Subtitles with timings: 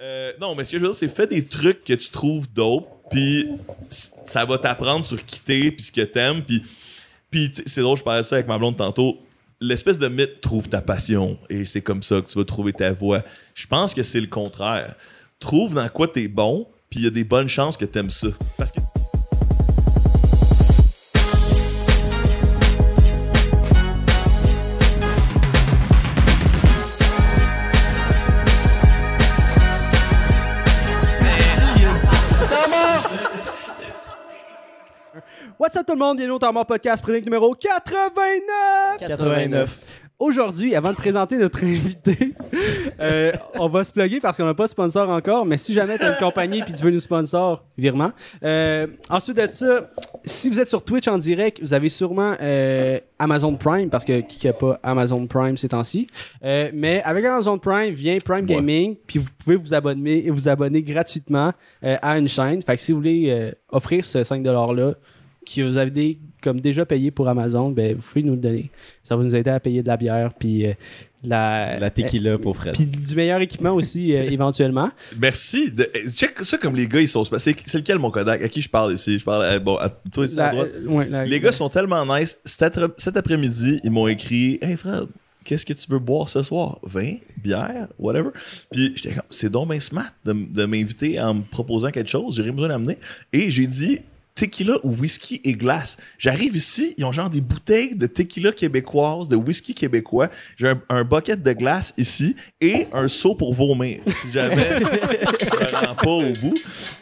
[0.00, 2.46] Euh, non, mais ce que je veux dire, c'est fais des trucs que tu trouves
[2.52, 3.48] dope, puis
[3.88, 6.62] ça va t'apprendre sur qui t'es, puis ce que t'aimes, puis
[7.30, 9.18] puis c'est drôle, je parlais ça avec ma blonde tantôt.
[9.60, 12.92] L'espèce de mythe trouve ta passion et c'est comme ça que tu vas trouver ta
[12.92, 13.22] voie.
[13.54, 14.94] Je pense que c'est le contraire.
[15.40, 18.28] Trouve dans quoi t'es bon, puis il y a des bonnes chances que t'aimes ça.
[18.56, 18.80] Parce que
[35.68, 39.06] What's up tout le monde, bienvenue au Temps Podcast, chronique numéro 89!
[39.06, 39.78] 89.
[40.18, 42.32] Aujourd'hui, avant de présenter notre invité,
[43.00, 45.98] euh, on va se plugger parce qu'on n'a pas de sponsor encore, mais si jamais
[45.98, 48.12] tu as une compagnie et tu veux nous sponsor, virement.
[48.42, 49.90] Euh, ensuite de ça,
[50.24, 54.20] si vous êtes sur Twitch en direct, vous avez sûrement euh, Amazon Prime, parce que
[54.20, 56.06] qui n'a pas Amazon Prime ces temps-ci?
[56.42, 58.46] Mais avec Amazon Prime vient Prime.
[58.46, 62.62] Gaming, puis vous pouvez vous abonner, vous abonner gratuitement à une chaîne.
[62.62, 64.94] Fait que si vous voulez offrir ce 5$-là,
[65.56, 68.70] que vous avez des- comme déjà payé pour Amazon, ben, vous pouvez nous le donner.
[69.02, 70.72] Ça va nous aider à payer de la bière, puis euh,
[71.24, 72.74] de la, La tequila pour Fred.
[72.74, 74.90] puis du meilleur équipement aussi, euh, éventuellement.
[75.20, 75.72] merci.
[75.72, 77.24] De, eh, check ça comme les gars, ils sont.
[77.24, 78.42] C'est c'est lequel mon Kodak?
[78.42, 79.18] À qui je parle ici?
[79.18, 80.70] Je parle à, bon, à toi ici à droite.
[80.74, 82.38] euh, ouais, la- Les gars sont tellement nice.
[82.44, 85.08] Cet, après- cet après-midi, ils m'ont écrit Hey Fred,
[85.44, 86.78] qu'est-ce que tu veux boire ce soir?
[86.84, 88.30] Vin, bière, whatever.
[88.70, 92.36] Puis j'étais comme C'est donc bien smart de, de m'inviter en me proposant quelque chose.
[92.36, 92.96] J'ai rien besoin d'amener.
[93.32, 93.98] Et j'ai dit
[94.38, 95.96] Tequila ou whisky et glace.
[96.16, 100.28] J'arrive ici, ils ont genre des bouteilles de tequila québécoise, de whisky québécois.
[100.56, 103.98] J'ai un, un bucket de glace ici et un seau pour vomir.
[104.06, 106.54] Si jamais je me rends pas au bout.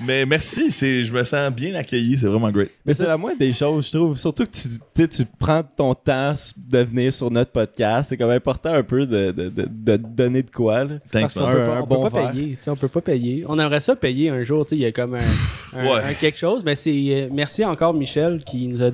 [0.02, 2.16] Mais merci, c'est, je me sens bien accueilli.
[2.18, 2.70] C'est vraiment great.
[2.86, 4.16] Mais c'est la moindre des choses, je trouve.
[4.16, 8.08] Surtout que tu, tu prends ton temps de venir sur notre podcast.
[8.08, 10.84] C'est comme important un peu de, de, de, de donner de quoi.
[10.84, 10.94] Là.
[11.10, 11.52] Thanks, Parce qu'on man.
[11.54, 12.32] peut pas, on peut bon pas verre.
[12.32, 12.58] payer.
[12.66, 13.44] On peut pas payer.
[13.46, 14.64] On aimerait ça payer un jour.
[14.72, 16.00] Il y a comme un, un- Ouais.
[16.02, 16.62] un quelque chose.
[16.64, 18.90] Mais c'est merci encore Michel qui nous a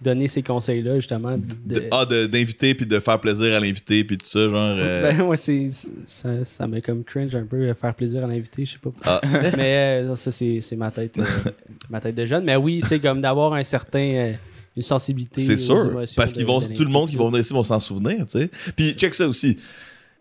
[0.00, 1.36] donné ces conseils-là justement.
[1.38, 4.76] de- De- ah, d'inviter puis de faire plaisir à l'invité puis tout ça, genre.
[4.78, 5.66] euh, Ben, ouais, c'est,
[6.06, 8.90] ça, ça me comme cringe un peu euh, faire plaisir à l'invité, je sais pas.
[9.04, 9.20] Ah.
[9.56, 11.24] Mais euh, ça, c'est, c'est ma tête euh,
[11.90, 12.44] ma tête de jeune.
[12.44, 14.34] Mais oui, tu sais, comme d'avoir un certain
[14.74, 15.42] une sensibilité.
[15.42, 15.92] c'est sûr.
[16.16, 18.50] Parce qu'ils vont, tout le monde qui va venir ici vont s'en souvenir, tu sais.
[18.74, 19.58] Puis check ça aussi.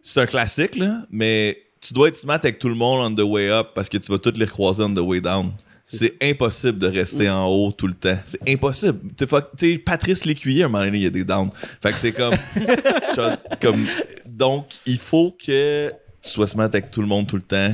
[0.01, 3.25] C'est un classique, là, mais tu dois être smart avec tout le monde on the
[3.27, 5.51] way up parce que tu vas tous les recroiser on the way down.
[5.93, 7.33] C'est impossible de rester Mm.
[7.33, 8.17] en haut tout le temps.
[8.23, 8.99] C'est impossible.
[9.17, 9.25] Tu
[9.57, 11.49] sais, Patrice Lécuyer, à un moment donné, il y a des downs.
[11.81, 12.11] Fait que c'est
[13.61, 13.85] comme.
[14.25, 17.73] Donc, il faut que tu sois smart avec tout le monde tout le temps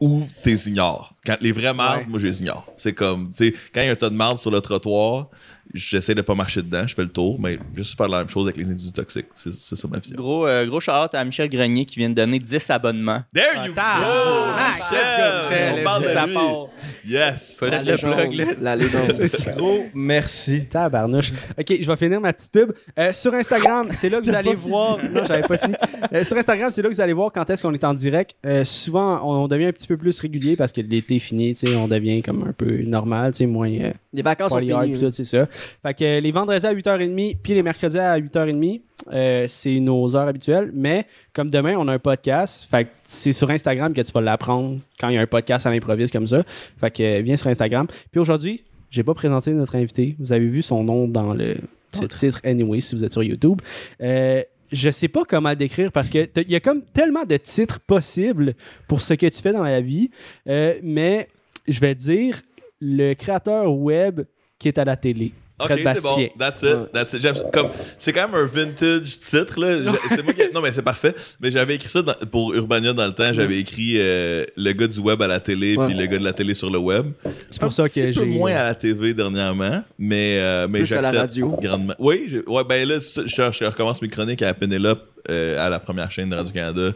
[0.00, 1.14] ou t'es ignores.
[1.26, 2.06] Quand les vrais mardes, Ouais.
[2.08, 2.66] moi je les ignore.
[2.76, 5.28] C'est comme, tu sais, quand il y a un tas de marde sur le trottoir,
[5.74, 8.44] j'essaie de pas marcher dedans, je fais le tour, mais juste faire la même chose
[8.46, 9.26] avec les individus toxiques.
[9.34, 10.16] C'est c'est ça ma vision.
[10.16, 13.22] Gros, euh, gros shout-out à Michel Grenier qui vient de donner 10 abonnements.
[13.34, 14.06] There you Ah, go!
[14.06, 15.50] ah, Michel!
[15.50, 16.34] Michel, On parle de lui.
[16.34, 16.66] part.
[17.06, 17.56] Yes!
[17.58, 18.14] Fallait La le légende.
[18.14, 18.56] plug.
[18.60, 19.12] La légende.
[19.56, 20.66] Gros, merci.
[20.66, 21.32] Tabarnouche.
[21.58, 22.72] Ok, je vais finir ma petite pub.
[22.98, 24.98] Euh, sur Instagram, c'est là que vous allez voir.
[25.10, 25.74] Non, j'avais pas fini.
[26.12, 28.34] Euh, sur Instagram, c'est là que vous allez voir quand est-ce qu'on est en direct.
[28.44, 31.54] Euh, souvent, on, on devient un petit peu plus régulier parce que l'été est fini,
[31.54, 33.70] tu sais, on devient comme un peu normal, tu sais, moins.
[33.70, 34.98] euh, Les vacances sont finies.
[34.98, 35.46] tout, c'est ça.
[35.82, 38.80] Fait que les vendredis à 8h30 puis les mercredis à 8h30,
[39.12, 40.70] euh, c'est nos heures habituelles.
[40.74, 42.68] Mais comme demain, on a un podcast.
[42.70, 45.66] Fait que c'est sur Instagram que tu vas l'apprendre quand il y a un podcast
[45.66, 46.42] à l'improviste comme ça.
[46.78, 47.86] Fait que euh, viens sur Instagram.
[48.10, 50.16] Puis aujourd'hui, j'ai pas présenté notre invité.
[50.18, 51.56] Vous avez vu son nom dans le
[51.90, 53.60] titre, titre anyway si vous êtes sur YouTube.
[54.00, 54.42] Euh,
[54.72, 58.54] je sais pas comment décrire parce que il y a comme tellement de titres possibles
[58.86, 60.10] pour ce que tu fais dans la vie.
[60.48, 61.28] Euh, mais
[61.66, 62.40] je vais dire
[62.80, 64.22] le créateur web
[64.58, 65.32] qui est à la télé.
[65.60, 66.10] Ok, Fred c'est Bastien.
[66.10, 66.28] bon.
[66.38, 66.92] That's it.
[66.92, 67.20] That's it.
[67.22, 67.44] J'aime ça.
[67.52, 69.92] Comme, c'est quand même un vintage titre, là.
[70.08, 71.14] C'est moi qui- Non, mais c'est parfait.
[71.40, 73.32] Mais j'avais écrit ça dans- pour Urbania dans le temps.
[73.32, 75.86] J'avais écrit euh, le gars du web à la télé Ouais.
[75.86, 77.06] puis le gars de la télé sur le web.
[77.50, 78.26] C'est pour ça que Un petit peu j'ai.
[78.26, 81.48] moins à la TV dernièrement, mais, euh, mais Plus à la radio.
[81.60, 81.94] grandement.
[81.98, 85.78] Oui, j'ai- ouais, ben là, c'est je recommence mes chroniques à Penelope euh, à la
[85.78, 86.92] première chaîne de Radio-Canada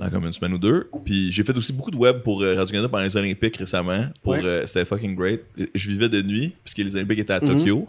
[0.00, 0.88] dans comme une semaine ou deux.
[1.04, 4.06] Puis j'ai fait aussi beaucoup de web pour euh, Radio-Canada pendant les Olympiques récemment.
[4.22, 4.44] Pour, Ouais.
[4.44, 5.42] euh, c'était fucking great.
[5.74, 7.58] Je vivais de nuit, puisque les Olympiques étaient à Mhm.
[7.58, 7.88] Tokyo.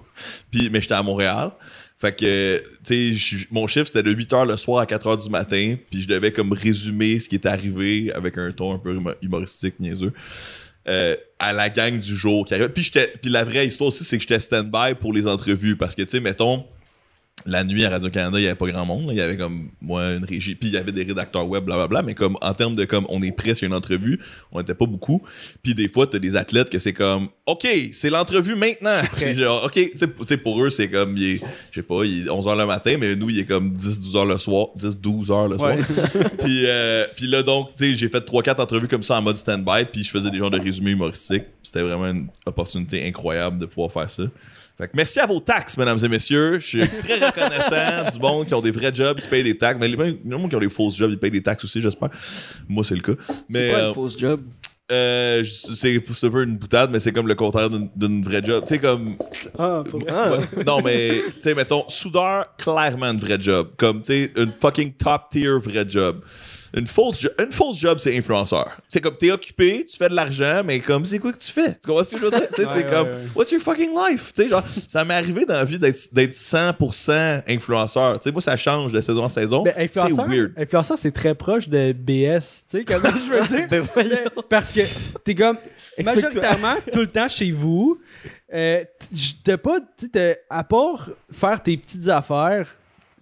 [0.51, 1.51] Puis, mais j'étais à Montréal.
[1.97, 5.75] Fait que, tu sais, mon chiffre c'était de 8h le soir à 4h du matin.
[5.91, 9.15] Puis je devais comme résumer ce qui était arrivé avec un ton un peu humo-
[9.21, 10.11] humoristique, niaiseux.
[10.87, 12.69] euh, à la gang du jour qui arrivait.
[12.69, 12.89] Puis,
[13.21, 15.75] puis la vraie histoire aussi, c'est que j'étais stand-by pour les entrevues.
[15.75, 16.65] Parce que, tu sais, mettons,
[17.45, 19.07] la nuit à Radio-Canada, il y avait pas grand monde.
[19.07, 19.13] là.
[19.13, 22.03] Il y avait comme moi une régie, puis il y avait des rédacteurs web, blablabla.
[22.03, 24.19] Mais comme en termes de comme on est prêt sur une entrevue,
[24.51, 25.21] on était pas beaucoup.
[25.63, 29.01] Puis des fois, t'as des athlètes que c'est comme OK, c'est l'entrevue maintenant.
[29.15, 31.37] Puis genre, OK, tu sais, pour eux, c'est comme je
[31.73, 34.67] sais pas, il est 11h le matin, mais nous, il est comme 10-12h le soir,
[34.77, 35.75] 10-12h le soir.
[35.75, 35.77] Ouais.
[36.41, 39.37] puis, euh, puis là, donc, tu sais, j'ai fait 3-4 entrevues comme ça en mode
[39.37, 41.45] stand-by, puis je faisais des genres de résumés humoristiques.
[41.63, 44.23] C'était vraiment une opportunité incroyable de pouvoir faire ça.
[44.93, 46.59] Merci à vos taxes, mesdames et messieurs.
[46.59, 49.79] Je suis très reconnaissant du monde qui ont des vrais jobs, qui payent des taxes.
[49.79, 49.97] Mais les
[50.29, 52.09] gens qui ont des fausses jobs, ils payent des taxes aussi, j'espère.
[52.67, 53.13] Moi, c'est le cas.
[53.49, 54.41] Mais C'est quoi euh, une fausse job?
[54.91, 55.43] euh,
[55.73, 58.63] c'est un peu une boutade, mais c'est comme le contraire d'une- vraie job.
[58.67, 59.15] Tu sais, comme
[59.57, 60.01] Ah, vrai?
[60.55, 60.63] Ouais.
[60.65, 63.69] non, mais, tu sais, mettons, soudeur, clairement une vraie job.
[63.77, 66.21] Comme, tu sais, une fucking top tier vraie job.
[66.73, 68.77] Une fausse, jo- une fausse job, c'est influenceur.
[68.87, 71.73] C'est comme, t'es occupé, tu fais de l'argent, mais comme, c'est quoi que tu fais?
[71.73, 72.47] Tu comprends ce que je veux dire?
[72.47, 73.27] Tu sais, c'est Ouais, comme, ouais, ouais.
[73.35, 74.31] what's your fucking life?
[74.33, 78.19] Tu sais, genre, ça m'est arrivé dans la vie d'être d'être 100% influenceur.
[78.19, 79.63] Tu sais, moi, ça change de saison en saison.
[79.63, 80.53] Ben, c'est influenceur, weird.
[80.57, 82.65] influenceur, c'est très proche de BS.
[82.69, 83.67] Tu sais, comment je veux dire?
[83.69, 83.85] Ben.
[84.49, 84.81] Parce que
[85.23, 85.57] t'es comme
[86.03, 87.99] majoritairement tout le temps chez vous.
[88.53, 88.83] Euh,
[89.43, 90.09] t'as pas, tu
[90.49, 92.67] à part faire tes petites affaires,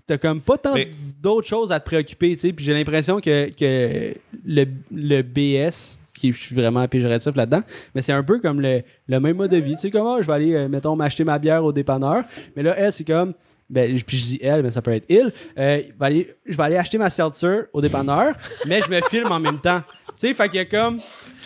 [0.10, 0.90] t'as comme pas tant Mais-
[1.22, 2.54] d'autres choses à te préoccuper, tu sais.
[2.54, 4.14] Puis j'ai l'impression que, que
[4.46, 7.62] le, le BS, qui je suis vraiment péjoratif là-dedans,
[7.96, 9.76] mais c'est un peu comme le, le même mode de vie.
[9.76, 12.24] Tu sais, comme, ah, je vais aller, euh, mettons, m'acheter ma bière au dépanneur.
[12.56, 13.34] Mais là, elle, c'est comme,
[13.70, 15.32] ben, puis je dis elle, mais ça peut être il.
[15.58, 18.36] Euh, aller- je vais aller acheter ma seltzer au dépanneur,
[18.68, 19.82] mais je me filme en même temps.
[20.20, 21.00] Tu sais, fait qu'il y a comme.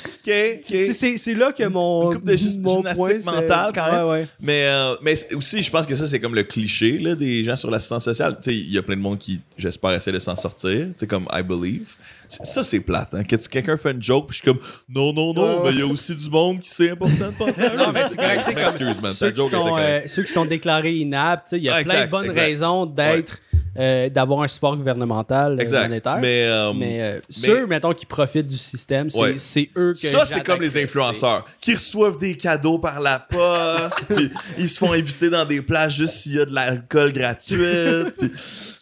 [0.06, 2.12] C'est- là que mon.
[2.12, 4.06] Une coupe de mon gymnastique mentale, quand même.
[4.06, 4.28] Ouais, ouais.
[4.42, 7.56] Mais, euh, mais aussi, je pense que ça, c'est comme le cliché là, des gens
[7.56, 8.38] sur l'assistance sociale.
[8.42, 10.72] Tu sais, il y a plein de monde qui, j'espère, essaie de s'en sortir.
[10.88, 11.94] Tu sais, comme I believe.
[12.28, 13.14] Ça, c'est plate.
[13.14, 13.24] Hein?
[13.24, 15.80] Que tu- quelqu'un fait une joke, puis je suis comme non, non, non, mais il
[15.80, 18.40] y a aussi du monde qui c'est important de penser à Non, mais c'est correct,
[18.40, 19.12] tu sais, comme Excuse, man.
[19.12, 21.84] Ceux qui, sont, euh, ceux qui sont déclarés inaptes, tu sais, il y a Ah,
[21.84, 22.42] plein exact, de bonnes exact.
[22.42, 23.38] raisons d'être,
[23.78, 25.84] euh, d'avoir un support gouvernemental euh, Exact.
[25.88, 26.18] monétaire.
[26.22, 29.70] Mais, euh, Mais, euh, ceux, mettons, qui profitent du système, c'est Ouais.
[29.78, 34.30] eux que ça, c'est comme les influenceurs qui reçoivent des cadeaux par la poste, puis
[34.58, 38.16] ils se font inviter dans des places juste s'il y a de l'alcool gratuite.
[38.20, 38.32] puis-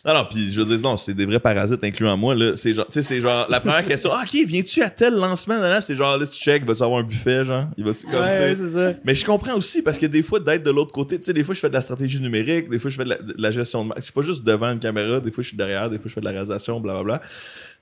[0.04, 2.34] Non, non, puis je veux dire, non, c'est des vrais parasites, incluant moi.
[2.34, 2.56] là.
[2.56, 5.60] C'est genre, tu sais, c'est genre, la première question, ah, ok, viens-tu à tel lancement?
[5.82, 7.66] C'est genre, là, tu check, vas-tu avoir un buffet, genre?
[7.78, 8.94] Il va comme, Ouais, ça.
[9.04, 11.44] Mais je comprends aussi parce que des fois, d'être de l'autre côté, tu sais, des
[11.44, 13.52] fois, je fais de la stratégie numérique, des fois, je fais de la, de la
[13.52, 13.94] gestion de.
[13.98, 16.14] Je suis pas juste devant une caméra, des fois, je suis derrière, des fois, je
[16.14, 17.22] fais de la réalisation, blablabla.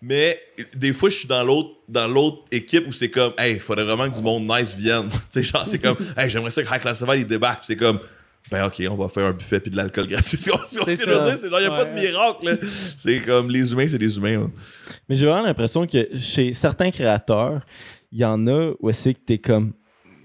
[0.01, 0.39] Mais
[0.75, 3.83] des fois, je suis dans l'autre dans l'autre équipe où c'est comme, hey, il faudrait
[3.85, 5.09] vraiment que du monde nice vienne.
[5.09, 7.63] tu sais, genre, c'est comme, hey, j'aimerais ça que High Classified, il débarque.
[7.65, 7.99] C'est comme,
[8.51, 10.37] ben, ok, on va faire un buffet puis de l'alcool gratuit.
[10.37, 12.55] C'est ce que C'est genre, il n'y a pas de miracle, là.
[12.97, 14.39] C'est comme, les humains, c'est des humains.
[14.39, 14.45] là.
[15.07, 17.61] Mais j'ai vraiment l'impression que chez certains créateurs,
[18.11, 19.73] il y en a où c'est que t'es comme.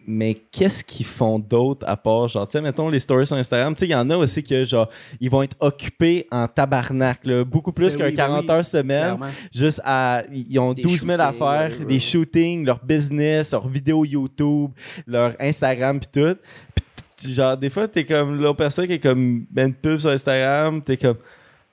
[0.06, 3.75] Mais qu'est-ce qu'ils font d'autre à part, genre, tu sais, mettons les stories sur Instagram,
[3.75, 7.20] tu sais, il y en a aussi que, genre, ils vont être occupés en tabarnak,
[7.25, 9.26] là, beaucoup plus Ben qu'un oui, ben 40 oui, heures semaine, Clairement.
[9.50, 14.05] juste à, ils ont Des 12 000 shootings, affaires, des shootings, leur business, leur vidéo
[14.05, 14.72] YouTube,
[15.06, 16.37] leur Instagram, puis tout.
[17.26, 20.82] Genre, des fois, t'es comme l'autre personne qui est comme, ben, une pub sur Instagram,
[20.82, 21.16] t'es comme,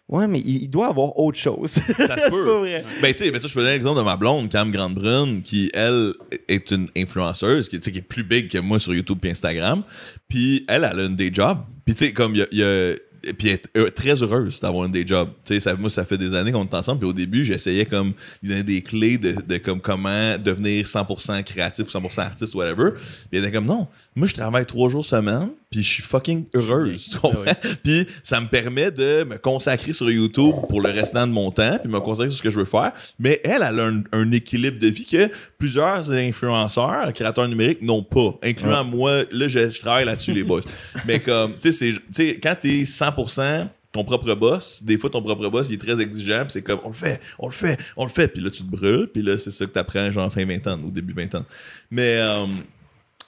[0.08, 1.72] ouais, mais il, doit avoir autre chose.
[1.72, 2.60] Ça se C'est pas peut.
[2.60, 2.86] vrai.
[3.02, 6.14] Ben, tu sais, je peux donner l'exemple de ma blonde, Cam Grande-Brune, qui, elle,
[6.48, 9.84] est une influenceuse, qui, qui est plus big que moi sur YouTube et Instagram.
[10.28, 11.60] Puis, elle, elle a une day job.
[11.86, 12.48] Puis, tu sais, comme, il y a.
[12.52, 12.96] il y a-
[13.38, 15.30] puis elle est euh, très heureuse d'avoir une day job.
[15.46, 17.02] Tu sais, ça, moi, ça fait des années qu'on est ensemble.
[17.02, 21.44] Puis au début, j'essayais comme lui donner des clés de, de comme comment devenir 100%
[21.44, 22.94] créatif ou 100% artiste, whatever.
[23.30, 26.46] Puis elle était comme non, moi je travaille trois jours semaine, puis je suis fucking
[26.54, 27.10] heureuse.
[27.12, 27.54] Tu comprends?
[27.84, 31.78] Puis ça me permet de me consacrer sur YouTube pour le restant de mon temps,
[31.82, 32.92] puis me consacrer sur ce que je veux faire.
[33.20, 38.04] Mais elle, elle a un, un équilibre de vie que plusieurs influenceurs, créateurs numériques n'ont
[38.04, 39.24] pas, incluant moi.
[39.32, 40.62] Là, je, je travaille là-dessus, les boys.
[41.06, 45.10] Mais comme, tu sais, c'est- tu sais, quand t'es 100% ton propre boss, des fois
[45.10, 47.52] ton propre boss il est très exigeant, puis c'est comme on le fait, on le
[47.52, 50.10] fait, on le fait, puis là tu te brûles, puis là c'est ça que t'apprends
[50.14, 51.46] genre fin 20 ans ou début 20 ans.
[51.90, 52.46] Mais euh,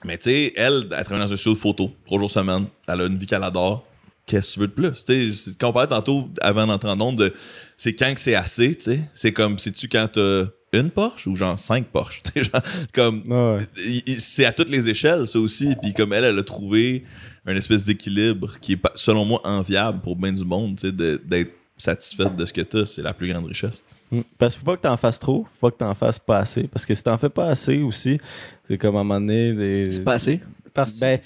[0.05, 3.01] mais tu sais, elle, elle travaille dans un studio de photo, trois jours semaine, elle
[3.01, 3.86] a une vie qu'elle adore.
[4.25, 4.91] Qu'est-ce que tu veux de plus?
[4.91, 7.33] Tu sais, c'est- quand on parlait tantôt, avant d'entrer en onde, de
[7.75, 9.01] c'est quand que c'est assez, tu sais?
[9.13, 12.22] C'est comme, sais-tu quand t'as une Porsche ou genre cinq Porsche?
[12.36, 12.62] Genre,
[12.93, 13.65] comme, Ouais.
[13.86, 15.75] il- c'est à toutes les échelles, ça aussi.
[15.81, 17.03] Puis comme elle, elle a trouvé
[17.45, 21.51] un espèce d'équilibre qui est, selon moi, enviable pour bien du monde, tu sais, d'être
[21.77, 22.86] satisfaite de ce que t'as.
[22.86, 23.83] C'est la plus grande richesse.
[24.13, 24.22] Mm.
[24.38, 26.63] Parce qu'il faut pas que t'en fasses trop, faut pas que t'en fasses pas assez.
[26.63, 28.20] Parce que si t'en fais pas assez aussi,
[28.63, 29.53] c'est comme à un moment donné.
[29.53, 29.91] Des...
[29.91, 30.39] C'est pas assez?
[30.74, 31.20] Parce Ben,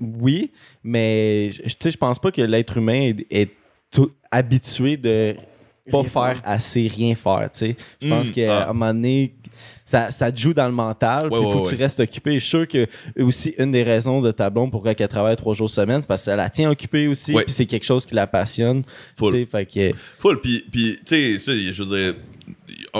[0.00, 0.50] oui,
[0.84, 3.50] mais je- tu pense pas que l'être humain est, est
[3.90, 5.34] tout habitué de
[5.90, 7.74] pas Rien faire assez, rien faire, tu.
[8.00, 8.70] Je Mm, pense qu'à ah.
[8.70, 9.34] un moment donné,
[9.88, 12.34] ça, ça te joue dans le mental, il Ouais, faut que tu restes occupé.
[12.34, 12.86] Je suis sûr que
[13.18, 16.26] aussi une des raisons de ta blonde pourquoi elle travaille trois jours semaine, c'est parce
[16.26, 18.82] qu'elle la tient occupée aussi, puis c'est quelque chose qui la passionne.
[19.16, 19.46] Full.
[19.46, 20.42] Fait que, Full.
[20.42, 22.14] Puis, puis tu sais, ça, je veux dire,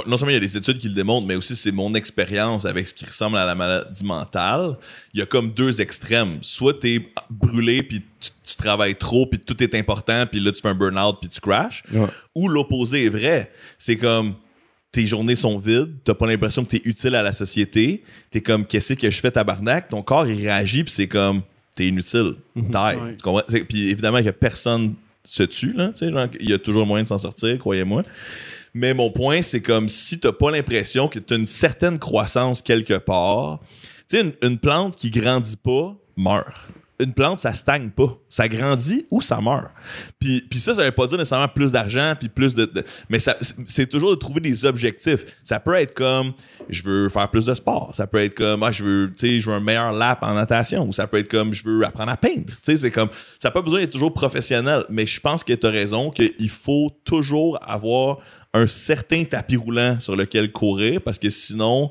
[0.06, 2.64] non seulement il y a des études qui le démontrent, mais aussi c'est mon expérience
[2.64, 4.78] avec ce qui ressemble à la maladie mentale.
[5.12, 6.38] Il y a comme deux extrêmes.
[6.40, 10.62] Soit t'es brûlé, puis tu, tu travailles trop, puis tout est important, puis là tu
[10.62, 11.82] fais un burn-out, puis tu crashes.
[11.92, 12.06] Ouais.
[12.34, 13.52] Ou l'opposé est vrai.
[13.76, 14.36] C'est comme
[14.92, 18.64] tes journées sont vides, t'as pas l'impression que t'es utile à la société, t'es comme
[18.66, 21.42] qu'est-ce que je fais tabarnak, ton corps il réagit, puis c'est comme
[21.76, 22.74] t'es inutile, die.
[22.76, 23.16] Ouais.
[23.16, 23.42] Tu comprends?
[23.48, 27.02] C'est- Puis évidemment que personne se tue, là, tu sais, il y a toujours moyen
[27.02, 28.02] de s'en sortir, croyez-moi.
[28.74, 32.98] Mais mon point, c'est comme si t'as pas l'impression que t'as une certaine croissance quelque
[32.98, 33.60] part.
[34.08, 36.46] Tu sais, une, une plante qui grandit pas meurt.
[37.00, 38.18] Une plante, ça stagne pas.
[38.28, 39.70] Ça grandit ou ça meurt.
[40.18, 42.68] Puis, puis ça, ça veut pas dire nécessairement plus d'argent, puis plus de...
[43.08, 45.24] mais c'est toujours de trouver des objectifs.
[45.44, 46.32] Ça peut être comme,
[46.68, 47.90] je veux faire plus de sport.
[47.92, 50.88] Ça peut être comme, ah, je veux, je veux un meilleur lap en natation.
[50.88, 52.52] Ou ça peut être comme, je veux apprendre à peindre.
[52.62, 54.84] C'est comme, ça n'a pas besoin d'être toujours professionnel.
[54.90, 58.18] Mais je pense que tu as raison, qu'il faut toujours avoir
[58.54, 61.90] un certain tapis roulant sur lequel courir, parce que sinon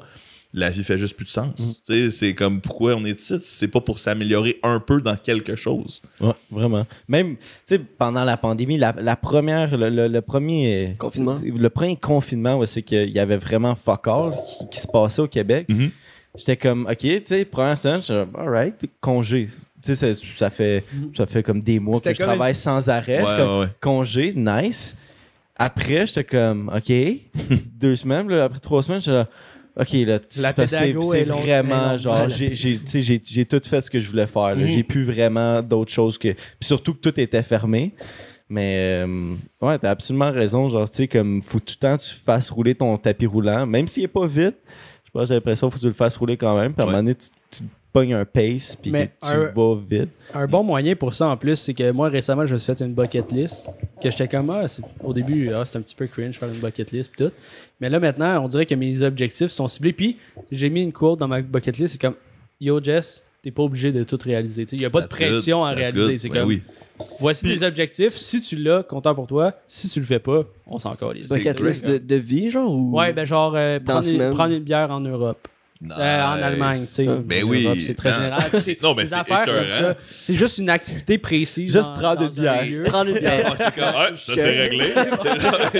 [0.53, 1.47] la vie fait juste plus de sens.
[1.59, 1.63] Mm.
[1.73, 5.15] Tu sais, C'est comme pourquoi on est ici, c'est pas pour s'améliorer un peu dans
[5.15, 6.01] quelque chose.
[6.21, 6.85] ouais, vraiment.
[7.07, 11.35] Même, tu sais, pendant la pandémie, la, la première, le, le- le premier Confinement.
[11.43, 15.21] Le premier confinement, ouais, c'est qu'il y avait vraiment fuck all qui, qui se passait
[15.21, 15.67] au Québec.
[15.69, 15.91] Mhm.
[16.35, 18.01] J'étais comme, OK, tu sais, première semaine,
[18.37, 19.49] alright, congé.
[19.83, 20.83] Tu sais, ça, ça fait,
[21.15, 23.19] ça fait comme des mois que je travaille sans arrêt.
[23.21, 23.71] Ouais, J'étais comme, ouais, ouais.
[23.81, 24.97] Congé, nice.
[25.55, 26.91] Après, j'étais comme, OK,
[27.79, 29.27] deux semaines, là, après trois semaines, j'étais là,
[29.79, 30.55] OK, là, La c'est
[30.89, 31.97] est est vraiment, longue.
[31.99, 34.47] genre, j'ai- j'ai tu sais, j'ai- j'ai tout fait ce que je voulais faire.
[34.49, 34.55] là.
[34.55, 34.67] Mhm.
[34.67, 36.29] J'ai plus vraiment d'autres choses que.
[36.29, 37.93] Puis surtout que tout était fermé.
[38.49, 40.69] Mais euh, ouais, t'as absolument raison.
[40.69, 43.65] Genre, tu sais, comme faut tout le temps que tu fasses rouler ton tapis roulant,
[43.65, 44.55] même s'il est pas vite.
[45.03, 46.73] Je sais pas, j'ai l'impression qu'il faut que tu le fasses rouler quand même.
[46.73, 47.36] Puis à un moment donné, tu, tu te
[47.97, 50.09] pognes un pace, puis Mais tu un- vas vite.
[50.33, 52.83] Un bon moyen pour ça en plus, c'est que moi récemment, je me suis fait
[52.83, 53.69] une bucket list.
[54.01, 56.59] Que j'étais comme, ah, c'est- au début, ah, c'était un petit peu cringe faire une
[56.59, 57.31] bucket list pis tout.
[57.81, 59.93] Mais là maintenant, on dirait que mes objectifs sont ciblés.
[59.93, 60.17] Puis
[60.51, 62.15] j'ai mis une quote dans ma bucket list, c'est comme,
[62.61, 64.65] yo Jess, t'es pas obligé de tout réaliser.
[64.73, 65.67] Il n'y a pas de pression good.
[65.67, 66.07] à That's réaliser.
[66.07, 66.17] good.
[66.19, 66.61] C'est Ben comme, oui.
[67.19, 68.09] voici Puis- les objectifs.
[68.13, 69.53] Si tu l'as, content pour toi.
[69.67, 71.29] Si tu le fais pas, on s'en calisse.
[71.29, 72.97] Bucket list de, de vie, genre ou...
[72.97, 75.47] Ouais, ben genre, euh, Dans prendre, une, prendre une bière en Europe.
[75.83, 76.43] Euh, en Nice.
[76.43, 77.05] Allemagne, tu sais.
[77.23, 77.83] Ben En oui.
[77.85, 78.15] C'est très Non.
[78.15, 78.43] général.
[78.61, 79.93] C'est Non, mais c'est affaires comme écœurant.
[79.93, 79.95] ça.
[80.19, 81.71] C'est juste une activité précise.
[81.71, 82.83] Juste dans- prendre une un bière.
[82.85, 83.45] Prendre une bière.
[83.47, 84.93] Ah, c'est comme, ouais, ça c'est réglé.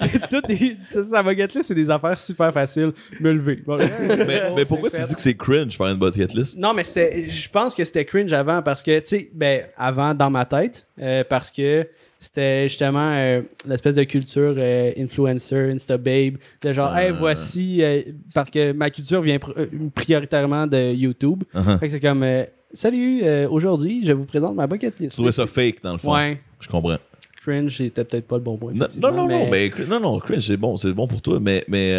[0.00, 2.92] C'est tout des, ça, ça va get là, c'est des affaires super faciles.
[3.20, 3.62] Me lever.
[3.66, 6.58] Bon, mais, mais pourquoi tu dis que c'est cringe faire une bucket list?
[6.58, 10.14] Non, mais c'était, je pense que c'était cringe avant parce que, tu sais, ben, avant
[10.14, 11.86] dans ma tête, euh, parce que
[12.18, 18.02] c'était justement euh, l'espèce de culture euh, influencer, Insta Babe, de genre, hey, voici, euh,
[18.34, 21.44] parce que ma culture vient pr- euh, prioritairement de YouTube.
[21.54, 21.78] Uh-huh.
[21.78, 22.24] Fait que c'est comme,
[22.72, 25.12] salut, aujourd'hui, je vous présente ma bucket list.
[25.12, 26.12] Tu trouvais ça fake dans le fond?
[26.14, 26.98] Ouais, Je comprends.
[27.40, 28.70] cringe, c'était peut-être pas le bon mot.
[28.72, 31.64] Non, non, non, non, mais- non, non, cringe, c'est bon, c'est bon pour toi, mais,
[31.68, 31.96] mais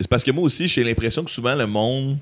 [0.00, 2.16] c'est parce que moi aussi, j'ai l'impression que souvent le monde,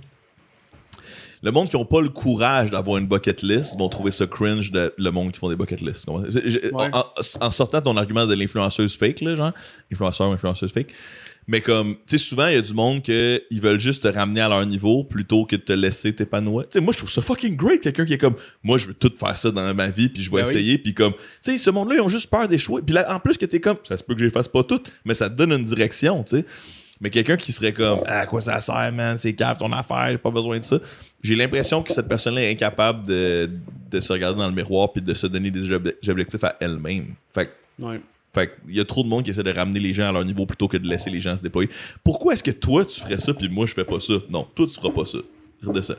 [1.46, 4.72] le monde qui n'a pas le courage d'avoir une bucket list vont trouver ça cringe
[4.72, 6.08] de le monde qui font des bucket lists.
[6.08, 6.90] Ouais.
[6.92, 7.04] en,
[7.40, 9.52] en sortant ton argument de l'influenceuse fake, là, genre,
[9.92, 10.92] influenceur ou influenceuse fake,
[11.46, 14.08] mais comme, tu sais, souvent, il y a du monde que ils veulent juste te
[14.08, 16.64] ramener à leur niveau plutôt que de te laisser t'épanouir.
[16.64, 18.34] Tu sais, moi, je trouve ça fucking great, quelqu'un qui est comme,
[18.64, 20.54] moi, je veux tout faire ça dans ma vie, puis je vais Ben oui.
[20.56, 22.82] essayer, puis comme, tu sais, ce monde-là, ils ont juste peur d'échouer.
[22.84, 24.64] Puis là, en plus que t'es comme, ça se peut que je les fasse pas
[24.64, 26.44] toutes, mais ça te donne une direction, tu sais.
[27.00, 30.08] Mais quelqu'un qui serait comme, ah, à quoi ça sert, man, c'est cave ton affaire,
[30.10, 30.78] j'ai pas besoin de ça.
[31.22, 33.50] J'ai l'impression que cette personne-là est incapable de,
[33.90, 37.14] de se regarder dans le miroir puis de se donner des ob- objectifs à elle-même.
[37.34, 38.00] Fait Ouais.
[38.34, 40.24] fait il y a trop de monde qui essaie de ramener les gens à leur
[40.24, 41.68] niveau plutôt que de laisser les gens se déployer.
[42.04, 44.14] Pourquoi est-ce que toi tu ferais ça puis moi je fais pas ça?
[44.30, 45.18] Non, toi tu feras pas ça.
[45.62, 45.94] Redescends.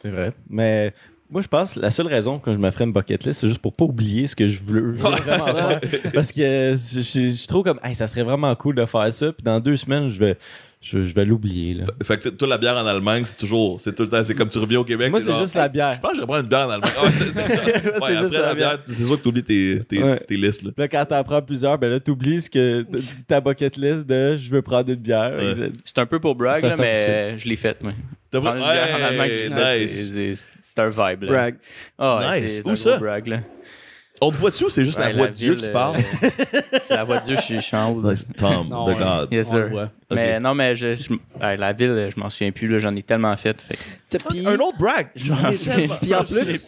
[0.00, 0.32] C'est vrai.
[0.48, 0.94] Mais
[1.30, 3.48] moi, je pense que la seule raison que je me ferais une bucket list, c'est
[3.48, 5.80] juste pour pas oublier ce que je veux, je veux vraiment faire.
[6.14, 9.32] Parce que je, je, je trouve comme, hey, ça serait vraiment cool de faire ça.
[9.32, 10.36] Puis dans deux semaines, je vais,
[10.82, 11.74] je, je vais l'oublier.
[11.74, 11.84] là.
[12.02, 14.48] Fait que toi la bière en Allemagne, c'est toujours, c'est tout le temps, c'est comme
[14.48, 15.10] tu reviens au Québec.
[15.10, 15.92] Moi, c'est genre, juste la bière.
[15.94, 16.90] Je pense que je vais prendre une bière en Allemagne.
[16.96, 19.42] Ah, c'est- c'est- ouais, C'est après juste la la bière, c'est sûr que tu oublies
[19.42, 20.20] tes, tes, Ouais.
[20.26, 20.62] tes listes.
[20.62, 20.70] Là.
[20.74, 22.86] Puis Là, quand t'en prends plusieurs, ben là, t'oublies ce que
[23.28, 25.34] ta bucket list de je veux prendre une bière.
[25.38, 25.70] Ouais.
[25.84, 27.92] C'est un peu pour brag, C'est là, mais euh, je l'ai fait, moi.
[28.30, 29.92] T'as Prendre une bière en Allemagne, je l'ai fait, nice.
[30.14, 31.28] c'est- c'est- C'est un vibe, là.
[31.32, 31.54] Brag.
[31.98, 32.56] Ah, ouais, Nice.
[32.56, 32.90] c'est Où un ça?
[32.92, 33.40] gros brag, là.
[34.22, 35.96] On te voit-tu ou c'est juste la voix de Dieu ville, qui euh, parle?
[36.82, 38.02] c'est la voix de Dieu, je suis- je suis en haut.
[38.02, 38.26] Nice.
[38.36, 38.98] Tom, Non, the.
[38.98, 39.32] God.
[39.32, 39.68] Yes, sir.
[39.70, 39.90] voit.
[40.12, 41.10] Mais non, mais je, je-
[41.40, 42.80] ouais, la ville, je m'en souviens plus.
[42.80, 43.60] J'en ai tellement fait.
[43.62, 45.08] fait que Puis, Un autre brag?
[45.14, 46.66] je m'en souviens Puis en plus-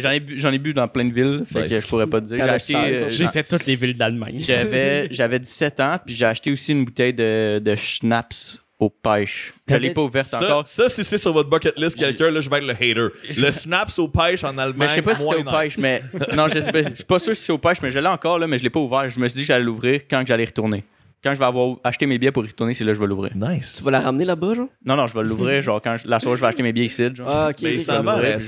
[0.00, 1.70] J'en ai, bu- j'en ai bu dans plein de villes, fait Nice.
[1.70, 2.36] que je pourrais pas te dire.
[2.36, 4.36] J'ai T'avais acheté, 16, euh, fait toutes les villes d'Allemagne.
[4.38, 9.52] j'avais, j'avais 17 ans, puis j'ai acheté aussi une bouteille de, de schnapps aux pêches.
[9.68, 10.66] Je l'ai pas ouverte Ça, encore.
[10.68, 13.40] ça, si c'est sur votre bucket list, quelqu'un, là, je vais être le hater.
[13.42, 14.74] Le snaps aux pêches en Allemagne.
[14.76, 16.02] Mais je sais pas si c'était aux pêches, mais.
[16.34, 16.82] Non, je sais pas.
[16.82, 18.62] Je suis pas sûr si c'est aux pêches, mais je l'ai encore, là, mais je
[18.62, 19.08] l'ai pas ouvert.
[19.08, 20.84] Je me suis dit que j'allais l'ouvrir quand j'allais retourner.
[21.24, 23.06] Quand je vais avoir acheté mes billets pour y retourner, c'est là que je vais
[23.06, 23.32] l'ouvrir.
[23.34, 23.76] Nice.
[23.78, 24.68] Tu vas la ramener là-bas, genre?
[24.84, 26.84] Non, non, je vais l'ouvrir, genre, quand je- la soirée, je vais acheter mes billets
[26.86, 27.26] ici, genre.
[27.28, 27.56] Ah, ok.
[27.62, 27.80] Mais ok.
[27.80, 28.40] ça va, brasser.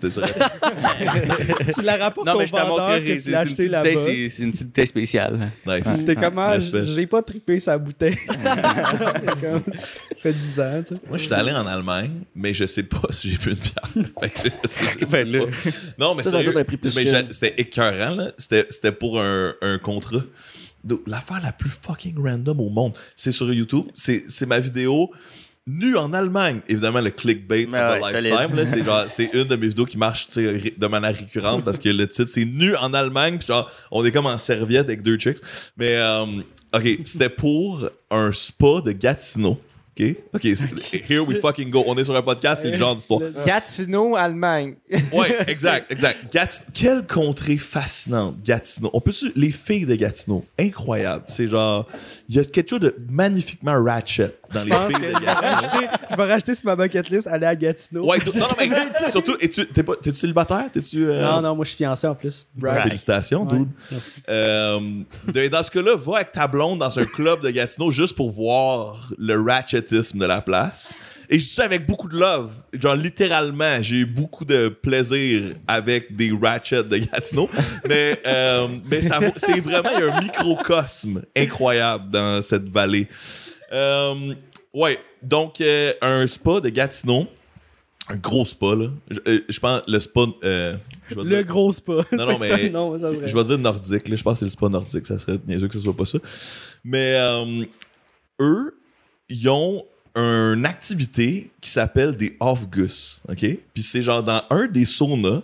[0.00, 3.00] c'est- c'est- tu la rapportes Non, au mais je te montrerai.
[3.04, 5.38] que C'est une acheté petite une petite bouteille spéciale.
[5.66, 6.04] Nice.
[6.04, 6.48] T'es comment?
[6.50, 6.84] respect.
[6.86, 8.16] J'ai pas trippé sa bouteille.
[9.40, 11.00] Comme- Ça fait 10 ans, tu sais.
[11.08, 14.10] Moi, je suis allé en Allemagne, mais je sais pas si j'ai bu une bière.
[15.10, 15.28] Ben.
[15.98, 16.22] Non, mais
[16.64, 16.90] plus
[17.30, 18.32] c'était écœurant, là.
[18.38, 20.18] C'était c'était pour un, un contrat.
[20.84, 22.92] Donc, L'affaire la plus fucking random au monde.
[23.16, 23.86] C'est sur YouTube.
[23.94, 25.10] C'est c'est ma vidéo
[25.66, 26.60] nue en Allemagne.
[26.68, 29.04] Évidemment, le clickbait Mais of a ouais, lifetime.
[29.08, 32.44] C'est une de mes vidéos qui marche de manière récurrente parce que le titre, c'est
[32.44, 33.38] nu en Allemagne.
[33.38, 35.38] Puis genre, on est comme en serviette avec deux chicks.
[35.76, 36.26] Mais, euh,
[36.74, 39.58] OK, c'était pour un spa de Gatineau.
[39.98, 40.16] OK?
[40.34, 40.42] OK,
[41.08, 41.84] here we fucking go.
[41.86, 43.20] On est sur un podcast, c'est le genre d'histoire.
[43.46, 44.74] Gatineau, Allemagne.
[45.12, 46.18] Ouais, exact, exact.
[46.74, 48.90] Quelle contrée fascinante, Gatineau.
[48.92, 51.24] On peut les filles de Gatineau, incroyable.
[51.28, 51.86] C'est genre,
[52.28, 55.88] il y a quelque chose de magnifiquement ratchet dans les filles de Gatineau.
[56.10, 58.06] je vais racheter sur ma bucket list, aller à Gatineau.
[58.08, 58.70] Ouais, non, non, mais
[59.10, 60.64] surtout, es-tu, t'es pas, t'es-tu célibataire?
[60.72, 61.06] T'es-tu.
[61.08, 62.46] euh, Non, non, moi je suis fiancé en plus.
[62.56, 63.68] ben, Félicitations, Ouais, dude.
[63.90, 64.22] merci.
[64.28, 64.80] Euh,
[65.50, 69.10] dans ce cas-là, va avec ta blonde dans un club de Gatineau juste pour voir
[69.18, 69.34] le
[69.92, 70.94] de la place.
[71.30, 72.52] Et je dis ça avec beaucoup de love.
[72.78, 77.48] Genre, littéralement, j'ai eu beaucoup de plaisir avec des ratchets de Gatineau.
[77.88, 83.08] mais euh, mais ça c'est vraiment il y a un microcosme incroyable dans cette vallée.
[83.72, 84.34] Euh,
[84.74, 87.26] ouais, donc, euh, un spa de Gatineau.
[88.10, 88.88] Un gros spa, là.
[89.10, 90.20] Je, euh, je pense le spa.
[90.42, 90.78] Le
[91.24, 91.92] dire- gros spa.
[92.12, 94.16] Non, non, C'est ça, mais- non, ça serait- je vais dire nordique, là.
[94.16, 96.18] je pense que c'est le spa nordique, ça serait niaiseux que ce soit pas ça.
[96.84, 97.16] Mais
[98.42, 98.76] eux,
[99.28, 99.84] ils ont
[100.16, 103.44] une activité qui s'appelle des off-gus, OK?
[103.72, 105.42] Puis c'est genre dans un des saunas,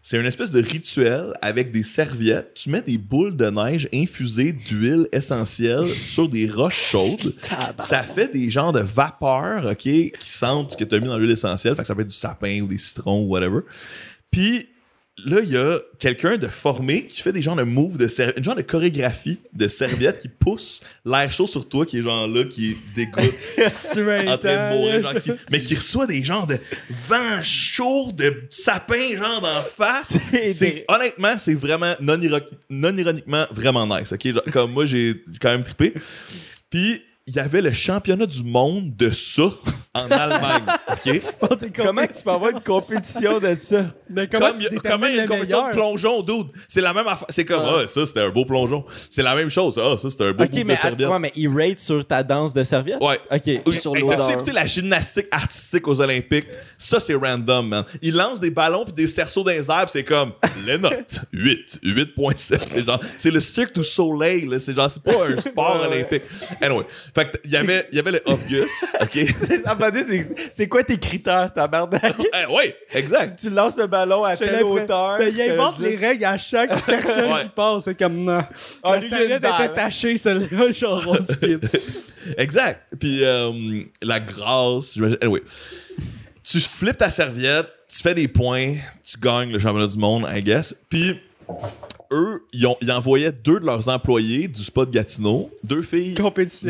[0.00, 2.54] c'est une espèce de rituel avec des serviettes.
[2.54, 7.34] Tu mets des boules de neige infusées d'huile essentielle sur des roches chaudes.
[7.78, 11.18] Ça fait des genres de vapeurs, OK, qui sentent ce que tu as mis dans
[11.18, 11.74] l'huile essentielle.
[11.74, 13.60] Fait que ça peut être du sapin ou des citrons ou whatever.
[14.30, 14.68] Puis
[15.26, 18.08] là, il y a quelqu'un de formé qui fait des genres de moves de
[18.38, 22.28] une genre de chorégraphie de serviettes qui pousse l'air chaud sur toi, qui est genre
[22.28, 26.56] là, qui dégoûte en train de mourir, genre, qui- mais qui reçoit des genres de
[27.08, 30.12] vent chaud, de sapin, genre d'en face.
[30.52, 32.18] C'est, honnêtement, c'est vraiment non,
[32.70, 34.12] non ironiquement vraiment nice.
[34.12, 34.50] ok?
[34.52, 35.94] Comme moi, j'ai quand même trippé.
[36.70, 39.42] Puis, il y avait le championnat du monde de ça
[39.94, 40.62] en Allemagne.
[41.76, 43.84] Comment tu peux avoir une compétition de ça?
[44.10, 45.72] Mais comment Comme tu il y a- détermines comment il y a une compétition de
[45.72, 46.46] plongeon, dude?
[46.68, 47.26] C'est la même affaire.
[47.28, 47.80] C'est comme, Ah.
[47.82, 48.84] ah, ça, c'était un beau plongeon.
[49.10, 49.78] C'est la même chose.
[49.82, 51.08] Ah, ça, c'était un beau Ok, bout mais, de serviette.
[51.08, 52.98] ouais, mais il rate sur ta danse de serviette?
[53.02, 53.18] Ouais.
[53.30, 53.62] Ok.
[53.66, 54.18] Oui, sur hey, l'odeur.
[54.20, 56.46] T'as-tu écouté la gymnastique artistique aux Olympiques?
[56.78, 57.84] Ça, c'est random, man.
[58.02, 60.32] Ils lancent des ballons puis des cerceaux dans les airs, c'est comme
[60.66, 61.20] les notes.
[61.32, 62.60] 8, 8.7.
[62.66, 64.58] C'est genre, c'est le Cirque du Soleil, là.
[64.60, 66.22] C'est genre, c'est pas un sport olympique.
[66.60, 66.84] Anyway.
[67.18, 68.66] Fait que, il y avait, il y avait le Obvious,
[69.00, 69.18] OK?
[70.52, 72.14] C'est- quoi tes critères, tabarnak?
[72.18, 73.38] Eh, ouais, exact.
[73.40, 75.18] tu lances le ballon à telle hauteur.
[75.18, 75.82] Ben, il t'as invente 10.
[75.82, 77.42] les règles à chaque personne Ouais.
[77.42, 77.84] qui passe.
[77.84, 78.42] C'est comme, non.
[78.82, 79.64] Ah, la lui, il a une serviette balle.
[79.64, 81.66] était tachée, celle-là, genre, on skip.
[82.36, 82.82] Exact.
[83.00, 85.18] Puis euh, la grâce, j'imagine.
[85.22, 85.42] Anyway.
[86.44, 90.42] Tu flippes ta serviette, tu fais des points, tu gagnes le championnat du monde, I
[90.42, 90.74] guess.
[90.88, 91.20] Puis
[92.12, 96.14] eux, ils, ont, ils envoyaient deux de leurs employés du spot Gatineau, deux filles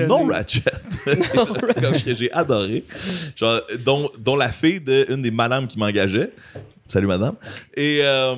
[0.06, 0.62] non ratchet,
[1.34, 2.84] comme que j'ai adoré,
[3.36, 6.32] genre, dont, dont la fille d'une des madames qui m'engageait.
[6.88, 7.34] Salut madame.
[7.76, 8.34] Et, euh,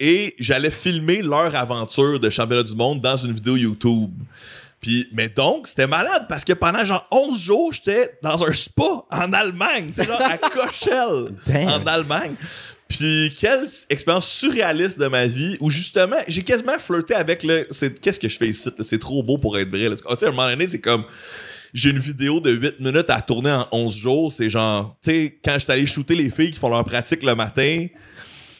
[0.00, 4.10] et j'allais filmer leur aventure de championnat du monde dans une vidéo YouTube.
[4.82, 9.04] Puis, mais donc, c'était malade parce que pendant genre 11 jours, j'étais dans un spa
[9.12, 12.34] en Allemagne, tu sais, à Cochelle, en Allemagne.
[12.96, 17.66] Puis, quelle expérience surréaliste de ma vie où justement, j'ai quasiment flirté avec le.
[17.70, 18.68] c'est- Qu'est-ce que je fais ici?
[18.80, 19.88] C'est trop beau pour être vrai.
[20.06, 21.04] Ah, tu sais, à un moment donné, c'est comme.
[21.74, 24.30] J'ai une vidéo de 8 minutes à tourner en 11 jours.
[24.32, 27.22] C'est genre, tu sais, quand je suis allé shooter les filles qui font leur pratique
[27.22, 27.86] le matin,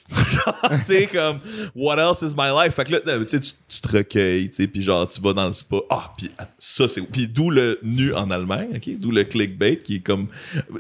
[0.13, 1.39] tu sais, comme,
[1.75, 2.75] what else is my life?
[2.75, 5.53] Fait que là, tu tu te recueilles, tu sais, puis genre, tu vas dans le
[5.53, 5.77] spa.
[5.91, 7.03] Ah, puis ça, c'est.
[7.03, 8.99] Puis d'où le nu en Allemagne, OK?
[8.99, 10.29] D'où le clickbait qui est comme.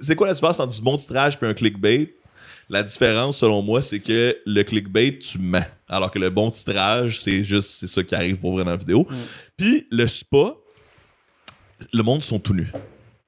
[0.01, 2.15] C'est quoi la différence entre du bon titrage puis un clickbait?
[2.73, 5.63] La différence, selon moi, c'est que le clickbait, tu mens.
[5.89, 8.77] Alors que le bon titrage, c'est juste c'est ça qui arrive pour vrai dans la
[8.79, 9.07] vidéo.
[9.59, 10.55] Puis le spa,
[11.93, 12.73] le monde sont tout nus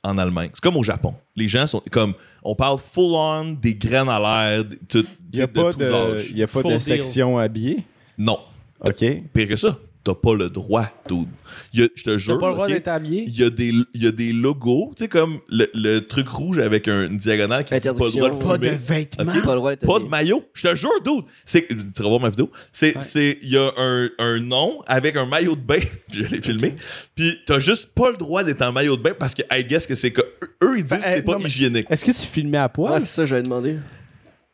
[0.03, 0.51] en Allemagne.
[0.55, 1.15] C'est comme au Japon.
[1.37, 5.39] Les gens sont comme on parle full on des graines à l'air, de, tout- Il
[5.39, 6.31] n'y a de pas tous de, âges.
[6.35, 6.81] y a pas Full de deal.
[6.81, 7.85] section habillée.
[8.17, 8.39] Non,
[8.81, 9.05] OK.
[9.33, 11.29] pire que ça, t'as pas le droit, dude.
[11.73, 13.25] Il y a- Je te jure, T'as pas le droit d'être habillé.
[13.27, 16.29] il y a des il y a des logos, tu sais comme le, le truc
[16.29, 18.45] rouge avec un- une diagonale qui dit pas le droit de.
[18.45, 19.33] Pas de vêtements.
[19.33, 20.09] Pas le droit d'être Pas de habillé.
[20.11, 20.45] maillot.
[20.55, 21.25] Je te jure, dude.
[21.45, 22.51] C'est, tu vas voir ma vidéo.
[22.73, 25.81] C'est, c'est, il y a un, un nom avec un maillot de bain.
[26.13, 26.75] Je l'ai filmé.
[27.15, 29.87] Puis t'as juste pas le droit d'être en maillot de bain parce que, I guess
[29.87, 30.21] que c'est que,
[30.63, 31.87] eux, ils disent que Ben, c'est pas non, hygiénique.
[31.91, 33.01] Est-ce que tu filmais à Ouais, poil?
[33.01, 33.77] c'est ça, j'avais demandé.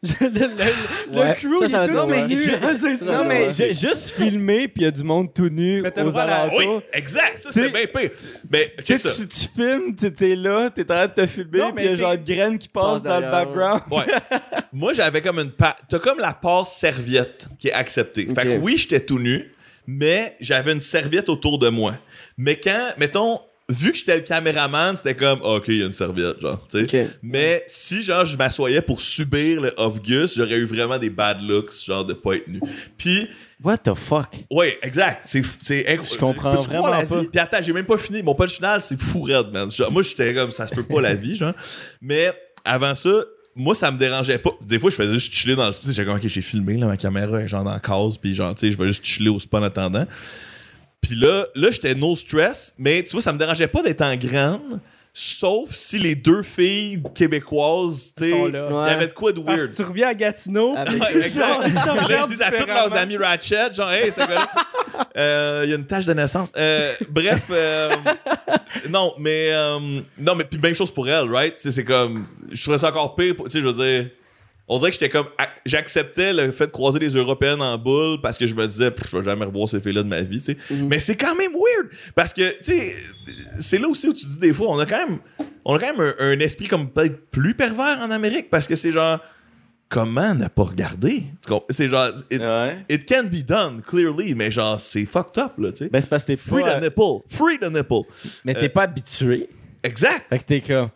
[0.20, 0.38] le, le,
[1.12, 1.34] le Ouais.
[1.34, 2.40] crew, Ça, il ça est tout nu.
[2.96, 6.16] ça Non, mais juste filmer, puis il y a du monde tout nu Mais aux
[6.16, 6.58] alentours.
[6.58, 7.36] Oui, exact.
[7.38, 8.10] Ça, c'est bien pire.
[8.50, 11.84] Mais, Tu, tu, tu filmes, tu t'es là, t'es en train de te filmer, puis
[11.84, 13.82] il y a genre de graines qui passent Passe dans le background.
[13.90, 14.04] Ouais.
[14.72, 18.26] Moi, j'avais comme une pa- T'as comme la passe serviette qui est acceptée.
[18.34, 19.52] Fait que oui, j'étais tout nu,
[19.86, 21.94] mais j'avais une serviette autour de moi.
[22.38, 25.92] Mais quand, mettons, vu que j'étais le caméraman, c'était comme, OK, il y a une
[25.92, 27.04] serviette, genre, tu sais.
[27.04, 27.11] Ok.
[27.22, 31.85] Mais si, genre, je m'assoyais pour subir le off-gus, j'aurais eu vraiment des bad looks,
[31.87, 32.61] genre, de pas être nu.
[32.98, 33.28] Puis,
[33.62, 34.37] What the fuck?
[34.50, 35.20] ouais, exact.
[35.24, 35.40] C'est,
[35.80, 36.06] incroyable.
[36.11, 37.20] Je comprends vraiment la pas.
[37.20, 37.26] vie?
[37.26, 38.22] Puis attends, j'ai même pas fini.
[38.22, 39.70] Mon punch final, c'est fou raide, man.
[39.70, 41.52] Genre, moi, j'étais comme, ça se peut pas la vie, genre.
[42.00, 42.33] Mais
[42.64, 43.11] avant ça,
[43.54, 44.50] moi, ça me dérangeait pas.
[44.62, 45.88] Des fois, je faisais juste chiller dans le spa.
[45.88, 48.54] J'étais comme, OK, j'ai filmé, là, ma caméra est genre dans la case, puis genre,
[48.54, 50.06] tu sais, je vais juste chiller au spa en attendant.
[51.00, 54.14] Puis là, là j'étais no stress, mais tu vois, ça me dérangeait pas d'être en
[54.16, 54.80] grande,
[55.12, 59.58] sauf si les deux filles québécoises, tu sais, il y avait de quoi de Parce
[59.58, 59.70] weird.
[59.72, 60.74] que tu reviens à Gatineau.
[60.76, 61.68] Avec- Ouais, exact.
[61.86, 64.48] Genre, là, ils disent à tous leurs amis Ratchet, genre, hey, c'était quoi
[65.16, 66.52] Euh, Il y a une tâche de naissance.
[66.56, 67.90] Euh, bref, euh,
[68.90, 69.78] non, mais, euh,
[70.18, 71.56] non, mais puis même chose pour elle, right?
[71.56, 74.10] Tu sais, c'est comme, je trouvais ça encore pire, pour- tu sais, je veux dire,
[74.72, 78.20] on dirait que j'étais comme, ac- j'acceptais le fait de croiser les Européennes en boule
[78.22, 80.52] parce que je me disais, je vais jamais revoir ces filles-là de ma vie, tu
[80.52, 80.56] sais.
[80.70, 82.92] Mais c'est quand même weird parce que, tu sais,
[83.59, 85.18] c'est là aussi où tu dis des fois, on a quand même,
[85.64, 88.76] on a quand même un, un esprit comme peut-être plus pervers en Amérique parce que
[88.76, 89.18] c'est genre,
[89.88, 91.24] comment ne pas regarder?
[91.70, 92.76] C'est genre, it, Ouais.
[92.88, 95.88] it can be done, clearly, mais genre, c'est fucked up, là, tu sais.
[95.90, 96.76] Ben, c'est parce que t'es Free pas...
[96.76, 97.22] the nipple.
[97.28, 98.02] Free the nipple.
[98.44, 99.48] Mais t'es Euh, pas habitué.
[99.83, 100.26] Exact.
[100.28, 100.90] Fait que t'es comme...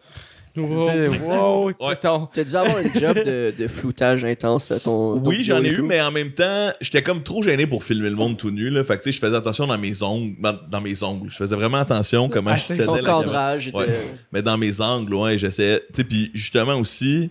[0.56, 0.88] Wow.
[1.24, 1.96] Wow, Ouais.
[2.00, 5.14] T'as dû avoir un job de, de floutage intense à ton.
[5.20, 5.84] ton Oui, j'en ai eu, tout.
[5.86, 8.84] mais en même temps, j'étais comme trop gêné pour filmer le monde tout nu, là.
[8.84, 10.36] Fait que, tu sais, je faisais attention dans mes ongles,
[10.68, 11.30] dans, mes ongles.
[11.30, 13.76] Je faisais vraiment attention comment Ah, je faisais Ton la cadrage était.
[13.78, 13.86] Ouais.
[14.32, 15.80] Mais dans mes angles, ouais, j'essayais.
[15.80, 17.30] Tu sais, puis justement aussi,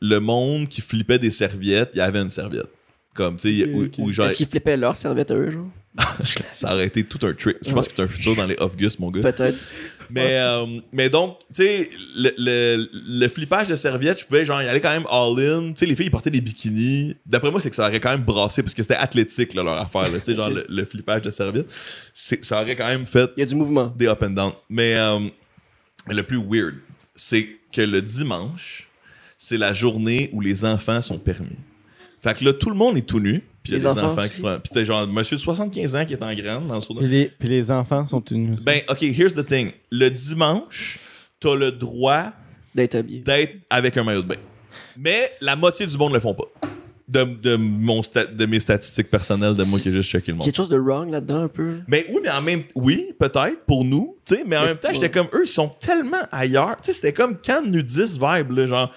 [0.00, 2.68] le monde qui flippait des serviettes, il y avait une serviette.
[3.14, 3.92] Comme, tu sais, Ok, où, ok.
[3.98, 5.66] où genre, Est-ce qu'ils flippaient leur serviette à eux, genre?
[6.52, 7.58] Ça aurait été tout un trick.
[7.66, 9.20] Je pense que c'est un futur dans les off-gus, mon gars.
[9.20, 9.58] Peut-être.
[10.14, 14.60] Mais, euh, mais donc, tu sais, le, le, le flippage de serviettes, je pouvais genre
[14.62, 15.68] y aller quand même all-in.
[15.72, 17.16] Tu sais, les filles, ils portaient des bikinis.
[17.24, 19.78] D'après moi, c'est que ça aurait quand même brassé parce que c'était athlétique, là, leur
[19.78, 20.08] affaire.
[20.12, 21.70] Tu sais, genre le, le flippage de serviettes.
[22.12, 23.86] Ça aurait quand même fait Il y a du mouvement.
[23.96, 24.52] des up and down.
[24.68, 25.18] Mais euh,
[26.08, 26.74] le plus weird,
[27.16, 28.88] c'est que le dimanche,
[29.38, 31.56] c'est la journée où les enfants sont permis.
[32.22, 33.42] Fait que là, tout le monde est tout nu.
[33.62, 34.60] Puis il y Les a des enfants enfants qui se prennent.
[34.60, 37.00] Puis t'as genre monsieur de 75 ans qui est en grande dans le sauna.
[37.00, 38.56] Puis les, puis les enfants sont tenus.
[38.56, 38.64] aussi.
[38.64, 39.70] Ben, OK, here's the thing.
[39.90, 40.98] Le dimanche,
[41.40, 42.32] t'as le droit
[42.74, 43.20] D'être habillé.
[43.20, 44.36] d'être avec un maillot de bain.
[44.96, 46.44] Mais la moitié du monde le font pas.
[47.08, 50.38] De, de, mon sta- de mes statistiques personnelles de moi qui ai juste checké le
[50.38, 50.46] monde.
[50.46, 51.80] Quelque chose de wrong là-dedans, un peu?
[51.86, 54.76] Mais oui, mais en même oui, peut-être pour nous, tu sais, mais en Mais- même
[54.78, 54.94] temps, ouais.
[54.94, 56.76] j'étais comme eux, ils sont tellement ailleurs.
[56.80, 58.90] Tu sais, c'était comme quand nudiste vibe là, genre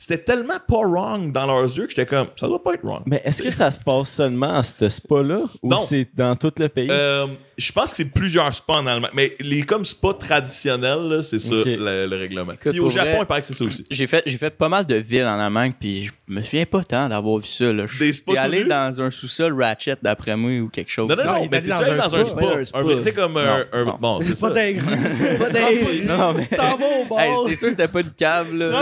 [0.00, 3.02] c'était tellement pas wrong dans leurs yeux que j'étais comme ça doit pas être wrong.
[3.04, 6.68] Mais est-ce que ça se passe seulement à ce spa-là ou c'est dans tout le
[6.68, 6.88] pays?
[6.90, 7.26] Euh,
[7.60, 11.54] je pense que c'est plusieurs spas en Allemagne, mais les comme spas traditionnels, c'est ça
[11.54, 12.52] le, le règlement.
[12.52, 13.84] Écoute, Puis au Japon, vrai- il paraît que c'est ça aussi.
[13.90, 16.82] J'ai fait, j'ai fait pas mal de villes en Allemagne, puis je me souviens pas
[16.84, 17.72] tant d'avoir vu ça.
[17.72, 17.86] Là.
[17.86, 21.08] Je Des spas tout allé dans un sous-sol Ratchet, d'après moi, ou quelque chose.
[21.08, 22.40] Non, non, Non, non, mais t'es dans allé un dans un spa.
[22.58, 22.82] un spa.
[22.82, 23.64] Tu sais, comme un.
[24.00, 24.80] Bon, c'est C'est pas dingue.
[25.18, 26.04] C'est pas dingue.
[26.06, 26.46] Non, mais-
[27.48, 28.78] t'es sûr que c'était pas une cave, là,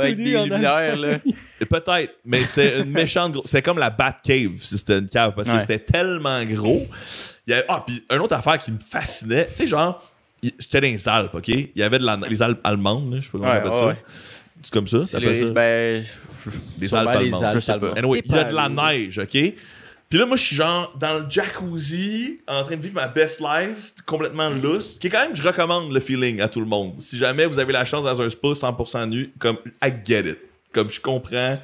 [0.00, 1.18] avec des lumières, là?
[1.64, 3.46] Peut-être, mais c'est une méchante grosse.
[3.50, 5.60] C'est comme la Batcave si c'était une cave parce que Ouais.
[5.60, 6.86] c'était tellement gros.
[7.46, 7.64] Il y avait...
[7.68, 10.02] Ah, puis une autre affaire qui me fascinait, tu sais, genre,
[10.42, 11.48] j'étais dans les Alpes, OK?
[11.48, 12.18] Il y avait de la...
[12.28, 13.86] les Alpes allemandes, là, je sais pas comment Ouais, on appelle ça.
[13.86, 13.96] ouais.
[14.62, 15.00] C'est comme ça?
[15.02, 15.50] C'est les- ça?
[15.52, 16.04] ben,
[16.76, 17.44] Des Sûrement Alpes les allemandes.
[17.44, 17.92] Alpes je sais pas.
[17.96, 19.54] Anyway, il y a de la neige, OK?
[20.08, 23.40] Puis là, moi, je suis genre dans le jacuzzi, en train de vivre ma best
[23.40, 26.94] life, complètement lousse, qui est quand même, je recommande le feeling à tout le monde.
[27.00, 30.38] Si jamais vous avez la chance dans un spa 100% nu, comme, I get it.
[30.72, 31.58] Comme je comprends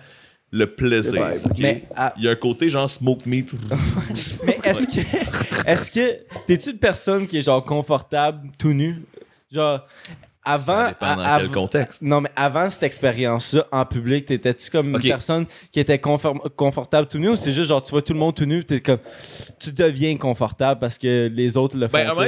[0.50, 1.12] le plaisir.
[1.26, 1.46] Le vibe.
[1.46, 1.58] ok?
[1.58, 3.52] Mais, ah, Il y a un côté genre smoke meat.
[4.44, 5.66] mais est-ce que.
[5.70, 6.18] Est-ce que.
[6.46, 9.02] T'es-tu une personne qui est genre confortable tout nu?
[9.50, 9.80] Genre.
[10.44, 10.86] avant.
[10.86, 12.02] Ça dépend dans à- quel av- contexte.
[12.02, 17.18] Non, mais avant cette expérience-là, en public, t'étais-tu comme une personne qui était confortable tout
[17.18, 18.98] nu ou c'est juste genre tu vois tout le monde tout nu, t'es comme.
[19.58, 21.92] Tu deviens confortable parce que les autres le font.
[21.98, 22.26] Ben, un moment,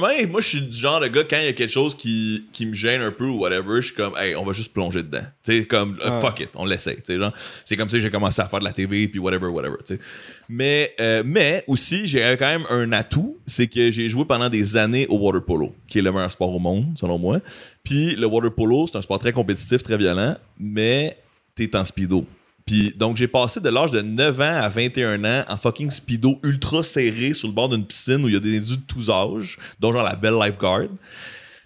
[0.00, 2.44] moment, moi, je suis du genre de gars, quand il y a quelque chose qui,
[2.52, 5.02] qui me gêne un peu ou whatever, je suis comme, hey, on va juste plonger
[5.02, 5.24] dedans.
[5.44, 6.20] Tu sais, comme, euh, Ouais.
[6.20, 6.96] fuck it, on l'essaie.
[6.96, 7.32] Tu sais, genre,
[7.64, 9.94] c'est comme ça que j'ai commencé à faire de la TV, puis whatever, whatever, tu
[9.94, 10.00] sais.
[10.48, 14.76] Mais, euh, mais aussi, j'ai quand même un atout, c'est que j'ai joué pendant des
[14.76, 17.40] années au water polo, qui est le meilleur sport au monde, selon moi.
[17.82, 21.16] Puis le water polo, c'est un sport très compétitif, très violent, mais
[21.54, 22.26] t'es en speedo.
[22.66, 26.40] Puis donc j'ai passé de l'âge de 9 ans à 21 ans en fucking speedo
[26.42, 29.10] ultra serré sur le bord d'une piscine où il y a des individus de tous
[29.10, 30.88] âges, dont genre la belle lifeguard.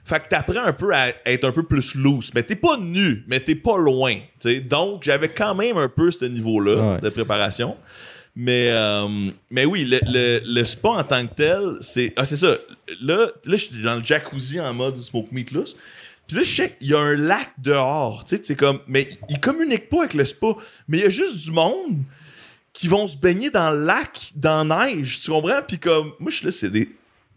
[0.05, 3.25] Fait que t'apprends un peu à être un peu plus loose, mais t'es pas nu,
[3.29, 4.15] mais t'es pas loin.
[4.41, 4.61] tu sais.
[4.61, 7.77] Donc j'avais quand même un peu ce niveau-là Ouais, de préparation.
[8.35, 9.07] Mais, euh,
[9.51, 12.13] mais oui, le, le, le spa en tant que tel, c'est.
[12.17, 12.55] Ah, c'est ça.
[13.03, 15.75] Là, là je suis dans le jacuzzi en mode smoke meatless.
[16.29, 18.23] Puis là, je sais qu'il y a un lac dehors.
[18.25, 18.81] Tu sais, c'est comme.
[18.87, 20.49] Mais ils communiquent pas avec le spa.
[20.87, 22.03] Mais il y a juste du monde
[22.75, 25.21] qui vont se baigner dans le lac, dans la neige.
[25.23, 25.63] Tu comprends?
[25.67, 26.13] Puis comme.
[26.21, 26.87] Moi, je suis là, c'est des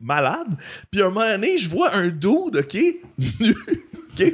[0.01, 0.57] malades.
[0.91, 2.73] Puis à un moment donné, je vois un dude, OK?
[3.39, 3.55] nu,
[4.11, 4.33] OK?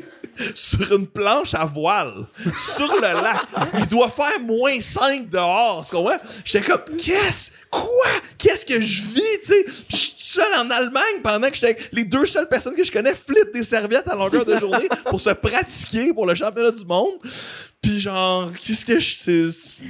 [0.55, 2.25] Sur une planche à voile,
[2.75, 3.41] sur le lac.
[3.77, 5.85] Il doit faire moins 5 dehors.
[5.85, 6.17] Tu comprends?
[6.45, 7.51] J'étais comme, qu'est-ce?
[7.71, 8.07] Quoi?
[8.37, 9.65] Qu'est-ce que je vis, tu sais?
[10.37, 11.77] Seul en Allemagne pendant que j'étais.
[11.91, 15.19] Les deux seules personnes que je connais flippent des serviettes à longueur de journée pour
[15.19, 17.13] se pratiquer pour le championnat du monde.
[17.81, 19.15] Puis genre, qu'est-ce que je.
[19.17, 19.83] c'est- c'est-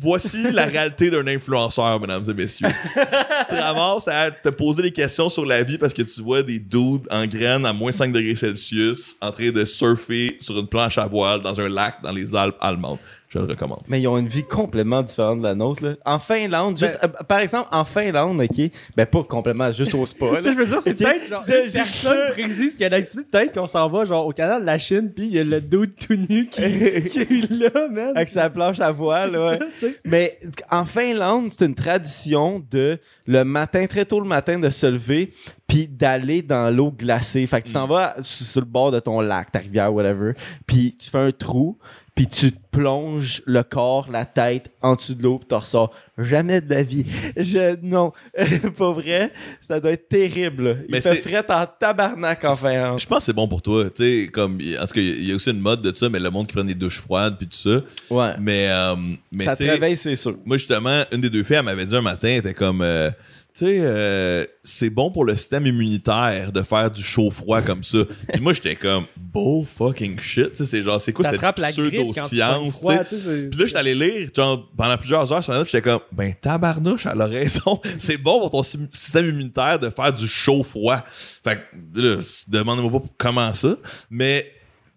[0.00, 2.68] Voici la réalité d'un influenceur, mesdames et messieurs.
[2.68, 6.42] tu te ramasses à te poser des questions sur la vie parce que tu vois
[6.42, 10.68] des dudes en graines à moins 5 degrés Celsius en train de surfer sur une
[10.68, 12.98] planche à voile dans un lac dans les Alpes allemandes.
[13.32, 13.82] Je le recommande.
[13.86, 15.84] Mais ils ont une vie complètement différente de la nôtre.
[15.84, 15.94] Là.
[16.04, 20.26] En Finlande, juste, euh, par exemple, en Finlande, OK, ben pas complètement, juste au spa.
[20.40, 23.30] Tu sais, je veux dire, c'est peut-être genre j'ai personne précise qui a l'activité.
[23.30, 25.60] Peut-être qu'on s'en va genre au canal de la Chine, puis il y a le
[25.60, 26.60] dude tout nu qui,
[27.10, 28.16] qui est là, man.
[28.16, 29.58] Avec sa planche à voile, ouais.
[29.58, 30.00] Ça, tu sais.
[30.04, 30.36] Mais
[30.68, 35.32] en Finlande, c'est une tradition de le matin, très tôt le matin, de se lever
[35.68, 37.46] puis d'aller dans l'eau glacée.
[37.46, 40.32] Fait que tu t'en vas sur, sur le bord de ton lac, ta rivière, whatever,
[40.66, 41.78] puis tu fais un trou,
[42.20, 45.90] puis tu te plonges le corps, la tête en dessous de l'eau, puis tu ressors.
[46.18, 47.06] Jamais de la vie.
[47.34, 48.12] Je, non,
[48.76, 50.64] pas vrai, ça doit être terrible.
[50.64, 50.74] là.
[50.86, 53.00] Il Mais fait fret en tabarnak en Finlande.
[53.00, 53.84] Je pense que c'est bon pour toi.
[53.88, 54.56] Tu sais, comme.
[54.56, 56.52] En tout cas, il y a aussi une mode de ça, mais le monde qui
[56.52, 57.80] prend des douches froides puis tout ça.
[58.10, 58.34] Ouais.
[58.38, 58.68] Mais.
[58.68, 58.96] euh,
[59.32, 60.36] mais ça te réveille, c'est sûr.
[60.44, 63.08] Moi, justement, une des deux filles, elle m'avait dit un matin, elle était comme, euh,
[63.54, 67.98] tu sais, euh, c'est bon pour le système immunitaire de faire du chaud-froid comme ça.
[68.32, 70.50] Puis moi, j'étais comme, bull fucking shit.
[70.50, 74.68] Tu sais, c'est genre, c'est quoi cette la pseudo-science, Puis là, j'étais allé lire genre,
[74.76, 77.80] pendant plusieurs heures sur puis j'étais comme, ben tabarnouche, elle a raison.
[77.98, 81.04] c'est bon pour ton sy- système immunitaire de faire du chaud-froid.
[81.44, 82.16] Fait que, là,
[82.48, 83.76] demandez-moi pas comment ça,
[84.10, 84.50] mais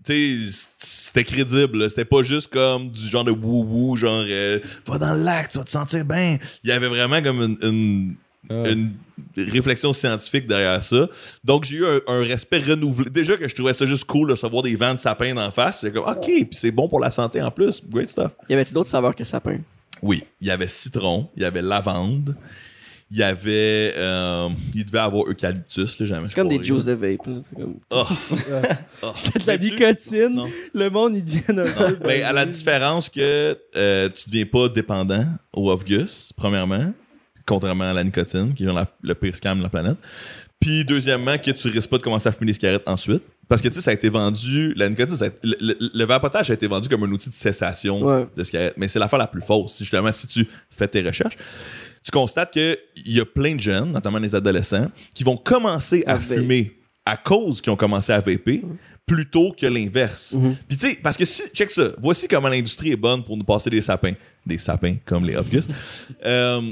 [0.05, 1.89] tu sais, c'était crédible.
[1.89, 5.57] C'était pas juste comme du genre de wou-wou, genre euh, va dans le lac, tu
[5.57, 6.37] vas te sentir bien.
[6.63, 8.15] Il y avait vraiment comme une, une,
[8.49, 8.73] Ouais.
[8.73, 8.91] une
[9.37, 11.07] réflexion scientifique derrière ça.
[11.43, 13.09] Donc j'ai eu un, un respect renouvelé.
[13.09, 15.81] Déjà que je trouvais ça juste cool de recevoir des vents de sapin d'en face.
[15.81, 17.81] J'étais comme OK, puis c'est bon pour la santé en plus.
[17.89, 18.31] Great stuff.
[18.49, 19.59] Y avait-tu d'autres saveurs que sapin?
[20.01, 22.35] Oui, il y avait citron, il y avait lavande,
[23.09, 23.93] il y avait.
[23.95, 26.27] euh, il devait avoir eucalyptus, là, jamais.
[26.27, 27.25] C'est comme des juices de vape.
[27.25, 27.33] là.
[27.49, 28.03] C'est comme- Oh.
[29.03, 29.13] Oh.
[29.39, 30.49] de la nicotine, Non.
[30.73, 31.97] le monde, il devient un peu.
[32.05, 36.91] Mais à la différence que euh, tu deviens pas dépendant au off-gus, premièrement,
[37.45, 39.97] contrairement à la nicotine, qui est la- le pire scam de la planète.
[40.59, 43.21] Puis deuxièmement, que tu risques pas de commencer à fumer des cigarettes ensuite.
[43.49, 46.05] Parce que tu sais, ça a été vendu, la nicotine, ça a- le, le- le
[46.05, 48.25] vapotage a été vendu comme un outil de cessation Ouais.
[48.37, 48.75] de cigarettes.
[48.77, 49.79] Mais c'est l'affaire la plus fausse.
[49.79, 51.35] Justement, si tu fais tes recherches,
[52.03, 56.17] tu constates qu'il y a plein de jeunes, notamment les adolescents, qui vont commencer à
[56.17, 56.71] fumer
[57.05, 58.63] à cause qu'ils ont commencé à vaper
[59.05, 60.31] plutôt que l'inverse.
[60.31, 60.55] Mhm.
[60.69, 63.43] Puis tu sais, parce que si, check ça, voici comment l'industrie est bonne pour nous
[63.43, 64.13] passer des sapins.
[64.45, 65.67] Des sapins comme les Off-Gus.
[66.25, 66.61] Euh,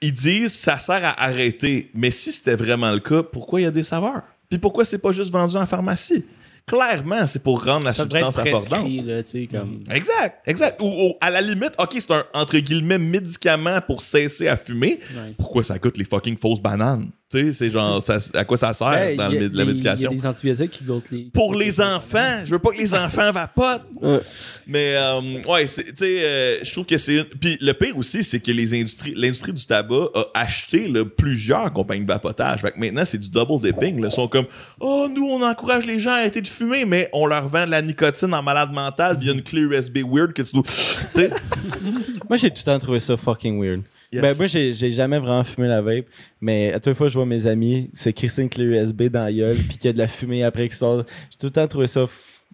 [0.00, 1.90] ils disent ça sert à arrêter.
[1.94, 4.22] Mais si c'était vraiment le cas, pourquoi il y a des saveurs?
[4.48, 6.24] Puis pourquoi c'est pas juste vendu en pharmacie?
[6.66, 9.82] Clairement, c'est pour rendre la Ça être substance là, tu sais, comme.
[9.90, 10.80] Exact, exact.
[10.80, 15.00] Ou, ou, à la limite, OK, c'est un entre guillemets médicament pour cesser à fumer.
[15.12, 15.34] Ouais.
[15.36, 17.10] Pourquoi ça coûte les fucking fausses bananes?
[17.32, 19.50] Tu sais, c'est genre, ça- à quoi ça sert Ouais, dans il y a le-
[19.52, 20.10] la médication?
[20.10, 21.30] Il y a des antibiotiques qui d'autres les.
[21.32, 23.86] Pour les enfants, je veux pas que les enfants vapotent.
[24.02, 24.18] Ouais.
[24.66, 27.14] Mais euh, ouais, tu sais, euh, je trouve que c'est.
[27.18, 31.04] une- Puis le pire aussi, c'est que les industries, l'industrie du tabac a acheté là,
[31.04, 32.62] plusieurs compagnies de vapotage.
[32.62, 34.00] Fait que maintenant, c'est du double dipping.
[34.00, 34.08] là.
[34.08, 34.46] Ils sont comme,
[34.80, 37.70] oh, nous, on encourage les gens à arrêter de fumer, mais on leur vend de
[37.70, 40.64] la nicotine en malade mental via une clé USB weird que tu dois.
[40.64, 41.30] Tu sais,
[42.28, 43.82] Moi, j'ai tout le temps trouvé ça fucking weird.
[44.12, 44.22] Yes.
[44.22, 46.06] Ben, moi, j'ai jamais vraiment fumé la vape,
[46.40, 49.32] mais à toutes les fois, je vois mes amis, c'est Christine clé USB dans la
[49.32, 51.04] gueule, puis qu'il y a de la fumée après qui sort.
[51.30, 52.06] J'ai tout le temps trouvé ça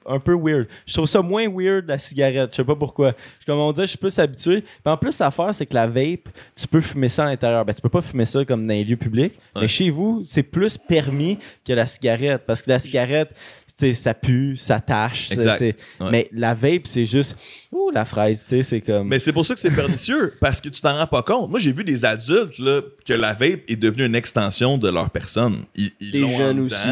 [0.08, 0.68] un peu weird.
[0.86, 3.14] Je trouve ça moins weird la cigarette, je sais pas pourquoi.
[3.46, 4.60] Comme on dit, je suis plus habitué.
[4.60, 7.64] Puis en plus, l'affaire, c'est que la vape, tu peux fumer ça à l'intérieur.
[7.64, 9.62] Ben, tu peux pas fumer ça comme dans les lieux publics, Ouais.
[9.62, 13.34] mais chez vous, c'est plus permis que la cigarette, parce que la cigarette,
[13.66, 15.30] ça pue, ça tâche.
[15.30, 15.74] Ouais.
[16.10, 17.36] Mais la vape, c'est juste,
[17.70, 19.08] ouh, la fraise, tu sais, c'est comme.
[19.08, 21.50] Mais c'est pour ça que c'est pernicieux, parce que tu t'en rends pas compte.
[21.50, 25.10] Moi, j'ai vu des adultes là, que la vape est devenue une extension de leur
[25.10, 25.64] personne.
[25.74, 26.88] Ils, ils Les jeunes aussi.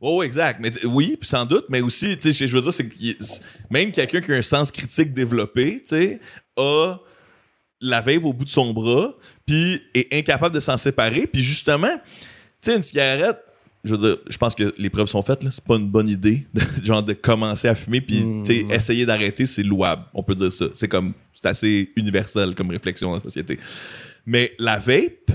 [0.00, 0.60] Oh, exact.
[0.60, 2.88] Mais oui, sans doute, mais aussi, tu sais, je veux dire, c'est
[3.70, 6.20] même quelqu'un qui a un sens critique développé, tu sais,
[6.56, 6.96] a
[7.80, 11.26] la vape au bout de son bras, puis est incapable de s'en séparer.
[11.26, 11.94] Puis justement,
[12.62, 13.38] tu sais, une cigarette,
[13.84, 15.50] je veux dire, je pense que les preuves sont faites, là.
[15.50, 18.66] C'est pas une bonne idée, de, genre, de commencer à fumer, puis, Mm, ouais.
[18.70, 20.04] essayer d'arrêter, c'est louable.
[20.14, 20.66] On peut dire ça.
[20.74, 23.58] C'est comme, c'est assez universel comme réflexion dans la société.
[24.26, 25.32] Mais la vape,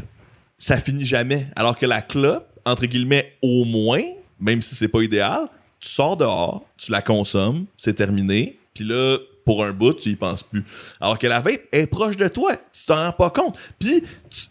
[0.58, 1.48] ça finit jamais.
[1.56, 4.02] Alors que la clope, entre guillemets, au moins,
[4.40, 5.48] même si c'est pas idéal,
[5.80, 10.16] tu sors dehors, tu la consommes, c'est terminé, puis là, pour un bout, tu y
[10.16, 10.64] penses plus.
[11.02, 13.58] Alors que la vape est proche de toi, tu t'en rends pas compte.
[13.80, 14.04] Puis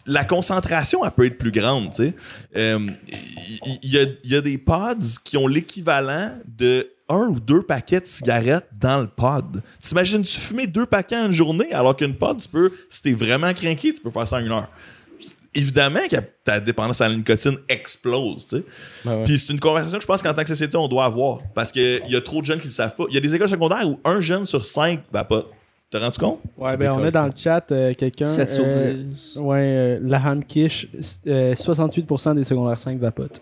[0.07, 1.93] la concentration, elle peut être plus grande.
[2.55, 2.79] Euh,
[3.65, 7.39] Il il y, a- il y a des pods qui ont l'équivalent de un ou
[7.39, 9.61] deux paquets de cigarettes dans le pod.
[9.79, 13.53] T'imagines-tu fumer deux paquets en une journée alors qu'une pod, tu peux, si t'es vraiment
[13.53, 14.67] craqué, tu peux faire ça en une heure.
[15.53, 18.63] Évidemment que ta dépendance à la nicotine explose, tu sais.
[19.05, 19.23] Ben ouais.
[19.23, 21.39] Puis c'est une conversation que je pense qu'en tant que société, on doit avoir.
[21.53, 23.05] Parce qu'il y a trop de jeunes qui le savent pas.
[23.09, 25.51] Il y a des écoles secondaires où un jeune sur cinq vapote.
[25.89, 26.41] T'as rendu compte?
[26.57, 28.25] Ouais, ben on a dans le chat euh, quelqu'un.
[28.25, 29.37] 7 sur euh, 10.
[29.37, 30.87] Ouais, euh, Laham Kish,
[31.27, 33.41] euh, 68% des secondaires 5 vapotent.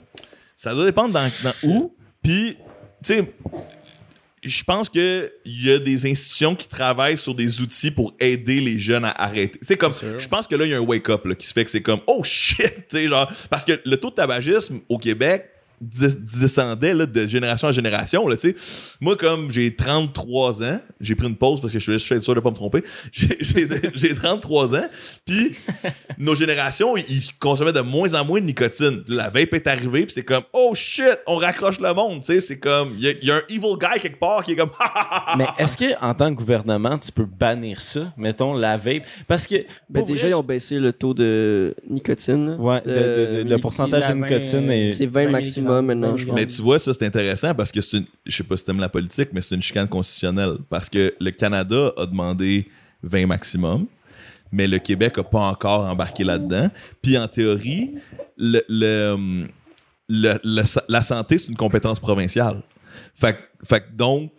[0.56, 1.96] Ça doit dépendre dans, dans où.
[2.22, 2.56] Puis,
[3.04, 3.34] tu sais,
[4.46, 8.80] je pense qu'il y a des institutions qui travaillent sur des outils pour aider les
[8.80, 9.60] jeunes à arrêter.
[9.62, 11.66] C'est comme, je pense que là, il y a un wake-up là, qui se fait
[11.66, 14.98] que c'est comme, oh shit, tu sais, genre, parce que le taux de tabagisme au
[14.98, 15.50] Québec
[15.82, 18.28] descendait là, de génération en génération.
[18.28, 18.56] Là, tu sais.
[19.02, 22.40] Moi, comme j'ai 33 ans, j'ai pris une pause parce que je suis sûr de
[22.40, 22.84] pas me tromper.
[23.12, 24.88] J'ai- J'ai j'ai 33 ans,
[25.26, 25.54] puis
[26.18, 27.06] nos générations, ils-
[27.40, 29.04] consommaient de moins en moins de nicotine.
[29.08, 32.20] La vape est arrivée, puis c'est comme, oh shit, on raccroche le monde.
[32.22, 32.40] tu sais.
[32.40, 34.56] C'est comme, il y, a- il y a un evil guy quelque part qui est
[34.56, 34.72] comme,
[35.38, 39.46] Mais est-ce que en tant que gouvernement, tu peux bannir ça, mettons la vape Parce
[39.48, 39.56] que
[39.90, 42.52] Ben, déjà, vrai, ils ont baissé le taux de nicotine.
[42.52, 42.56] là.
[42.56, 43.00] Ouais, de- de- de-
[43.36, 44.92] Euh, le pourcentage de 20, nicotine est.
[44.92, 45.32] C'est 20 20
[45.82, 46.36] maintenant, je pense.
[46.36, 48.06] Mais tu vois, ça c'est intéressant parce que c'est une.
[48.26, 50.58] Je sais pas si t'aimes la politique, mais c'est une chicane constitutionnelle.
[50.70, 52.68] Parce que le Canada a demandé
[53.04, 53.86] 20 maximum,
[54.52, 56.70] mais le Québec a pas encore embarqué là-dedans.
[57.02, 57.96] Puis en théorie,
[58.38, 59.46] le, le,
[60.10, 62.62] le- le- la santé, c'est une compétence provinciale.
[63.14, 64.32] Fait, que- fait donc.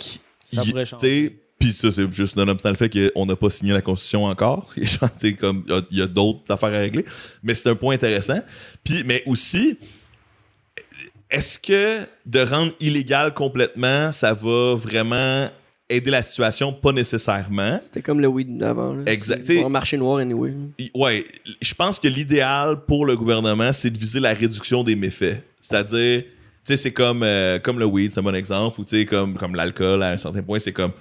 [0.44, 1.42] Ça y- pourrait changer.
[1.58, 4.66] Puis ça, c'est juste nonobstant le fait qu'on n'a pas signé la Constitution encore.
[5.40, 7.04] Comme il y a- il y a, d'autres affaires à régler.
[7.42, 8.40] Mais c'est un point intéressant.
[8.84, 9.78] Puis, mais aussi,
[11.30, 15.48] est-ce que de rendre illégal complètement, ça va vraiment
[15.88, 16.72] aider la situation?
[16.72, 17.80] Pas nécessairement.
[17.82, 18.94] C'était comme le weed d'avant.
[18.94, 19.02] là.
[19.06, 19.48] Exact.
[19.50, 20.54] Un marché noir, anyway.
[20.94, 21.24] Ouais,
[21.60, 25.42] je pense que l'idéal pour le gouvernement, c'est de viser la réduction des méfaits.
[25.60, 26.28] C'est-à-dire, tu
[26.64, 29.36] sais, c'est comme, euh, comme le weed, c'est un bon exemple, ou tu sais, comme,
[29.36, 30.92] comme l'alcool, à un certain point, c'est comme,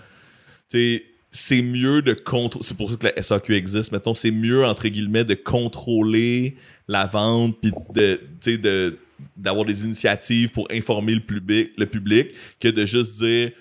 [0.70, 4.32] tu sais, c'est mieux de contrôler, c'est pour ça que la SAQ existe, mettons, c'est
[4.32, 6.56] mieux, entre guillemets, de contrôler
[6.88, 8.98] la vente, puis de, tu sais, de,
[9.36, 13.52] d'avoir des initiatives pour informer le public, le public que de juste dire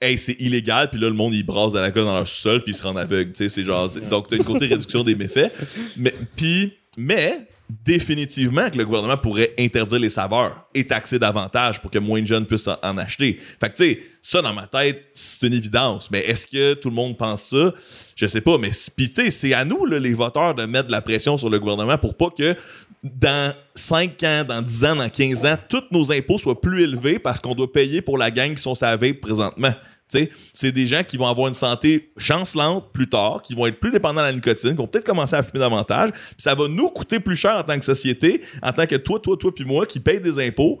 [0.00, 2.72] hey c'est illégal puis là le monde il brasse de l'alcool dans leur sous-sol puis
[2.72, 5.52] ils se rendent aveugles tu sais c'est genre donc t'as une côté réduction des méfaits.
[5.96, 7.48] Mais puis mais
[7.84, 12.26] définitivement que le gouvernement pourrait interdire les saveurs et taxer davantage pour que moins de
[12.26, 13.38] jeunes puissent en, acheter.
[13.60, 16.88] Fait que tu sais ça dans ma tête c'est une évidence mais est-ce que tout
[16.88, 17.74] le monde pense ça?
[18.14, 21.02] Je sais pas mais puis tu sais c'est à nous les voteurs de mettre la
[21.02, 22.56] pression sur le gouvernement pour pas que
[23.02, 27.18] dans 5 ans, dans 10 ans, dans 15 ans, tous nos impôts soient plus élevés
[27.18, 29.72] parce qu'on doit payer pour la gang qui sont sa vape présentement.
[30.54, 33.90] C'est des gens qui vont avoir une santé chancelante plus tard, qui vont être plus
[33.90, 36.12] dépendants de la nicotine, qui vont peut-être commencer à fumer davantage.
[36.38, 39.36] Ça va nous coûter plus cher en tant que société, en tant que toi, toi,
[39.38, 40.78] toi, puis moi, qui payent des impôts,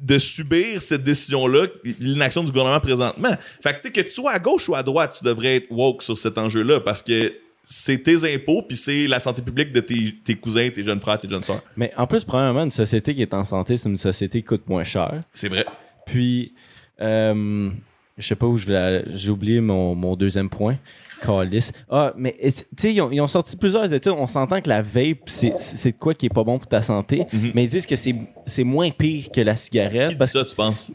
[0.00, 1.66] de subir cette décision-là,
[2.00, 3.36] l'inaction du gouvernement présentement.
[3.62, 6.16] Fait que que tu sois à gauche ou à droite, tu devrais être woke sur
[6.16, 7.34] cet enjeu-là parce que
[7.72, 11.20] c'est tes impôts, puis c'est la santé publique de tes, tes cousins, tes jeunes frères,
[11.20, 11.62] tes jeunes sœurs.
[11.76, 14.68] Mais en plus, premièrement, une société qui est en santé, c'est une société qui coûte
[14.68, 15.20] moins cher.
[15.32, 15.64] C'est vrai.
[16.04, 16.52] Puis,
[17.00, 17.70] euh,
[18.18, 19.04] je sais pas où je vais.
[19.14, 20.76] J'ai oublié mon, mon deuxième point.
[21.22, 21.72] Calice.
[21.90, 24.12] Ah, mais tu sais, ils, ont- ils ont sorti plusieurs études.
[24.16, 27.24] On s'entend que la vape, c'est quoi qui est pas bon pour ta santé.
[27.32, 27.52] Mhm.
[27.54, 28.14] Mais ils disent que c'est
[28.46, 30.04] c'est moins pire que la cigarette.
[30.08, 30.90] Qui dit parce ça, tu penses?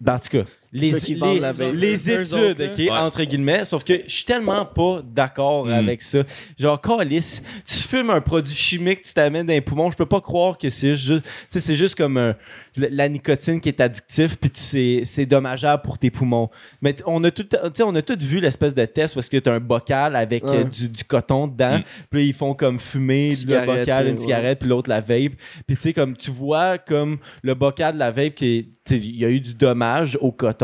[0.00, 1.72] Ben, en tout cas, les, Ceux qui les- vendent la vape.
[1.74, 2.90] les Eux études, autres, ok, Ouais.
[2.90, 3.64] entre guillemets.
[3.64, 5.72] Sauf que je suis tellement pas d'accord Mm.
[5.72, 6.18] avec ça.
[6.58, 9.90] Genre, Calis, tu fumes un produit chimique, tu t'amènes dans les poumons.
[9.90, 12.34] Je peux pas croire que c'est juste, c'est juste comme un-
[12.76, 14.50] la, nicotine qui est addictif, puis
[15.04, 16.48] c'est dommageable pour tes poumons.
[16.82, 17.46] Mais on a tout,
[17.82, 20.58] on a tout vu l'espèce de test parce que tu as un bocal avec Ouais.
[20.58, 21.78] euh, du, du coton dedans.
[21.78, 21.82] Mm.
[22.10, 24.20] Puis ils font comme fumer le bocal, euh, une ouais.
[24.22, 25.32] cigarette, puis l'autre la vape.
[25.66, 29.28] Puis tu sais, comme tu vois, comme le bocal de la vape, il y a
[29.28, 30.57] eu du dommage au coton,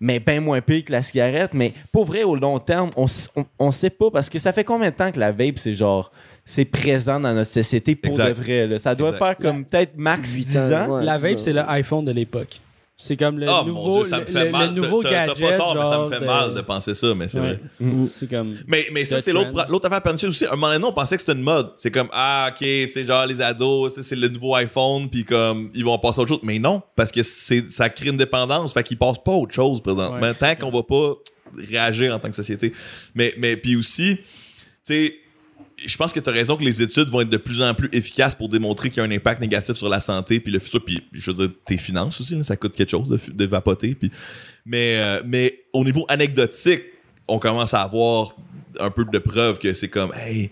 [0.00, 1.52] mais bien moins pire que la cigarette.
[1.54, 4.64] Mais pour vrai, au long terme, on, on, on sait pas parce que ça fait
[4.64, 6.10] combien de temps que la vape, c'est genre.
[6.44, 8.28] C'est présent dans notre société pour Exact.
[8.28, 8.66] de vrai.
[8.66, 8.78] là?
[8.78, 9.24] Ça doit Exact.
[9.24, 10.88] faire comme peut-être max Huit 10 ans.
[10.88, 12.60] ouais, la vape, c'est le iPhone de l'époque.
[13.02, 14.74] C'est comme le mon nouveau, Dieu, ça me fait le- mal.
[14.74, 15.36] le nouveau T'as- t'as- gadget.
[15.38, 17.40] T'as pas tort, mais ça me genre fait de- mal de penser ça, mais c'est
[17.40, 17.46] Ouais.
[17.46, 17.60] vrai.
[17.80, 18.06] Mm.
[18.06, 18.54] C'est comme.
[18.66, 20.44] Mais, mais ça, c'est l'autre, l'autre affaire pernicieuse aussi.
[20.44, 21.70] À un moment donné, on pensait que c'était une mode.
[21.78, 25.70] C'est comme, ah, ok, tu sais, genre les ados, c'est le nouveau iPhone, puis comme,
[25.74, 26.40] ils vont passer à autre chose.
[26.42, 29.54] Mais non, parce que c'est, ça crée une dépendance, fait qu'ils passent pas à autre
[29.54, 31.14] chose présentement, Ouais, tant qu'on va pas
[31.70, 32.72] réagir en tant que société.
[33.14, 34.24] Mais, mais puis aussi, tu
[34.84, 35.14] sais,
[35.84, 37.88] je pense que tu as raison que les études vont être de plus en plus
[37.92, 40.84] efficaces pour démontrer qu'il y a un impact négatif sur la santé puis le futur.
[40.84, 44.10] Puis je veux dire tes finances aussi là, ça coûte quelque chose de, vapoter puis
[44.64, 46.82] mais euh, mais au niveau anecdotique
[47.26, 48.34] on commence à avoir
[48.78, 50.50] un peu de preuves que c'est comme hey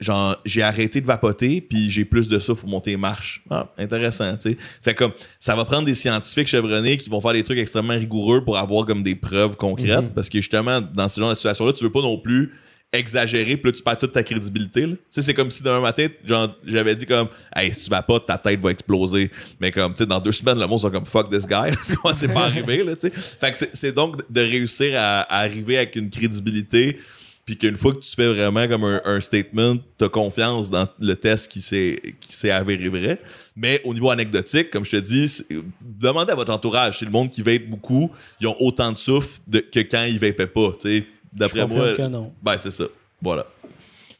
[0.00, 3.42] genre j'ai arrêté de vapoter puis j'ai plus de souffle pour monter les marches.
[3.50, 4.56] Ah intéressant tu sais.
[4.82, 8.44] Fait comme ça va prendre des scientifiques chevronnés qui vont faire des trucs extrêmement rigoureux
[8.44, 11.72] pour avoir comme des preuves concrètes parce que justement dans ce genre de situation là
[11.72, 12.52] tu veux pas non plus
[12.98, 14.82] exagérer, puis là, tu perds toute ta crédibilité.
[14.86, 18.02] Tu sais, c'est comme si demain matin, genre, j'avais dit comme, hey, si tu vas
[18.02, 19.30] pas, ta tête va exploser.
[19.60, 21.70] Mais comme, tu sais, dans deux semaines, le monde sera comme, fuck this guy.
[21.74, 23.12] Parce que c'est pas arrivé, là, tu sais.
[23.14, 26.98] Fait que c'est- donc de réussir à, à arriver avec une crédibilité,
[27.44, 31.14] puis qu'une fois que tu fais vraiment comme un, un statement, t'as confiance dans le
[31.14, 33.20] test qui s'est s'est avéré vrai.
[33.54, 35.42] Mais au niveau anecdotique, comme je te dis,
[35.80, 36.98] demandez à votre entourage.
[36.98, 40.18] C'est le monde qui vape beaucoup, ils ont autant de souffle de- que quand ils
[40.18, 41.04] vapaient pas, tu sais.
[41.36, 42.32] D'après moi, que non.
[42.42, 42.84] ben, c'est ça.
[43.20, 43.46] Voilà.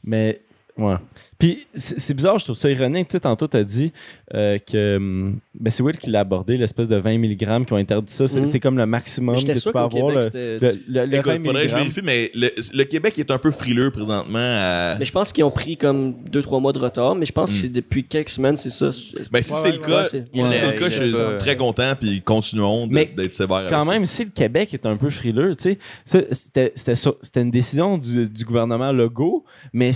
[0.04, 0.42] Mais,
[0.76, 0.96] ouais.
[1.38, 3.08] Puis, c'est bizarre, je trouve ça ironique.
[3.08, 3.92] Tu sais, tantôt, tu as dit
[4.34, 4.96] euh, que.
[4.96, 8.26] hum, Ben, c'est Will qui l'a abordé, l'espèce de 20 mg qui ont interdit ça.
[8.28, 8.46] C'est Mhm.
[8.46, 9.88] c'est comme le maximum que tu peux avoir.
[9.90, 11.80] Québec, Le, c'était- le, le- le Écoute, 20 faudrait que je mg.
[11.80, 14.38] vérifie, mais le, le Québec est un peu frileux présentement.
[14.38, 17.50] à- Mais je pense qu'ils ont pris comme 2-3 mois de retard, mais je pense
[17.52, 17.60] que Mm.
[17.60, 18.90] c'est depuis quelques semaines, c'est ça.
[19.30, 20.88] Ben, si Ouais, c'est ouais, le ouais, cas, ouais, c'est- si ouais, c'est le cas,
[20.88, 23.90] je suis très content, puis continuons d'être sévère avec Quand ça.
[23.90, 27.50] même, si le Québec est un peu frileux, tu sais, c'était c'était ça- c'était une
[27.50, 29.92] décision du, du gouvernement Legault, mais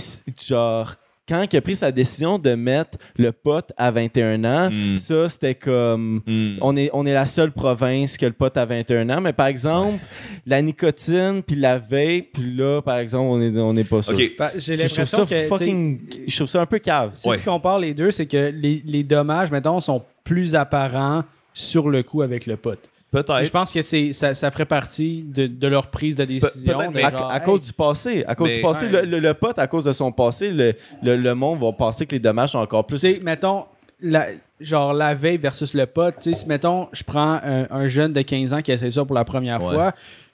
[0.47, 0.93] genre,
[1.29, 4.97] quand il a pris sa décision de mettre le pot à 21 ans, Mm.
[4.97, 6.21] ça, c'était comme.
[6.25, 6.57] Hmm.
[6.61, 9.47] On est, on est la seule province que le pot à 21 ans, mais par
[9.47, 9.99] exemple,
[10.45, 14.13] la nicotine puis la vape, puis là, par exemple, on n'est on est pas sûr.
[14.13, 14.31] Ok.
[14.37, 15.47] Ben, J'ai Je trouve l'impression ça que.
[15.47, 15.99] fucking.
[16.27, 17.11] Je trouve ça un peu cave.
[17.13, 17.37] Si Ouais.
[17.37, 22.01] tu compares les deux, c'est que les, les dommages, mettons, sont plus apparents sur le
[22.03, 22.89] coup avec le pote.
[23.13, 23.51] Je Peut-être.
[23.51, 26.77] pense que c'est ça, ça ferait partie de, de leur prise de décision.
[26.77, 28.23] peut-être, de mais À, genre, à hey, cause du passé.
[28.25, 28.91] À cause Mais- du passé, Ouais.
[29.01, 32.05] le, le, le pote, à cause de son passé, le, le, le monde va penser
[32.05, 32.99] que les dommages sont encore plus.
[33.01, 33.65] Tu sais, mettons,
[33.99, 34.27] la,
[34.61, 36.11] genre la veille versus le pot.
[36.21, 39.03] Tu sais, si, mettons, je prends un, un jeune de 15 ans qui essaie ça
[39.03, 39.73] pour la première Ouais.
[39.73, 39.91] fois,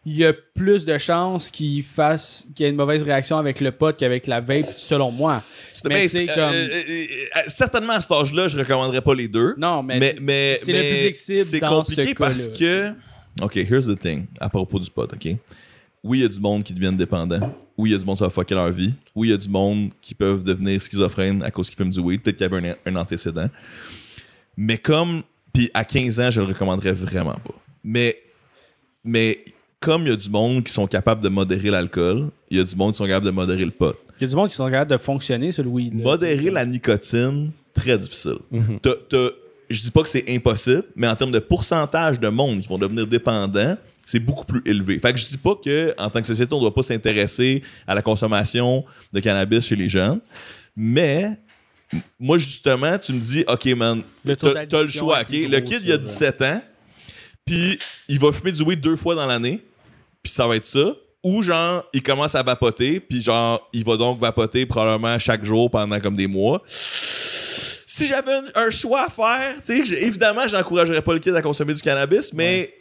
[0.10, 3.60] il y a plus de chances qu'il fasse qu'il y ait une mauvaise réaction avec
[3.60, 5.44] le pot qu'avec la vape, selon moi.
[5.84, 6.72] Mais comme- euh, euh,
[7.36, 9.54] euh, certainement à cet âge-là, je recommanderais pas les deux.
[9.58, 12.92] Non, mais, mais mais, c'est le mais public cible c'est compliqué ce parce que
[13.42, 15.36] ok here's the thing à propos du pot ok?
[16.04, 18.16] Oui il y a du monde qui deviennent dépendants oui il y a du monde
[18.18, 18.94] ça va fucker leur vie.
[19.14, 22.00] Oui il y a du monde qui peuvent devenir schizophrènes à cause qu'ils fument du
[22.00, 22.22] weed.
[22.22, 23.50] Peut-être qu'il y avait un, un antécédent.
[24.56, 27.54] Mais comme puis à 15 ans je le recommanderais vraiment pas.
[27.84, 28.16] Mais
[29.04, 29.44] mais
[29.80, 32.64] comme il y a du monde qui sont capables de modérer l'alcool il y a
[32.64, 34.56] du monde qui sont capables de modérer le pot il y a du monde qui
[34.56, 35.94] sont capables de fonctionner sur le weed.
[35.96, 38.38] là, Modérer la nicotine, très difficile.
[38.82, 39.30] T'as- t'as-
[39.70, 42.80] je dis pas que c'est impossible, mais en termes de pourcentage de monde qui vont
[42.80, 44.98] devenir dépendants, c'est beaucoup plus élevé.
[44.98, 47.94] Fait que je dis pas que en tant que société, on doit pas s'intéresser à
[47.94, 50.20] la consommation de cannabis chez les jeunes,
[50.76, 51.38] mais
[52.20, 54.02] moi justement, tu me dis, ok man,
[54.68, 55.28] t'as le choix, ok?
[55.32, 56.62] Le kid il a ça, 17 ans,
[57.48, 59.64] puis il va fumer du weed deux fois dans l'année,
[60.22, 60.94] puis ça va être ça.
[61.24, 65.72] Ou genre, il commence à vapoter, puis genre, il va donc vapoter probablement chaque jour
[65.72, 66.62] pendant comme des mois.
[67.86, 71.42] Si j'avais un, un choix à faire, tu sais, évidemment, j'encouragerais pas le kid à
[71.42, 72.74] consommer du cannabis, mais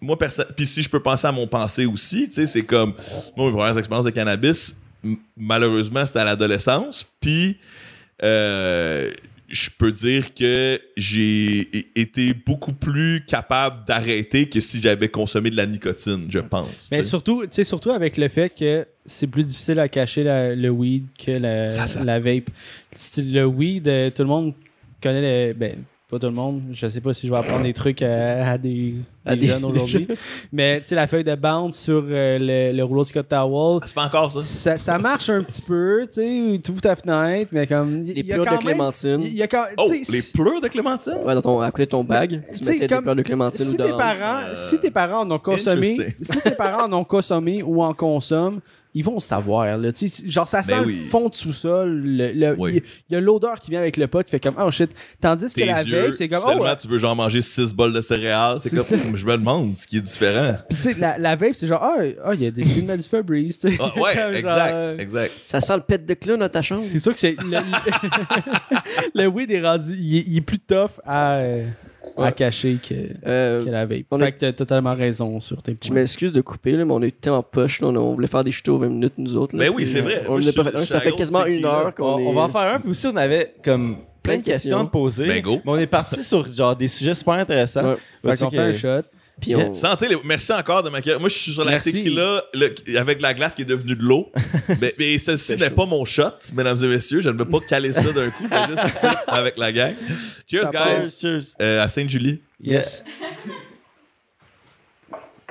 [0.00, 0.46] moi, personne.
[0.56, 2.94] Puis si je peux penser à mon pensée aussi, tu sais, c'est comme.
[3.36, 4.80] Moi, mes premières expériences de cannabis,
[5.36, 7.04] malheureusement, c'était à l'adolescence.
[7.20, 7.58] Puis.
[8.22, 9.10] euh,
[9.48, 11.68] je peux dire que j'ai
[12.00, 16.88] été beaucoup plus capable d'arrêter que si j'avais consommé de la nicotine, je pense.
[16.90, 17.08] Mais tu sais.
[17.10, 20.70] surtout, tu sais, surtout avec le fait que c'est plus difficile à cacher la- le
[20.70, 22.02] weed que la, Ça, ça.
[22.04, 22.48] la vape.
[23.18, 24.54] Le weed, euh, tout le monde
[25.02, 25.52] connaît le.
[25.54, 25.76] Ben,
[26.10, 26.62] pas tout le monde.
[26.72, 28.94] Je sais pas si je vais apprendre des trucs à, à des
[29.24, 30.06] jeunes aujourd'hui.
[30.52, 33.80] Mais tu sais, la feuille de bande sur euh, le, le rouleau de Scott Towel,
[33.82, 34.42] Ça se fait encore, ça?
[34.42, 38.02] ça, ça marche un petit peu, tu sais, tu ouvres ta fenêtre, mais comme.
[38.02, 39.22] Les y a pleurs quand de clémentine.
[39.22, 40.02] Il y a quand, Oh, les
[40.34, 41.18] pleurs de Clémentine?
[41.24, 43.76] Ouais, dans ton, après ton bag, Tu mettais comme- des pleurs de clémentine si ou
[43.78, 47.62] tes parents, Euh, si tes parents en ont consommé, si tes parents en ont consommé
[47.62, 48.60] ou en consomment,
[48.94, 49.76] ils vont le savoir.
[49.76, 49.90] Là.
[50.26, 51.06] Genre, ça sent Ben le oui.
[51.10, 52.00] fond de sous-sol.
[52.04, 52.74] le- le- Il Oui.
[52.74, 52.80] y a-
[53.10, 54.22] il y a l'odeur qui vient avec le pot.
[54.22, 54.90] Tu fais comme, oh shit.
[55.20, 56.76] Tandis que la yeux, vape, c'est comme, oh, ouais.
[56.76, 58.58] tu veux genre manger 6 bols de céréales.
[58.60, 58.96] C'est comme, ça.
[59.14, 60.54] Je me demande ce qui est différent.
[60.68, 62.96] Puis tu sais, la, la vape, c'est genre, ah, ah, il y a des de
[62.96, 63.58] du Febreze.
[63.80, 65.32] Ah, ouais, Comme exact, genre, exact.
[65.46, 66.84] Ça sent le pet de clown dans ta chambre?
[66.84, 67.36] C'est sûr que c'est.
[67.42, 67.58] Le, le,
[69.22, 69.94] le weed est rendu.
[69.98, 71.66] Il est, il est plus tough à, euh,
[72.16, 72.94] à cacher que,
[73.26, 73.64] Euh,
[74.10, 75.94] on fait que t'as totalement raison sur tes Je points.
[75.96, 77.80] m'excuse de couper, là, mais on est tellement poche.
[77.80, 79.56] Là, on, on voulait faire des chutos 20 minutes, nous autres.
[79.56, 80.22] là, Ben oui, c'est vrai.
[80.28, 82.26] On en je a pas fait je Ça fait quasiment une heure qu'on On, est.
[82.26, 82.80] on va en faire un.
[82.80, 85.26] Puis aussi, on avait comme plein de questions à poser.
[85.26, 85.60] Ben go.
[85.64, 87.94] Mais on est parti sur genre des sujets super intéressants.
[88.22, 88.34] Ouais.
[88.36, 89.08] Fait fait un shot.
[89.40, 89.74] Puis on.
[89.74, 91.18] Santé, les- merci encore de m'accueillir.
[91.20, 91.92] Moi, je suis sur la Merci.
[91.92, 94.30] tequila le- avec la glace qui est devenue de l'eau.
[94.80, 97.20] mais, mais ceci n'est pas mon shot, mesdames et messieurs.
[97.20, 98.44] Je ne veux pas caler ça d'un coup.
[98.44, 99.94] Je vais juste avec la gang.
[100.46, 101.10] Cheers, guys.
[101.20, 101.42] Cheers.
[101.60, 102.40] Euh, à Sainte-Julie.
[102.62, 103.04] Yes.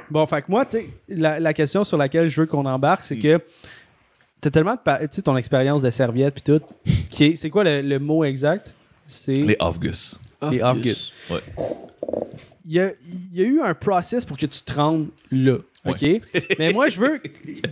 [0.10, 3.04] Bon, fait que moi, tu sais, la, la question sur laquelle je veux qu'on embarque,
[3.04, 3.40] c'est que
[4.42, 4.80] t'as tellement de.
[4.80, 6.62] pa- Tu sais, ton expérience de serviette puis tout.
[7.10, 8.76] qui est- C'est quoi le, le mot exact?
[9.06, 10.20] C'est Les Off-Gus.
[10.52, 11.14] les off-gus.
[11.32, 11.40] Ouais.
[12.66, 12.92] Il y a,
[13.34, 15.58] y a eu un process pour que tu te rendes là.
[15.86, 16.06] OK?
[16.60, 17.20] Mais moi, je veux,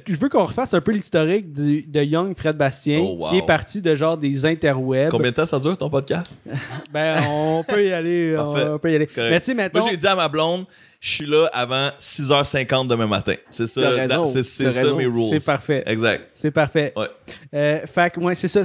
[0.05, 3.29] je veux qu'on refasse un peu l'historique de Young Fred Bastien, Oh, wow.
[3.29, 5.09] qui est parti de genre des interwebs.
[5.11, 6.37] Combien de temps ça dure ton podcast?
[6.91, 8.35] Ben, on peut y aller.
[8.37, 9.07] On peut y aller.
[9.15, 9.69] Mais tu sais.
[9.73, 10.65] Moi, j'ai dit à ma blonde,
[10.99, 13.35] je suis là avant 6h50 demain matin.
[13.49, 13.81] C'est ça,
[14.25, 14.95] c'est ça raison.
[14.97, 15.39] mes rules.
[15.39, 15.83] C'est parfait.
[15.85, 16.29] Exact.
[16.33, 16.91] C'est parfait.
[16.97, 17.07] Ouais.
[17.53, 18.61] Euh, fait que, ouais, c'est ça.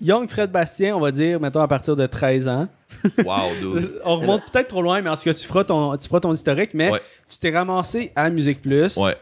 [0.00, 2.68] Young Fred Bastien, on va dire, mettons, à partir de 13 ans.
[3.24, 3.92] Wow, dude.
[4.04, 6.32] On remonte peut-être trop loin, mais en tout cas, tu feras ton, tu feras ton
[6.32, 6.70] historique.
[6.74, 7.00] Mais Ouais.
[7.28, 8.96] tu t'es ramassé à Musique Plus.
[8.96, 9.14] Ouais.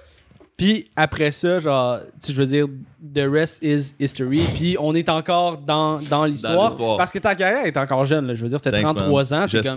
[0.57, 2.67] Puis après ça, genre, tu je veux dire,
[3.15, 4.41] the rest is history.
[4.57, 6.75] Puis on est encore dans, dans l'histoire.
[6.97, 8.27] Parce que ta carrière est encore jeune.
[8.27, 8.35] là.
[8.35, 9.43] Je veux dire, tu as Thanks, 33 man.
[9.43, 9.47] ans.
[9.47, 9.75] J'espère.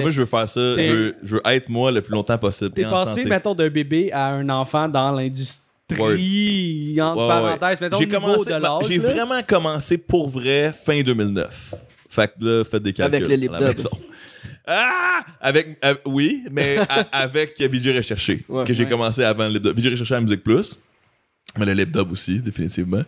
[0.00, 0.60] Moi, je veux faire ça.
[0.60, 2.70] Je veux, je veux être moi le plus longtemps possible.
[2.70, 3.24] T'es passé, santé.
[3.24, 6.96] mettons, d'un bébé à un enfant dans l'industrie, entre Ouais, ouais.
[7.28, 8.84] parenthèses, mettons, J'ai commencé- de l'âge.
[8.88, 11.74] J'ai vraiment commencé pour vrai fin 2009.
[12.08, 13.14] Fait que là, faites des calculs.
[13.16, 13.52] Avec le lip.
[14.66, 15.24] Ah!
[15.40, 16.76] Avec, euh, oui, mais
[17.12, 18.64] avec Vidéo Recherché, Ouais.
[18.64, 18.90] que j'ai Ouais.
[18.90, 19.76] commencé avant le lip dub.
[19.76, 20.76] Vidéo Recherché à Musique Plus,
[21.56, 23.02] mais le lip dub aussi, définitivement.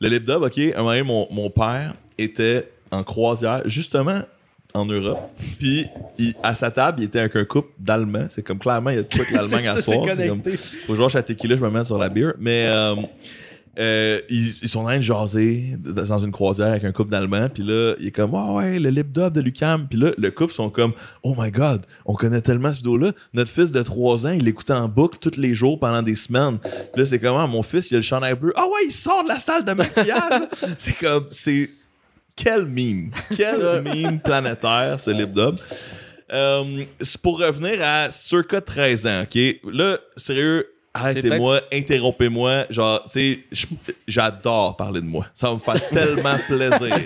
[0.00, 4.22] Le lip dub, ok, un moment donné, mon, mon père était en croisière, justement
[4.76, 5.20] en Europe.
[5.60, 5.86] Puis,
[6.18, 8.26] il- à sa table, il était avec un couple d'Allemands.
[8.28, 10.04] C'est comme clairement, il y a de quoi que l'Allemagne à soir.
[10.28, 10.42] Comme-
[10.86, 12.32] faut lâche la tequila, je me mets sur la bière.
[12.40, 12.96] Mais euh,
[13.78, 17.48] euh, ils, ils sont en train de jaser dans une croisière avec un couple d'Allemands.
[17.54, 19.86] Puis là, il est comme, ah ouais, le lip dub de Lucam.
[19.88, 23.12] Puis là, le couple sont comme, oh my god, on connaît tellement ce vidéo-là.
[23.32, 26.58] Notre fils de 3 ans, il l'écoutait en boucle tous les jours pendant des semaines.
[26.58, 28.52] Puis là, c'est comment, mon fils, il a le chandail bleu.
[28.56, 30.48] Ah ouais, il sort de la salle de maquillage.
[30.78, 31.70] c'est comme, c'est.
[32.36, 33.10] Quel meme!
[33.36, 35.56] Quel meme planétaire, ce lip dub.
[36.32, 39.38] Euh, c'est pour revenir à circa 13 ans, OK?
[39.72, 42.64] Là, sérieux, arrêtez-moi, interrompez-moi.
[42.70, 43.66] Genre, tu sais,
[44.08, 45.26] j'adore parler de moi.
[45.34, 46.96] Ça va me faire tellement plaisir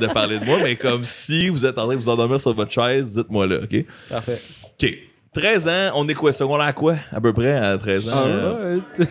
[0.00, 2.54] de parler de moi, mais comme si vous êtes en train de vous endormir sur
[2.54, 3.84] votre chaise, dites-moi là, OK?
[4.08, 4.40] Parfait.
[4.64, 4.98] OK.
[5.34, 6.32] 13 ans, on est quoi?
[6.32, 6.94] Secondaire à quoi?
[7.10, 8.12] À peu près à 13 ans?
[8.26, 9.06] Euh, Ouais,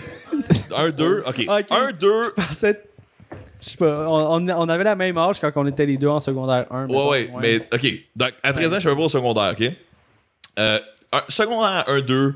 [0.75, 1.45] 1, 2, OK.
[1.47, 1.65] Ok.
[1.71, 2.07] 1, 2,
[3.61, 6.19] je sais pas, on, on- avait la même âge quand on était les deux en
[6.19, 6.87] secondaire 1.
[6.87, 7.87] Ouais, ouais, mais OK.
[8.15, 9.71] Donc, à 13 ans, je suis un peu au secondaire, OK?
[10.59, 10.79] Euh,
[11.13, 12.35] un- secondaire 1, 2,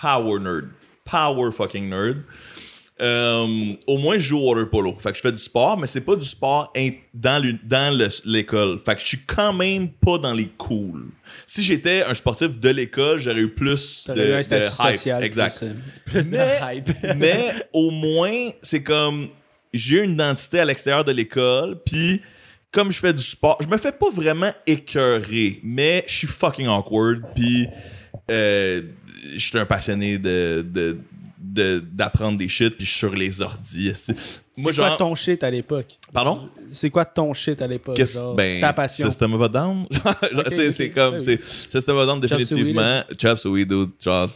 [0.00, 0.68] power nerd.
[1.04, 2.18] Power fucking nerd.
[3.02, 4.94] Euh, au moins, je joue au water polo.
[5.00, 6.70] Fait que je fais du sport, mais c'est pas du sport
[7.14, 7.42] dans
[8.26, 8.78] l'école.
[8.84, 11.06] Fait que je suis quand même pas dans les cools.
[11.46, 14.70] Si j'étais un sportif de l'école, j'aurais eu plus de, eu un de hype.
[14.98, 15.24] social.
[15.24, 15.58] Exact.
[15.58, 15.72] plus, euh,
[16.04, 17.16] Plus Mais- de hype.
[17.16, 19.28] mais au moins, c'est comme
[19.72, 22.20] j'ai une identité à l'extérieur de l'école, puis
[22.72, 26.66] comme je fais du sport, je me fais pas vraiment écœurer, mais je suis fucking
[26.68, 27.66] awkward, puis
[28.30, 28.82] euh,
[29.34, 30.98] je suis un passionné de, de-
[31.42, 33.90] de- d'apprendre des shit, puis je suis sur les ordis.
[33.94, 34.14] C'est-
[34.62, 34.96] quoi genre.
[34.98, 35.98] ton shit à l'époque?
[36.12, 36.48] Pardon?
[36.70, 37.98] C'est quoi ton shit à l'époque?
[38.36, 39.06] Ben, ta passion?
[39.08, 39.86] System of a Down?
[39.90, 40.72] Genre, tu sais, ok.
[40.72, 43.02] c'est comme, c'est System of a Down définitivement.
[43.20, 43.90] Chop Suey, dude.
[44.04, 44.28] Genre,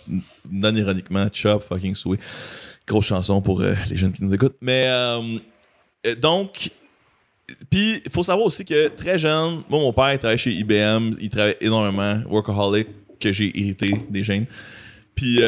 [0.50, 2.18] non ironiquement, Chop fucking Suey.
[2.86, 4.56] Grosse chanson pour euh, les jeunes qui nous écoutent.
[4.60, 5.38] Mais, euh,
[6.06, 6.70] euh, donc,
[7.70, 11.12] puis, il faut savoir aussi que très jeune, moi, mon père, il travaillait chez IBM,
[11.20, 12.88] il travaillait énormément, workaholic,
[13.20, 14.46] que j'ai hérité des gènes.
[15.14, 15.40] Puis,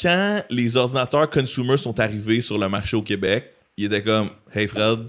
[0.00, 4.66] quand les ordinateurs consumer sont arrivés sur le marché au Québec, il était comme Hey
[4.66, 5.00] Fred,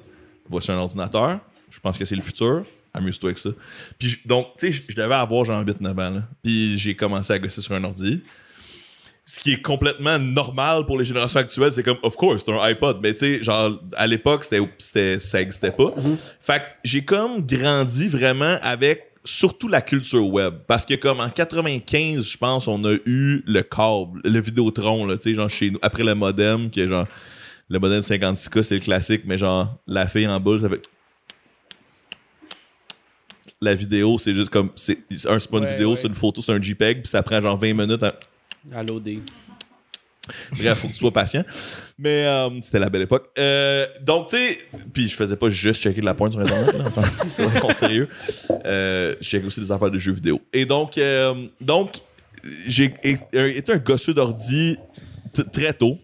[0.48, 1.40] voici un ordinateur.
[1.70, 2.64] Je pense que c'est le futur.
[2.94, 3.50] amuse-toi avec ça.
[3.98, 6.24] Puis donc, tu sais, je devais avoir genre 8-9 ans, là.
[6.44, 8.22] Puis j'ai commencé à gosser sur un ordi.
[9.26, 12.60] Ce qui est complètement normal pour les générations actuelles, c'est comme, of course, c'est un
[12.60, 13.00] iPod.
[13.02, 15.94] Mais tu sais, genre, à l'époque, c'était, ça existait pas.
[16.42, 20.56] Fait que j'ai comme grandi vraiment avec surtout la culture web.
[20.68, 25.16] Parce que comme en 95, je pense, on a eu le câble, le Vidéotron, là,
[25.18, 27.06] tu sais, genre chez nous, après le modem, qui est genre,
[27.70, 30.82] le modem 56K, c'est le classique, mais genre, la fille en boule, ça fait
[33.62, 34.72] la vidéo, c'est juste comme.
[34.76, 35.96] C'est c'est un, c'est pas une Ouais, vidéo, ouais.
[36.02, 38.02] c'est une photo, c'est un JPEG, puis ça prend genre 20 minutes.
[38.04, 38.16] à-
[38.74, 39.20] À l'OD.
[40.52, 41.44] Bref, faut que tu sois patient.
[41.98, 43.30] Mais euh, c'était la belle époque.
[43.40, 44.60] Euh, donc, tu sais,
[44.94, 48.08] puis je faisais pas juste checker de la pointe sur Internet, là, enfin, soyons sérieux.
[48.66, 50.40] Euh, je checkais aussi des affaires de jeux vidéo.
[50.54, 51.96] Et donc, euh, donc
[52.68, 54.78] j'ai é- été un gosseux d'ordi
[55.52, 55.98] très tôt.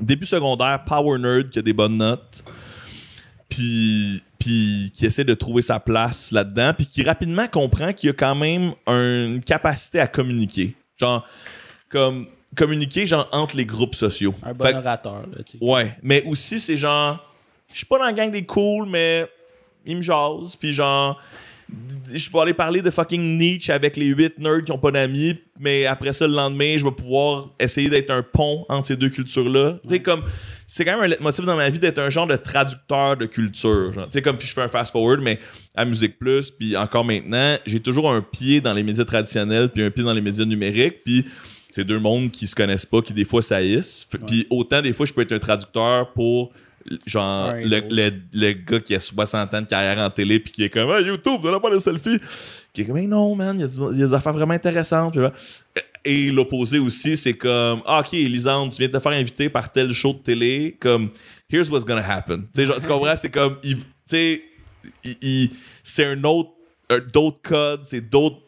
[0.00, 2.44] Début secondaire, Power Nerd qui a des bonnes notes.
[3.48, 6.72] Puis, puis qui essaie de trouver sa place là-dedans.
[6.76, 10.74] Puis qui rapidement comprend qu'il y a quand même une capacité à communiquer.
[10.98, 11.26] Genre,
[11.92, 12.26] comme
[12.56, 14.34] communiquer genre entre les groupes sociaux.
[14.42, 15.64] Un bon Fait orateur, là, tu sais.
[15.64, 17.24] Ouais, mais aussi c'est genre
[17.72, 19.28] je suis pas dans la gang des cools mais
[19.86, 21.20] ils me jasent puis genre
[22.12, 25.38] je vais aller parler de fucking Nietzsche avec les huit nerds qui ont pas d'amis,
[25.58, 29.08] mais après ça, le lendemain, je vais pouvoir essayer d'être un pont entre ces deux
[29.08, 29.78] cultures-là.
[29.82, 30.22] Tu sais, comme,
[30.66, 33.92] c'est quand même un leitmotiv dans ma vie d'être un genre de traducteur de culture.
[33.92, 34.06] genre.
[34.06, 35.38] Tu sais, comme, puis je fais un fast-forward, mais
[35.74, 39.82] à Musique Plus, puis encore maintenant, j'ai toujours un pied dans les médias traditionnels, puis
[39.82, 41.26] un pied dans les médias numériques, puis
[41.72, 44.06] c'est deux mondes qui se connaissent pas, qui des fois saillissent.
[44.26, 46.52] Puis autant, des fois, je peux être un traducteur pour
[47.06, 47.86] genre Ouais, le, l'autre.
[47.90, 50.90] le, le gars qui a 60 ans de carrière en télé puis qui est comme
[50.90, 52.18] ah, YouTube, donne pas de selfie
[52.72, 55.16] qui est comme mais non man, il y, a y des affaires vraiment intéressantes
[56.04, 59.70] et l'opposé aussi c'est comme ah, ok Lisande tu viens de te faire inviter par
[59.70, 61.10] tel show de télé comme
[61.48, 62.38] here's what's gonna happen.
[62.52, 63.14] Tu sais genre, tu comprends?
[63.16, 64.42] C'est comme tu sais
[65.84, 66.50] c'est un autre
[67.12, 68.40] d'autres codes c'est d'autres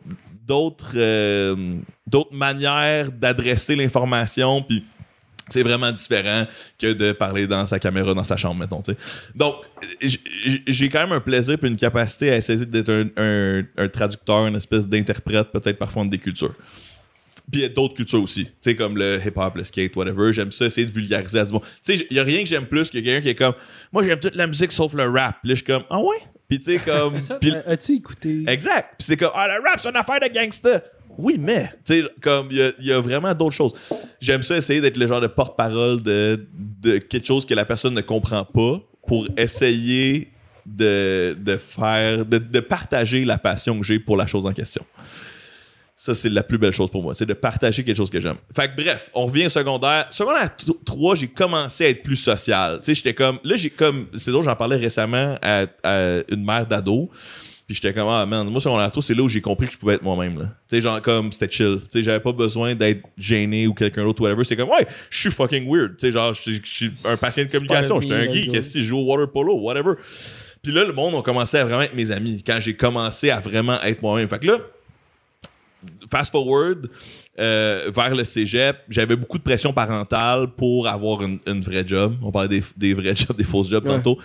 [0.45, 1.77] d'autres euh,
[2.07, 4.85] d'autres manières d'adresser l'information puis
[5.51, 6.47] c'est vraiment différent
[6.79, 8.81] que de parler dans sa caméra dans sa chambre, mettons.
[8.81, 8.99] tu sais.
[9.35, 9.57] Donc,
[10.67, 14.47] j'ai quand même un plaisir et une capacité à essayer d'être un, un- un traducteur,
[14.47, 16.55] une espèce d'interprète, peut-être parfois de des cultures.
[17.53, 20.33] Puis d'autres cultures aussi, tu sais, comme le hip-hop, le skate, whatever.
[20.33, 21.45] J'aime ça, essayer de vulgariser à.
[21.45, 21.53] Tu
[21.83, 23.53] sais, il y a rien que j'aime plus que quelqu'un qui est comme,
[23.93, 25.37] moi j'aime toute la musique sauf le rap.
[25.45, 26.17] Là, je suis comme, ah ouais?
[26.49, 27.17] Puis tu sais, comme.
[27.17, 28.45] Euh, As-tu écouté?
[28.47, 28.95] Exact.
[28.99, 30.81] Puis c'est comme, ah, le rap, c'est une affaire de gangster.
[31.17, 33.73] Oui, mais, tu sais, comme, il y a- il y, a vraiment d'autres choses.
[34.21, 37.95] J'aime ça essayer d'être le genre de porte-parole de, de quelque chose que la personne
[37.95, 40.33] ne comprend pas pour essayer
[40.67, 44.85] de, de faire, de, de partager la passion que j'ai pour la chose en question.
[45.97, 47.15] Ça, c'est la plus belle chose pour moi.
[47.15, 48.37] C'est de partager quelque chose que j'aime.
[48.55, 50.07] Fait que bref, on revient au secondaire.
[50.11, 50.51] Secondaire
[50.85, 52.79] 3, j'ai commencé à être plus social.
[52.79, 53.39] Tu sais, j'étais comme.
[53.45, 54.07] Là, j'ai comme.
[54.15, 57.11] C'est drôle, j'en parlais récemment à, à une mère d'ado.
[57.67, 59.79] Puis j'étais comme, ah man, moi, secondaire 3, c'est là où j'ai compris que je
[59.79, 60.39] pouvais être moi-même.
[60.39, 60.45] là.
[60.69, 61.79] Tu sais, genre, comme, c'était chill.
[61.83, 64.45] Tu sais, j'avais pas besoin d'être gêné ou quelqu'un d'autre, whatever.
[64.45, 65.97] C'est comme, ouais, je suis fucking weird.
[65.97, 68.01] Tu sais, genre, je suis- un patient de communication.
[68.01, 68.51] J'étais un geek.
[68.51, 69.93] Qu'est-ce que je joue au water polo, whatever.
[70.63, 73.39] Puis là, le monde a commencé à vraiment être mes amis quand j'ai commencé à
[73.41, 74.29] vraiment être moi-même.
[74.29, 74.59] Fait que là,
[76.11, 76.89] fast forward
[77.39, 82.17] euh, vers le cégep, j'avais beaucoup de pression parentale pour avoir une, une vraie job.
[82.23, 83.91] On parlait des, des vrais jobs, des fausses jobs Ouais.
[83.91, 84.19] tantôt.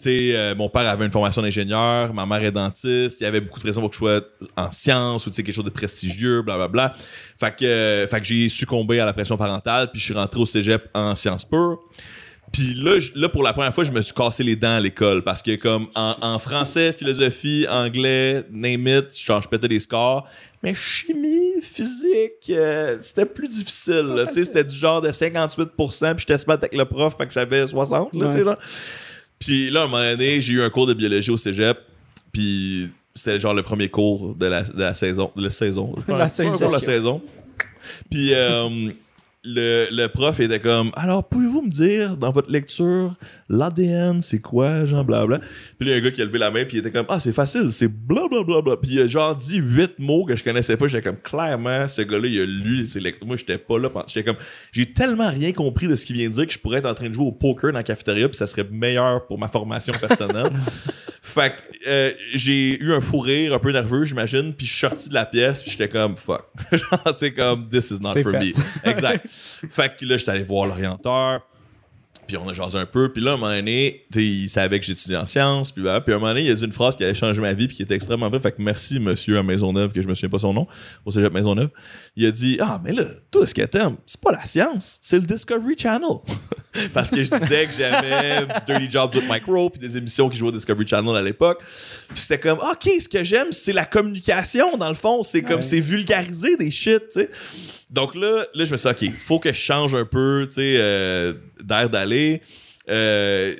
[0.00, 3.26] Tu sais, euh, mon père avait une formation d'ingénieur, ma mère est dentiste, il y
[3.26, 4.20] avait beaucoup de pression pour que je sois
[4.56, 6.94] en sciences ou quelque chose de prestigieux, blablabla.
[7.38, 10.40] Fait que, euh, fait que j'ai succombé à la pression parentale, puis je suis rentré
[10.40, 11.78] au cégep en sciences pures.
[12.52, 14.80] Puis là, je- là, pour la première fois, je me suis cassé les dents à
[14.80, 19.78] l'école parce que comme en, en français, philosophie, anglais, name it, genre, je pétais des
[19.80, 20.26] scores.
[20.62, 24.02] Mais chimie, physique, euh, c'était plus difficile.
[24.16, 24.26] là.
[24.26, 27.32] Tu sais, C'était du genre de 58%, puis j'étais smart avec le prof, fait que
[27.32, 28.12] j'avais 60.
[28.14, 28.44] Là, Ouais.
[28.44, 28.56] genre.
[29.38, 31.78] Puis là, à un moment donné, j'ai eu un cours de biologie au cégep,
[32.32, 35.30] puis c'était genre le premier cours de la, de la saison.
[35.36, 35.94] De la saison.
[36.08, 36.58] La Ouais, saison.
[36.58, 37.22] pour la saison.
[38.10, 38.90] Puis euh,
[39.42, 43.14] le, le prof était comme Alors, pouvez-vous me dire dans votre lecture
[43.48, 45.38] l'ADN, c'est quoi, genre blabla.
[45.38, 45.48] Puis
[45.80, 47.20] il y a un gars qui a levé la main, puis il était comme Ah,
[47.20, 48.60] c'est facile, c'est blablabla.
[48.60, 48.76] Bla.
[48.76, 50.88] Puis il a genre dit huit mots que je connaissais pas.
[50.88, 53.26] J'étais comme Clairement, ce gars-là, il a lu ses lectures.
[53.26, 53.88] Moi, j'étais pas là.
[54.06, 54.40] J'étais comme
[54.72, 56.94] J'ai tellement rien compris de ce qu'il vient de dire que je pourrais être en
[56.94, 59.94] train de jouer au poker dans la cafétéria, puis ça serait meilleur pour ma formation
[59.98, 60.50] personnelle.
[61.30, 64.80] Fait que euh, j'ai eu un fou rire un peu nerveux, j'imagine, puis je suis
[64.80, 66.46] sorti de la pièce, puis j'étais comme fuck.
[66.72, 68.40] Genre, tu sais, comme this is not for fait.
[68.40, 68.52] me.
[68.90, 69.26] Exact.
[69.28, 71.40] fait que là, j'étais allé voir l'orienteur,
[72.26, 74.48] puis on a jasé un peu, puis là, à un moment donné, tu sais, il
[74.48, 76.72] savait que j'étudiais en sciences, puis, puis à un moment donné, il a dit une
[76.72, 78.40] phrase qui allait changer ma vie, puis qui était extrêmement vraie.
[78.40, 80.66] Fait que merci, monsieur à Maisonneuve, que je me souviens pas son nom,
[81.04, 81.70] au cégep Maisonneuve.
[82.16, 85.16] Il a dit Ah, mais là, toi, ce que t'aimes, c'est pas la science, c'est
[85.16, 86.18] le Discovery Channel.
[86.94, 90.38] parce que je disais que j'aimais Dirty Jobs with Mike Rowe puis des émissions qui
[90.38, 91.60] jouaient au Discovery Channel à l'époque.
[92.08, 95.22] Puis c'était comme, OK, ce que j'aime, c'est la communication, dans le fond.
[95.22, 95.62] C'est comme, Ouais.
[95.62, 97.30] c'est vulgariser des shit, tu sais.
[97.90, 100.54] Donc là, là, je me suis dit, OK, faut que je change un peu, tu
[100.56, 102.40] sais, euh, d'air d'aller.
[102.88, 103.54] Euh,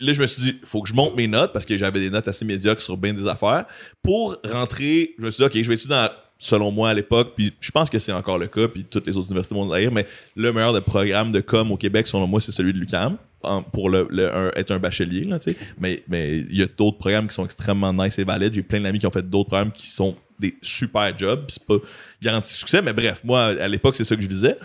[0.00, 2.10] là, je me suis dit, faut que je monte mes notes parce que j'avais des
[2.10, 3.64] notes assez médiocres sur bien des affaires.
[4.02, 7.34] Pour rentrer, je me suis dit, OK, je vais étudier dans, selon moi à l'époque,
[7.36, 9.78] puis je pense que c'est encore le cas, puis toutes les autres universités vont le
[9.80, 12.78] dire, mais le meilleur des programmes de com au Québec, selon moi, c'est celui de
[12.78, 13.16] l'UQAM.
[13.42, 15.38] en- Pour être un bachelier, là.
[15.78, 18.52] Mais mais il y a d'autres programmes qui sont extrêmement nice et valides.
[18.54, 21.44] J'ai plein d'amis qui ont fait d'autres programmes qui sont des super jobs.
[21.48, 21.76] C'est pas
[22.22, 24.56] garanti succès, mais bref, moi, à l'époque, c'est ça que je visais.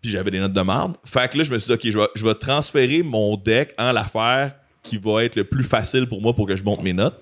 [0.00, 0.96] Puis j'avais des notes de merde.
[1.04, 3.74] Fait que là, je me suis dit, OK, je vais, je vais transférer mon deck
[3.78, 6.92] en l'affaire qui va être le plus facile pour moi pour que je monte mes
[6.92, 7.20] notes.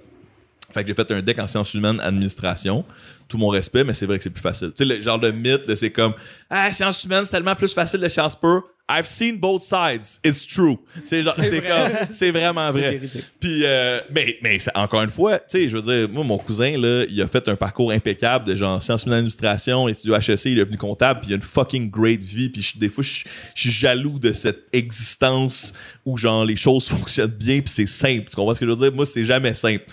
[0.74, 2.84] Fait que j'ai fait un deck en sciences humaines, administration.
[3.29, 4.68] Tout mon respect, mais c'est vrai que c'est plus facile.
[4.68, 6.14] Tu sais, le genre de mythe de c'est comme
[6.49, 8.62] Ah, sciences humaines, c'est tellement plus facile de Sciences Po.
[8.91, 10.07] I've seen both sides.
[10.24, 10.79] It's true.
[11.05, 12.93] C'est genre, c'est comme, c'est vraiment vrai.
[12.93, 13.22] véridique.
[13.39, 16.70] Puis, euh, mais, mais encore une fois, tu sais, je veux dire, moi, mon cousin,
[16.79, 20.47] là, il a fait un parcours impeccable de genre sciences humaines administration, étudié au HEC,
[20.47, 22.49] il est devenu comptable, puis il a une fucking great vie.
[22.49, 23.24] Puis je- des fois, je
[23.55, 25.74] je suis jaloux de cette existence
[26.07, 28.24] où genre les choses fonctionnent bien, puis c'est simple.
[28.31, 28.93] Tu comprends ce que je veux dire?
[28.95, 29.85] Moi, c'est jamais simple.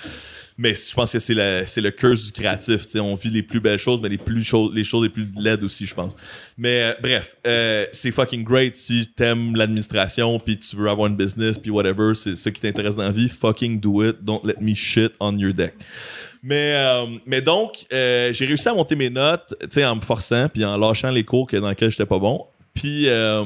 [0.57, 2.83] Mais je pense que c'est le, curse du créatif.
[2.95, 4.35] On vit les plus belles choses, mais les, plus
[4.73, 6.15] les choses les plus laides aussi, je pense.
[6.57, 11.17] Mais euh, bref, euh, c'est fucking great si t'aimes l'administration, puis tu veux avoir une
[11.17, 13.27] business, puis whatever, c'est ce qui t'intéresse dans la vie.
[13.27, 14.23] Fucking do it.
[14.23, 15.73] Don't let me shit on your deck.
[16.41, 20.77] Mais, euh, mais donc, j'ai réussi à monter mes notes, en me forçant, puis en
[20.77, 22.45] lâchant les cours dans lesquels j'étais pas bon.
[22.73, 23.43] Puis là,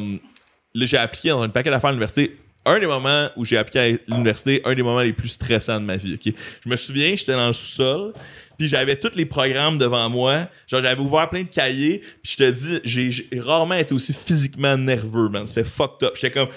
[0.74, 2.38] j'ai appliqué dans un paquet d'affaires à l'université.
[2.70, 5.86] Un des moments où j'ai appliqué à l'université, un des moments les plus stressants de
[5.86, 6.18] ma vie.
[6.64, 8.14] Je me souviens, j'étais dans le sous-sol,
[8.58, 10.48] puis j'avais tous les programmes devant moi.
[10.68, 14.78] Genre, j'avais ouvert plein de cahiers, puis je te dis, j'ai rarement été aussi physiquement
[14.78, 15.48] nerveux, man.
[15.48, 16.14] C'était fucked up.
[16.16, 16.50] J'étais comme.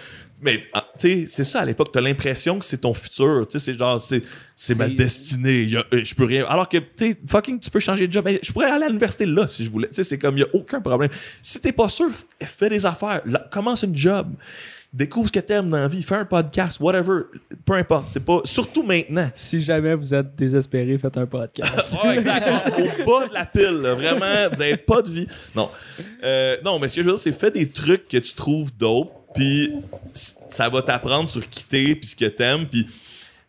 [0.44, 3.46] Mais, ah, tu sais, c'est ça à l'époque, t'as l'impression que c'est ton futur.
[3.48, 4.24] Tu sais, c'est genre, c'est
[4.56, 5.62] c'est ma destinée.
[5.62, 6.44] Y a- euh, je peux rien.
[6.48, 8.28] Alors que, tu sais, fucking, tu peux changer de job.
[8.42, 9.86] Je pourrais aller à l'université là si je voulais.
[9.86, 11.10] Tu sais, c'est comme, il y a aucun problème.
[11.40, 12.08] Si t'es pas sûr,
[12.42, 13.22] fais des affaires.
[13.24, 14.34] Là, commence une job.
[14.92, 16.02] Découvre ce que t'aimes dans la vie.
[16.02, 17.22] Fais un podcast, whatever.
[17.64, 18.08] Peu importe.
[18.08, 18.40] C'est pas.
[18.44, 19.30] Surtout maintenant.
[19.34, 21.94] Si jamais vous êtes désespéré, faites un podcast.
[22.04, 22.48] Ouais, exact.
[22.78, 23.94] Au bas de la pile, là.
[23.94, 25.26] vraiment, vous avez pas de vie.
[25.54, 25.70] Non.
[26.22, 28.70] Euh, non, mais ce que je veux dire, c'est fais des trucs que tu trouves
[28.76, 29.72] dope, puis
[30.12, 32.86] ça va t'apprendre sur qui t'es, puis ce que t'aimes, puis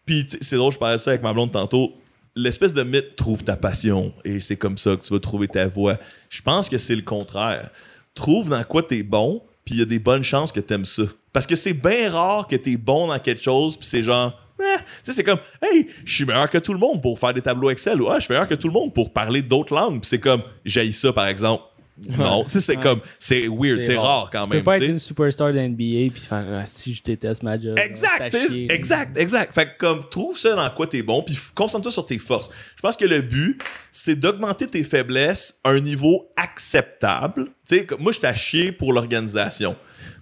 [0.06, 1.94] puis c'est drôle, je parlais de ça avec ma blonde tantôt.
[2.36, 5.68] L'espèce de mythe trouve ta passion et c'est comme ça que tu vas trouver ta
[5.68, 5.98] voie.
[6.30, 7.70] Je pense que c'est le contraire.
[8.16, 11.04] Trouve dans quoi t'es bon, puis il y a des bonnes chances que t'aimes ça.
[11.32, 14.40] Parce que c'est bien rare que t'es bon dans quelque chose, puis c'est genre.
[14.60, 17.34] eh, tu sais, c'est comme, hey, je suis meilleur que tout le monde pour faire
[17.34, 19.74] des tableaux Excel, ou ah, je suis meilleur que tout le monde pour parler d'autres
[19.74, 21.64] langues, puis c'est comme, j'ai ça par exemple.
[22.10, 22.82] Non, tu sais, c'est Ouais.
[22.84, 24.06] comme, c'est weird, C'est rare.
[24.06, 24.60] rare quand tu même.
[24.60, 27.60] peux pas tu être une superstar de NBA puis faire ah, si je déteste ma
[27.60, 27.78] job.
[27.78, 28.72] Exact, tu chier.
[28.72, 29.54] exact, exact.
[29.54, 32.50] Fait que comme trouve ça dans quoi t'es bon, puis concentre-toi sur tes forces.
[32.76, 37.46] Je pense que le but, c'est d'augmenter tes faiblesses à un niveau acceptable.
[37.68, 39.76] Tu sais, moi, je t'ai chier pour l'organisation.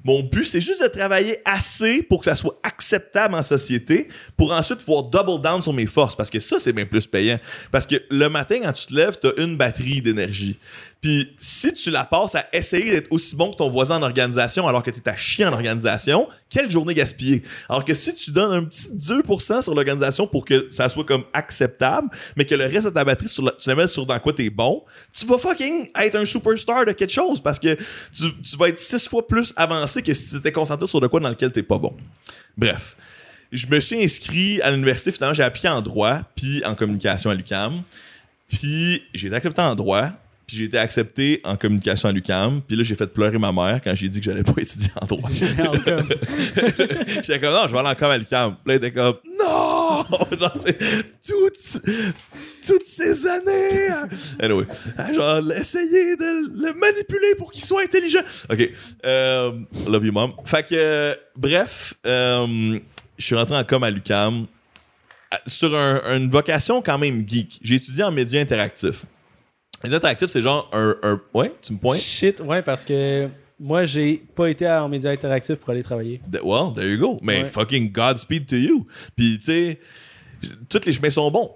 [0.03, 4.51] Mon but, c'est juste de travailler assez pour que ça soit acceptable en société, pour
[4.51, 7.39] ensuite pouvoir double down sur mes forces, parce que ça, c'est bien plus payant.
[7.71, 10.57] Parce que le matin, quand tu te lèves, t'as une batterie d'énergie.
[11.01, 14.67] Puis si tu la passes à essayer d'être aussi bon que ton voisin en organisation
[14.67, 17.41] alors que tu es à chier en organisation, quelle journée gaspillée?
[17.67, 21.23] Alors que si tu donnes un petit 2% sur l'organisation pour que ça soit comme
[21.33, 24.31] acceptable, mais que le reste de ta batterie, sur tu la mets sur dans quoi
[24.31, 27.75] tu es bon, tu vas fucking être un superstar de quelque chose parce que
[28.13, 31.19] tu, vas être six fois plus avancé que si tu étais concentré sur de quoi
[31.19, 31.95] dans lequel tu pas bon.
[32.55, 32.95] Bref.
[33.51, 37.35] Je me suis inscrit à l'université, finalement, j'ai appliqué en droit, puis en communication à
[37.35, 37.81] l'UCAM.
[38.47, 40.11] Puis j'ai accepté en droit,
[40.51, 42.61] puis j'ai été accepté en communication à l'UCAM.
[42.67, 45.05] Puis là, j'ai fait pleurer ma mère quand j'ai dit que j'allais pas étudier en
[45.05, 45.29] droit.
[47.07, 48.55] J'étais comme, non, je vais aller encore à l'UCAM.
[48.55, 50.03] Puis là, était comme, non!
[50.37, 50.57] Genre,
[51.25, 51.81] toutes,
[52.67, 53.87] toutes ces années!
[53.89, 54.07] hein.
[54.39, 54.65] Anyway,
[55.13, 58.19] genre, essayer de le manipuler pour qu'il soit intelligent.
[58.49, 58.69] OK.
[59.05, 59.51] Euh,
[59.87, 60.33] love you, mom.
[60.43, 62.77] Fait que, euh, bref, euh,
[63.17, 64.47] je suis rentré en com à l'UCAM
[65.47, 67.59] sur un- une vocation quand même geek.
[67.61, 69.05] J'ai étudié en médias interactifs.
[69.83, 71.99] Médias interactifs, c'est genre un, un- Ouais, tu me pointes?
[71.99, 73.27] Shit, ouais, parce que
[73.59, 76.21] moi, j'ai pas été en médias interactifs pour aller travailler.
[76.31, 77.17] Th- Well, there you go.
[77.23, 77.47] Mais Ouais.
[77.47, 78.87] fucking Godspeed to you.
[79.15, 79.79] Puis, tu sais,
[80.69, 81.51] tous les chemins sont bons.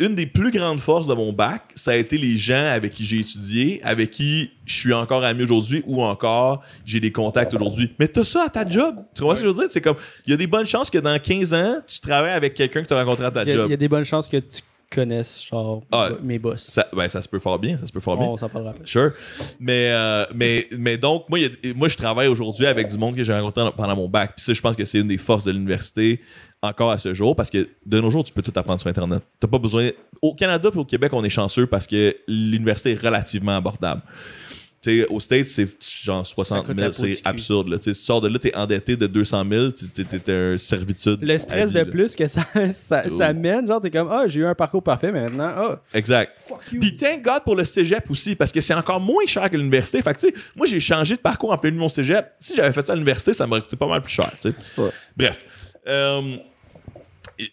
[0.00, 3.04] Une des plus grandes forces de mon bac, ça a été les gens avec qui
[3.04, 7.92] j'ai étudié, avec qui je suis encore ami aujourd'hui ou encore j'ai des contacts aujourd'hui.
[8.00, 8.96] Mais t'as ça à ta job.
[9.14, 9.70] Tu comprends ce que je veux dire?
[9.70, 9.94] C'est comme,
[10.26, 12.88] il y a des bonnes chances que dans 15 ans, tu travailles avec quelqu'un que
[12.88, 13.66] tu as rencontré à ta Il y, a, job.
[13.68, 14.62] il y a des bonnes chances que tu
[14.94, 16.08] connaissent, genre, Ah.
[16.22, 16.62] mes boss.
[16.62, 18.26] Ça, ben, ça se peut fort bien, ça se peut fort bien.
[18.26, 18.86] On s'en parlera après.
[18.86, 19.10] Sure.
[19.60, 22.96] Mais, euh, mais, mais donc, moi, il y a- moi, je travaille aujourd'hui avec du
[22.98, 24.32] monde que j'ai rencontré pendant mon bac.
[24.36, 26.20] Puis ça, je pense que c'est une des forces de l'université
[26.62, 29.22] encore à ce jour parce que de nos jours, tu peux tout apprendre sur Internet.
[29.38, 29.90] T'as pas besoin.
[30.22, 34.00] Au Canada puis au Québec, on est chanceux parce que l'université est relativement abordable.
[34.84, 35.66] Tu sais, aux States, c'est
[36.04, 37.68] genre 60 coûte 000, la peau du c'est absurde.
[37.68, 37.76] Là.
[37.80, 41.18] Si tu sors de là, t'es endetté de 200 000, tu- t'es un servitude.
[41.22, 41.84] Le stress vie, de là.
[41.86, 45.10] plus que ça, ça, ça mène, genre, t'es comme, ah, j'ai eu un parcours parfait,
[45.10, 46.32] mais maintenant, ah, Exact.
[46.68, 50.02] Puis thank God pour le cégep aussi, parce que c'est encore moins cher que l'université.
[50.02, 52.26] Fait que, tu sais, moi, j'ai changé de parcours en plein de mon cégep.
[52.38, 54.54] Si j'avais fait ça à l'université, ça m'aurait coûté pas mal plus cher, tu sais.
[54.76, 54.90] Ouais.
[55.16, 55.44] Bref.
[55.86, 56.36] Euh,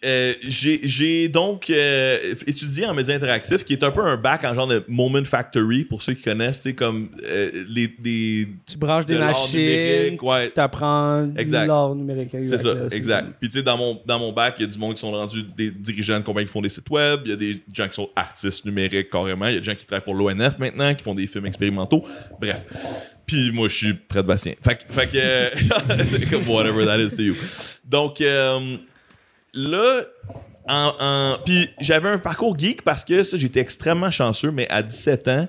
[0.04, 4.54] euh, j'ai donc euh, étudié en médias interactifs, qui est un peu un bac en
[4.54, 8.48] genre de Moment Factory, pour ceux qui connaissent, tu sais, comme euh, les, des...
[8.66, 10.46] tu branches des de machines, ouais.
[10.46, 11.66] tu t'apprends Exact.
[11.66, 12.30] l'art numérique.
[12.42, 13.28] C'est ça, exact.
[13.40, 15.10] Puis tu sais, dans mon, dans mon bac, il y a du monde qui sont
[15.10, 17.88] rendus des dirigeants de compagnies qui font des sites web, il y a des gens
[17.88, 20.94] qui sont artistes numériques carrément, il y a des gens qui travaillent pour l'ONF maintenant,
[20.94, 22.04] qui font des films expérimentaux.
[22.40, 22.64] Bref.
[23.26, 24.52] Puis moi, je suis près de Bastien.
[24.60, 27.34] Fait, que- fait que, whatever that is to you.
[27.84, 28.20] Donc,
[29.54, 30.02] là,
[30.68, 34.82] en, en- puis j'avais un parcours geek parce que ça, j'étais extrêmement chanceux, mais à
[34.82, 35.48] 17 ans,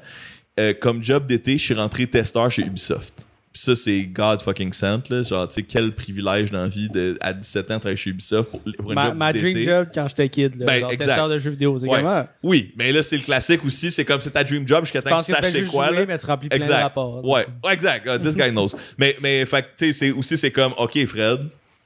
[0.59, 3.25] euh, comme job d'été, je suis rentré testeur chez Ubisoft.
[3.51, 5.21] Puis ça, c'est God fucking sent, là.
[5.21, 8.49] Genre, tu sais, quel privilège dans la vie de, à 17 ans, travailler chez Ubisoft
[8.49, 11.05] pour, pour un Ma, job ma dream job quand j'étais kid, là, Ben, genre exact.
[11.09, 12.01] testeur de jeux vidéo, c'est Ouais.
[12.03, 13.91] ah, Oui, mais là, c'est le classique aussi.
[13.91, 15.89] C'est comme c'est ta dream job jusqu'à temps que tu saches c'est quoi.
[15.89, 16.05] jouer, là.
[16.07, 16.81] mais tu remplis plein de Exact.
[16.81, 17.23] rapports.
[17.23, 18.07] Ouais, ouais, exact.
[18.07, 18.69] Uh, this guy knows.
[18.97, 21.41] mais, mais, fait tu sais, aussi, c'est comme, OK, Fred,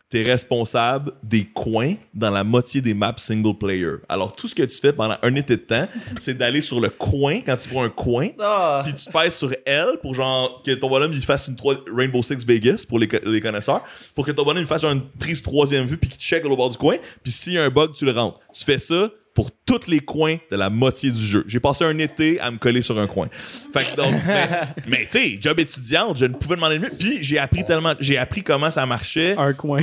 [0.09, 3.95] t'es responsable des coins dans la moitié des maps single player.
[4.07, 5.87] Alors, tout ce que tu fais pendant un été de temps,
[6.19, 8.83] c'est d'aller sur le coin, quand tu vois un coin, Ah!
[8.85, 12.23] puis tu pèses sur L pour genre que ton bonhomme il fasse une trois- Rainbow
[12.23, 13.83] Six Vegas pour les, les connaisseurs,
[14.15, 16.69] pour que ton bonhomme il fasse une prise troisième vue puis qu'il check au bord
[16.69, 18.39] du coin, puis s'il y a un bug, tu le rentres.
[18.53, 21.43] Tu fais ça pour tous les coins de la moitié du jeu.
[21.45, 23.27] J'ai passé un été à me coller sur un coin.
[23.71, 24.49] Fait que donc, mais,
[24.87, 26.89] mais tu sais, job étudiante, je ne pouvais demander mieux.
[26.89, 29.35] Puis j'ai appris tellement, j'ai appris comment ça marchait.
[29.37, 29.81] Un coin.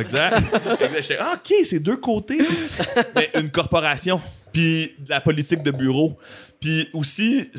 [0.00, 0.36] Exact.
[1.00, 2.38] J'étais, ah, ok, c'est deux côtés.
[3.16, 4.20] Mais une corporation,
[4.52, 6.16] puis de la politique de bureau.
[6.60, 7.50] Puis aussi,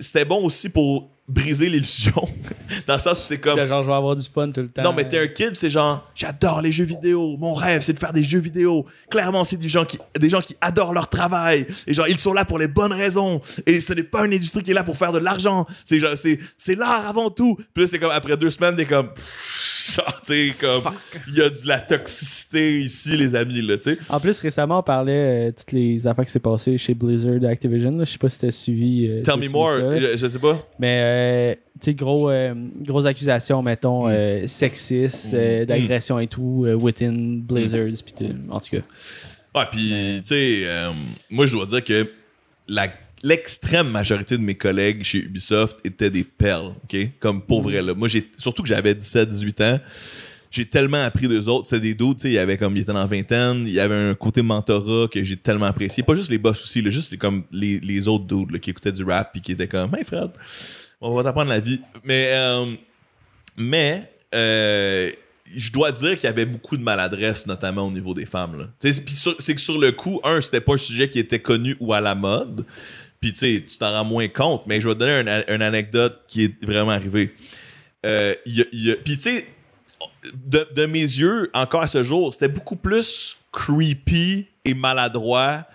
[0.00, 2.12] c'était bon aussi pour briser l'illusion.
[2.86, 3.64] Dans le sens où c'est comme.
[3.66, 4.82] genre, je vais avoir du fun tout le temps.
[4.82, 7.36] Non, mais t'es un kid, c'est genre, j'adore les jeux vidéo.
[7.38, 8.86] Mon rêve, c'est de faire des jeux vidéo.
[9.10, 11.66] Clairement, c'est des gens qui, des gens qui adorent leur travail.
[11.86, 13.40] Et genre, ils sont là pour les bonnes raisons.
[13.66, 15.66] Et ce n'est pas une industrie qui est là pour faire de l'argent.
[15.84, 17.56] C'est genre, c'est, c'est l'art avant tout.
[17.74, 19.10] Puis là, c'est comme, après deux semaines, t'es comme,
[19.94, 20.82] genre, tu sais, comme,
[21.28, 23.98] il y a de la toxicité ici, les amis, là, tu sais.
[24.08, 27.90] En plus, récemment, on parlait euh, toutes les affaires qui s'est passées chez Blizzard Activision.
[28.00, 29.06] Je sais pas si t'as suivi.
[29.08, 29.70] euh, Tell me more,
[30.16, 30.56] je sais pas.
[30.78, 31.19] Mais, euh,
[31.80, 34.10] sais, gros, euh, grosses accusations, mettons, Mm.
[34.10, 38.24] euh, sexistes, euh, d'agression et tout, euh, within Blizzards, pis tout.
[38.50, 38.82] En tout cas.
[39.54, 40.90] Ah, puis, tu sais, euh,
[41.30, 42.08] moi, je dois dire que
[42.68, 42.92] la-
[43.22, 46.96] l'extrême majorité de mes collègues chez Ubisoft étaient des perles, OK?
[47.18, 47.94] Comme pour vrai, là.
[47.94, 49.78] Moi, j'ai, surtout que j'avais 17-18 ans,
[50.52, 51.66] j'ai tellement appris d'eux autres.
[51.66, 53.72] C'était des doutes, tu sais, il y avait comme, ils étaient dans la vingtaine, il
[53.72, 56.02] y avait un côté mentorat que j'ai tellement apprécié.
[56.02, 58.70] Pas juste les boss aussi, là, juste les, comme les, les autres dudes là, qui
[58.70, 60.30] écoutaient du rap puis qui étaient comme, hey Fred,
[61.00, 61.80] on va t'apprendre la vie.
[62.04, 62.74] Mais, euh,
[63.56, 65.10] mais, euh,
[65.54, 68.68] je dois dire qu'il y avait beaucoup de maladresse, notamment au niveau des femmes.
[68.78, 72.00] C'est que sur le coup, un, c'était pas un sujet qui était connu ou à
[72.00, 72.64] la mode.
[73.20, 76.44] Puis tu tu t'en rends moins compte, mais je vais te donner une, anecdote qui
[76.44, 77.34] est vraiment arrivée.
[78.06, 79.46] Euh, Puis tu sais,
[80.32, 85.66] de, de mes yeux, encore à ce jour, c'était beaucoup plus creepy et maladroit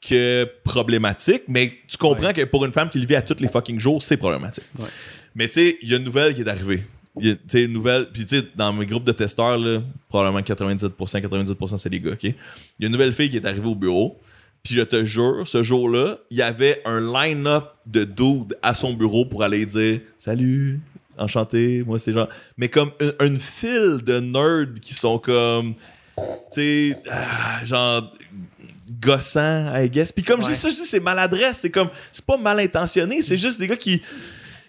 [0.00, 1.42] que problématique.
[1.48, 4.02] Mais tu comprends que pour une femme qui le vit à tous les fucking jours,
[4.02, 4.64] c'est problématique.
[4.78, 4.86] Ouais.
[5.34, 6.82] Mais tu sais, il y a une nouvelle qui est arrivée.
[7.20, 8.06] Tu sais, une nouvelle.
[8.12, 12.12] Puis tu sais, dans mes groupes de testeurs, là, probablement 97%, 98% c'est des gars,
[12.12, 12.24] OK?
[12.24, 12.34] Il
[12.80, 14.18] y a une nouvelle fille qui est arrivée au bureau.
[14.62, 18.92] Puis je te jure, ce jour-là, il y avait un line-up de dudes à son
[18.92, 20.80] bureau pour aller dire Salut,
[21.16, 22.28] enchanté, moi c'est genre.
[22.56, 25.74] Mais comme une, une file de nerds qui sont comme.
[26.52, 28.12] Tu sais, ah, genre
[28.98, 30.10] gossants, I guess.
[30.12, 33.22] Puis comme je dis ça, je dis c'est maladresse, c'est comme c'est pas mal intentionné,
[33.22, 34.02] c'est juste des gars qui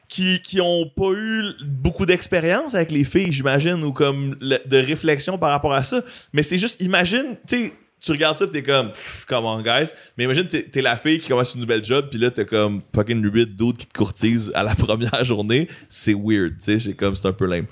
[0.07, 4.77] qui, qui ont pas eu beaucoup d'expérience avec les filles, j'imagine, ou comme le- de
[4.77, 6.01] réflexion par rapport à ça.
[6.33, 8.91] Mais c'est juste, imagine, tu sais, tu regardes ça, t'es comme,
[9.27, 9.91] come on, guys.
[10.17, 13.23] Mais imagine, t'es, la fille qui commence une nouvelle job, puis là, t'as comme fucking
[13.23, 15.67] 8 d'autres qui te courtisent à la première journée.
[15.87, 17.67] C'est weird, tu sais, c'est comme, c'est un peu lame.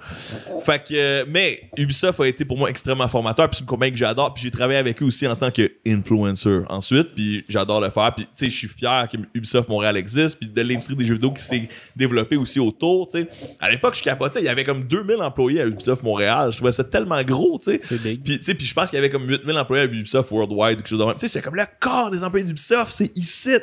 [0.63, 3.91] Fait que, euh, mais Ubisoft a été pour moi extrêmement formateur, puis c'est une compagnie
[3.91, 7.89] que j'adore, puis j'ai travaillé avec eux aussi en tant qu'influencer ensuite, puis j'adore le
[7.89, 11.05] faire, puis tu sais, je suis fier que Ubisoft Montréal existe, puis de l'industrie des
[11.05, 13.27] jeux vidéo qui s'est développée aussi autour, tu sais.
[13.59, 16.71] À l'époque, je capotais, il y avait comme 2000 employés à Ubisoft Montréal, je trouvais
[16.71, 17.97] ça tellement gros, tu sais.
[17.97, 20.31] Puis, tu sais, puis je pense qu'il y avait comme 8000 employés à Ubisoft Ubisoft
[20.31, 21.15] Worldwide ou quelque chose de même.
[21.15, 23.55] Tu sais, j'étais comme le corps des employés d'Ubisoft, c'est ici.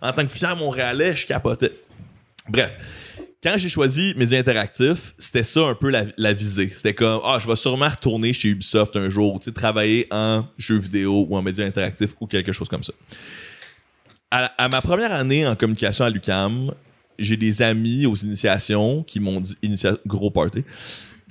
[0.00, 1.72] En tant que fier Montréalais, je capotais.
[2.48, 2.76] Bref.
[3.42, 6.70] Quand j'ai choisi Médias Interactifs, c'était ça un peu la, visée.
[6.74, 10.44] C'était comme, ah, je vais sûrement retourner chez Ubisoft un jour, tu sais, travailler en
[10.58, 12.92] jeux vidéo ou en médias interactifs ou quelque chose comme ça.
[14.30, 16.74] À, à ma première année en communication à l'UCAM,
[17.18, 19.56] j'ai des amis aux initiations qui m'ont dit,
[20.06, 20.62] gros party,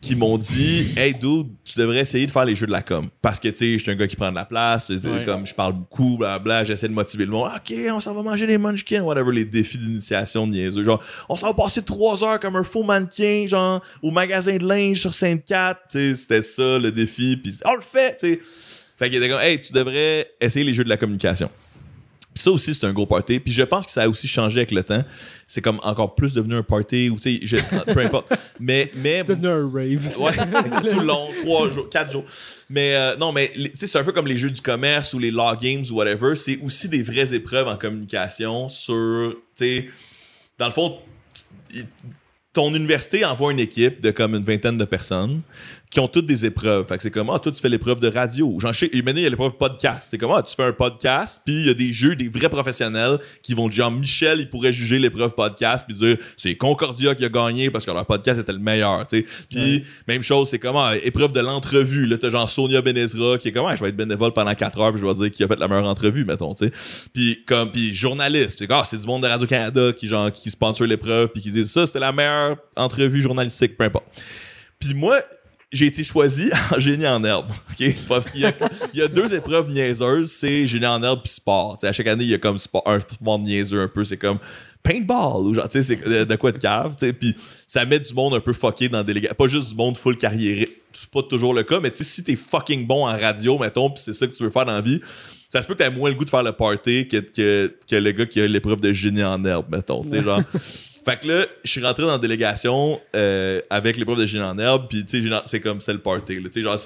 [0.01, 3.09] qui m'ont dit Hey dude, tu devrais essayer de faire les jeux de la com.
[3.21, 5.23] Parce que tu sais, je suis un gars qui prend de la place, Ouais.
[5.25, 7.51] comme je parle beaucoup, blablabla, j'essaie de motiver le monde.
[7.55, 10.83] Ok, on s'en va manger des munchkins, whatever, les défis d'initiation niaiseux.
[10.83, 14.65] Genre, on s'en va passer trois heures comme un faux mannequin, genre, au magasin de
[14.67, 15.79] linge sur Sainte-Cat.
[15.91, 18.39] Tu sais, c'était ça le défi, puis on le fait, tu sais.
[18.97, 21.49] Fait qu'il était comme Hey, tu devrais essayer les jeux de la communication.
[22.33, 23.39] Puis ça aussi, c'est un gros party.
[23.39, 25.03] Puis je pense que ça a aussi changé avec le temps.
[25.47, 27.63] C'est comme encore plus devenu un party, ou tu sais,
[27.93, 28.31] peu importe.
[28.59, 30.19] Mais, mais C'est devenu un rave.
[30.19, 30.31] Ouais,
[30.91, 32.25] tout le long, trois jours, quatre jours.
[32.69, 35.19] Mais euh, non, mais tu sais, c'est un peu comme les jeux du commerce ou
[35.19, 36.35] les law games ou whatever.
[36.35, 39.89] C'est aussi des vraies épreuves en communication sur, tu sais,
[40.57, 40.99] dans le fond,
[42.53, 45.41] ton université envoie une équipe de comme une vingtaine de personnes
[45.89, 46.85] qui ont toutes des épreuves.
[46.87, 48.57] Fait que c'est comme, ah, toi, tu fais l'épreuve de radio.
[48.61, 50.07] J'en sais, et maintenant, il y a l'épreuve podcast.
[50.11, 52.49] C'est comme, ah, tu fais un podcast, puis il y a des jeux, des vrais
[52.49, 57.25] professionnels qui vont, genre, Michel, il pourrait juger l'épreuve podcast, puis dire, c'est Concordia qui
[57.25, 59.25] a gagné parce que leur podcast était le meilleur, tu sais.
[59.49, 62.05] Puis, même chose, c'est comme, ah, épreuve de l'entrevue.
[62.05, 64.79] Là, t'as genre Sonia Benezra qui est comme, ah, je vais être bénévole pendant 4
[64.79, 66.71] heures, puis je vais dire qui a fait la meilleure entrevue, mettons, tu sais.
[67.11, 68.59] Puis, comme, puis journaliste.
[68.59, 71.71] Puis, ah, c'est du monde de Radio-Canada qui, genre, qui sponsor l'épreuve, puis qui disent,
[71.71, 74.05] ça, c'était la meilleure entrevue journalistique, peu importe.
[74.79, 75.19] Puis moi,
[75.71, 77.51] j'ai été choisi en génie en herbe.
[77.71, 77.95] OK?
[78.07, 78.53] Parce qu'il y a,
[78.93, 81.77] il y a deux épreuves niaiseuses, c'est génie en herbe puis sport.
[81.77, 84.03] Tu sais, à chaque année, il y a comme sport, un sport niaiseux un peu.
[84.03, 84.39] C'est comme
[84.81, 86.95] paintball ou genre, tu sais, c'est de, de quoi de cave.
[87.19, 87.35] Puis
[87.67, 89.35] ça met du monde un peu fucké dans délégation.
[89.35, 90.65] Pas juste du monde full carrière.
[90.93, 93.89] C'est pas toujours le cas, mais tu sais, si t'es fucking bon en radio, mettons,
[93.89, 94.99] puis c'est ça que tu veux faire dans la vie,
[95.49, 97.95] ça se peut que t'aies moins le goût de faire le party que, que, que
[97.95, 100.03] le gars qui a l'épreuve de génie en herbe, mettons.
[100.03, 100.41] Tu sais, genre.
[101.09, 104.57] Fait que là, je suis rentré dans la délégation euh, avec l'épreuve de génie en
[104.59, 106.39] herbe, puis tu sais, c'est comme c'est le party.
[106.39, 106.49] là.
[106.55, 106.77] Genre,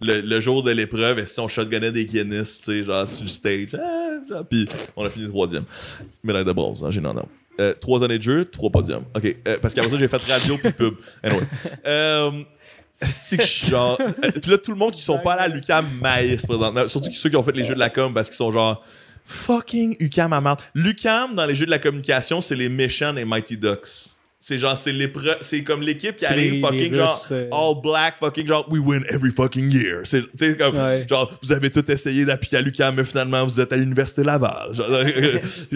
[0.00, 3.28] le, le jour de l'épreuve, si on shotgunnait des Guinness, tu sais, genre sur le
[3.28, 4.66] stage, ah, puis
[4.96, 5.64] on a fini troisième.
[6.24, 7.28] Médaille de bronze en génie en herbe.
[7.60, 9.04] Euh, trois années de jeu, trois podiums.
[9.14, 9.36] OK.
[9.46, 10.94] euh, parce qu'après ça, j'ai fait radio puis pub.
[11.22, 11.42] Anyway.
[11.86, 12.30] Euh,
[12.94, 13.98] c'est que je suis genre.
[14.40, 16.88] Puis là, tout le monde qui sont pas à l'UCAM maïs présentement.
[16.88, 18.82] Surtout ceux qui ont fait les jeux de la com parce qu'ils sont genre.
[19.26, 20.60] Fucking UCAM à marde.
[20.74, 24.10] L'UCAM dans les jeux de la communication, c'est les méchants des Mighty Ducks.
[24.38, 27.48] C'est genre, c'est l'épreuve- c'est comme l'équipe qui arrive fucking les genre euh.
[27.50, 30.02] all black, fucking genre we win every fucking year.
[30.04, 31.04] C'est comme Ouais.
[31.08, 34.70] genre vous avez tout essayé d'appliquer à l'UCAM, mais finalement vous êtes à l'université Laval.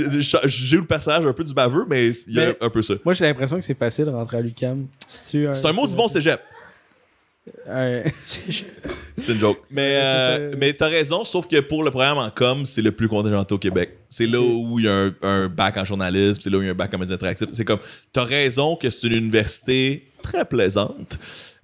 [0.46, 2.82] J'ai eu le personnage un peu du baveux, mais il y a Mais- un peu
[2.82, 2.94] ça.
[3.04, 4.86] Moi, j'ai l'impression que c'est facile de rentrer à l'UCAM.
[5.06, 6.40] C'est C'est un mot du bon cégep.
[7.66, 8.04] Ouais.
[8.14, 9.58] C'est une joke.
[9.70, 13.06] Mais, euh, mais t'as raison, sauf que pour le programme en com, c'est le plus
[13.06, 13.98] contingenté au Québec.
[14.08, 16.66] C'est là où il y a un, un bac en journalisme, c'est là où il
[16.66, 17.48] y a un bac en médias interactifs.
[17.52, 17.80] C'est comme,
[18.12, 21.18] t'as raison que c'est une université très plaisante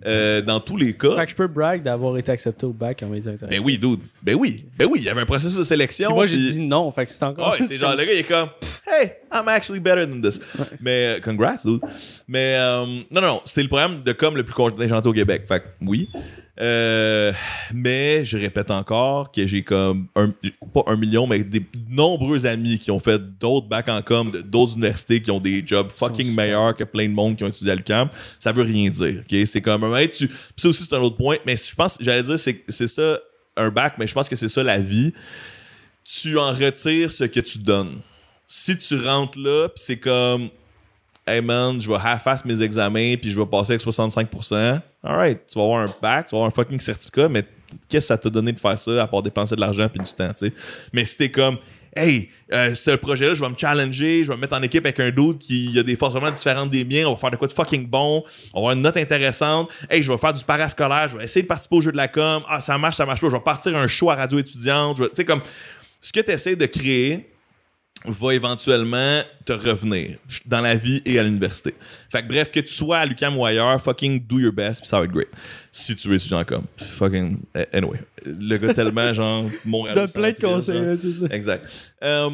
[0.07, 1.17] euh, dans tous les cas.
[1.17, 3.33] Fait que je peux brag d'avoir été accepté au bac en médias.
[3.51, 4.01] Ben oui, dude.
[4.23, 4.65] Ben oui.
[4.79, 6.09] Ben oui, il y avait un processus de sélection.
[6.09, 7.53] Puis moi, j'ai puis- dit non, fait que c'est encore.
[7.53, 8.49] Ouais, c'est genre, le gars, il est comme,
[8.87, 10.41] hey, I'm actually better than this.
[10.81, 11.81] Mais, euh, congrats, dude.
[12.29, 15.43] Mais, euh, non, non, non, c'est le programme de com le plus contingenté au Québec.
[15.49, 16.09] Fait que, oui.
[16.59, 17.33] Euh,
[17.75, 20.33] mais, je répète encore que j'ai comme, un,
[20.73, 24.75] pas un million, mais des nombreux amis qui ont fait d'autres bacs en com, d'autres
[24.75, 27.75] universités qui ont des jobs fucking meilleurs que plein de monde qui ont étudié à
[27.75, 28.09] l'UQAM.
[28.39, 29.47] Ça veut rien dire, ok?
[29.47, 31.99] C'est comme, un moment, tu, puis ça aussi, c'est un autre point, mais je pense,
[32.01, 33.19] j'allais dire, c'est c'est ça,
[33.57, 35.13] un bac, mais je pense que c'est ça la vie
[36.07, 38.01] tu en retires ce que tu donnes.
[38.47, 40.51] Si tu rentres là, puis c'est comme,
[41.27, 45.59] hey man, je vais half-ass mes examens, puis je vais passer avec 65%, alright, tu
[45.59, 47.45] vas avoir un bac, tu vas avoir un fucking certificat, mais
[47.89, 50.13] qu'est-ce que ça t'a donné de faire ça à part dépenser de l'argent puis du
[50.13, 50.53] temps, tu sais?
[50.93, 51.59] Mais si t'es comme,
[51.95, 55.01] hey, euh, ce projet-là, je vais me challenger, je vais me mettre en équipe avec
[55.01, 57.49] un dude qui a des forces vraiment différentes des miens, on va faire de quoi
[57.49, 61.09] de fucking bon, on va avoir une note intéressante, hey, je vais faire du parascolaire,
[61.11, 63.21] je vais essayer de participer au jeu de la com, ah, ça marche, ça marche
[63.21, 65.41] pas, je vais partir un show à radio étudiante, tu sais, comme,
[66.01, 67.31] ce que tu essaies de créer
[68.05, 71.75] va éventuellement te revenir dans la vie et à l'université.
[72.11, 74.89] Fait que bref, que tu sois à l'UQAM ou ailleurs, fucking do your best, puis
[74.89, 75.29] ça va être great.
[75.73, 76.65] Si tu veux étudier en com.
[76.77, 77.99] Fucking, eh, anyway.
[78.25, 79.97] Le gars tellement, genre, Montréal.
[79.97, 81.27] Donne plein de conseils, c'est ça.
[81.31, 81.95] Exact.
[82.03, 82.31] Euh,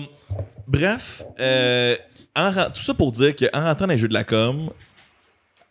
[0.67, 1.97] bref, euh,
[2.37, 4.71] en tout ça pour dire qu'en rentrant dans les jeux de la com,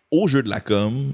[0.10, 1.14] au jeu de la com,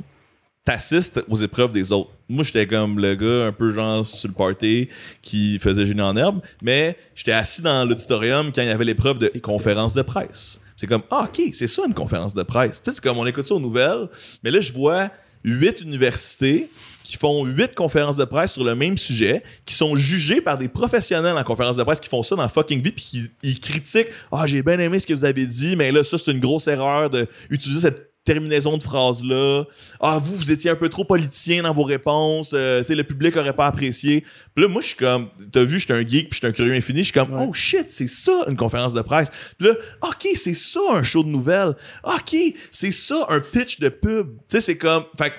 [0.68, 2.10] t'assistes aux épreuves des autres.
[2.28, 4.90] Moi, j'étais comme le gars un peu genre sur le party
[5.22, 9.18] qui faisait génie en herbe, mais j'étais assis dans l'auditorium quand il y avait l'épreuve
[9.18, 10.60] de conférence de presse.
[10.76, 12.82] C'est comme, ah, ok, c'est ça une conférence de presse.
[12.82, 14.10] Tu sais, c'est comme on écoute ça aux nouvelles,
[14.44, 15.10] mais là, je vois
[15.46, 16.70] huit universités
[17.06, 20.68] qui font huit conférences de presse sur le même sujet, qui sont jugés par des
[20.68, 24.10] professionnels en conférence de presse qui font ça dans fucking vie, puis qui ils critiquent
[24.34, 26.68] Ah, j'ai bien aimé ce que vous avez dit, mais là, ça, c'est une grosse
[26.68, 29.64] erreur d'utiliser cette terminaison de phrase-là.
[30.02, 32.52] Ah, vous, vous étiez un peu trop politicien dans vos réponses.
[32.54, 34.26] euh, tu sais, le public aurait pas apprécié.
[34.54, 36.74] Puis là, moi, je suis comme, t'as vu, j'étais un geek, puis j'étais un curieux
[36.74, 37.00] infini.
[37.00, 39.30] Je suis comme, oh shit, c'est ça une conférence de presse.
[39.58, 41.74] Puis là, ok, c'est ça un show de nouvelles.
[42.04, 42.36] Ok,
[42.70, 44.28] c'est ça un pitch de pub.
[44.28, 45.32] Tu sais, c'est comme, fait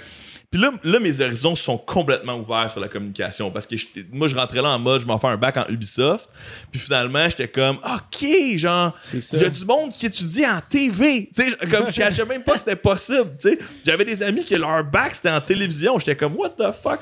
[0.50, 3.76] puis là, là, mes horizons sont complètement ouverts sur la communication parce que
[4.10, 6.30] moi, je rentrais là en mode, je m'en fais un bac en Ubisoft.
[6.72, 8.26] Puis finalement, j'étais comme, OK,
[8.56, 11.28] genre, il y a du monde qui étudie en TV.
[11.34, 13.36] Tu sais, comme je savais même pas que c'était possible.
[13.38, 15.98] Tu sais, j'avais des amis qui leur bac c'était en télévision.
[15.98, 17.00] J'étais comme, what the fuck?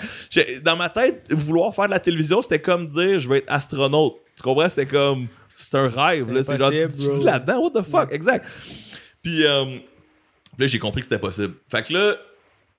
[0.64, 4.16] Dans ma tête, vouloir faire de la télévision, c'était comme dire, je vais être astronaute.
[4.36, 4.68] Tu comprends?
[4.68, 6.32] C'était comme, c'est un rêve.
[6.32, 6.42] là.
[6.42, 8.12] C'est genre, tu dis là-dedans, what the fuck?
[8.12, 8.44] Exact.
[9.22, 9.78] Puis euh,
[10.58, 11.54] là, j'ai compris que c'était possible.
[11.70, 12.16] Fait que là,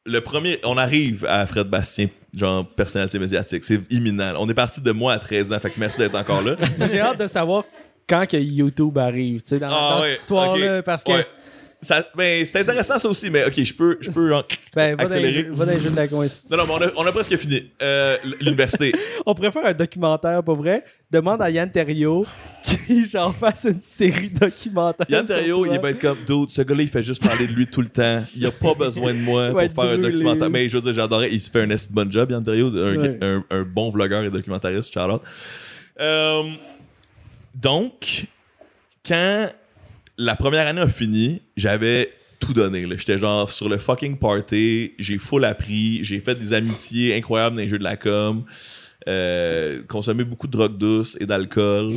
[0.08, 3.64] le premier, on arrive à Fred Bastien, genre personnalité médiatique.
[3.64, 4.34] C'est imminent.
[4.40, 5.60] On est parti de moi à 13 ans.
[5.60, 6.56] Fait que merci d'être encore là.
[6.92, 7.64] J'ai hâte de savoir
[8.10, 11.26] quand que YouTube arrive, tu sais, dans, Ah dans ouais, cette histoire-là, parce que, Ouais.
[11.80, 14.32] Ça, ben, c'est intéressant ça aussi, mais ok, je peux, je peux
[14.76, 15.44] ben, accélérer.
[15.52, 16.26] va dans les jeux de la coin.
[16.50, 17.70] Non, non, mais on a, on a presque fini.
[17.84, 18.92] Euh, L'université.
[19.28, 20.84] On pourrait faire un documentaire, pas vrai?
[21.12, 22.26] Demande à Yann Terriot
[22.66, 25.06] qu'il genre fasse une série documentaire.
[25.08, 27.68] Yann Terriot, il va être comme, dude, ce gars-là, il fait juste parler de lui
[27.68, 28.24] tout le temps.
[28.36, 30.50] Il a pas besoin de moi pour faire un documentaire.
[30.50, 31.30] Mais je veux dire, j'adorais.
[31.32, 32.76] Il se fait un esti de bon job, Yann Terriot.
[32.76, 33.18] Un, Ouais.
[33.22, 35.22] un- un bon vlogueur et documentariste, out.
[36.00, 36.44] Euh,
[37.54, 38.26] donc,
[39.06, 39.50] quand
[40.18, 42.86] la première année a fini, j'avais tout donné.
[42.98, 44.94] J'étais genre sur le fucking party.
[45.00, 46.04] J'ai full appris.
[46.04, 48.46] J'ai fait des amitiés incroyables dans les jeux de la com.
[49.08, 51.94] Euh, consommé beaucoup de drogue douce et d'alcool.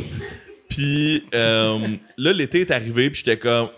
[0.68, 1.78] Puis euh,
[2.16, 3.68] là, l'été est arrivé, puis j'étais comme,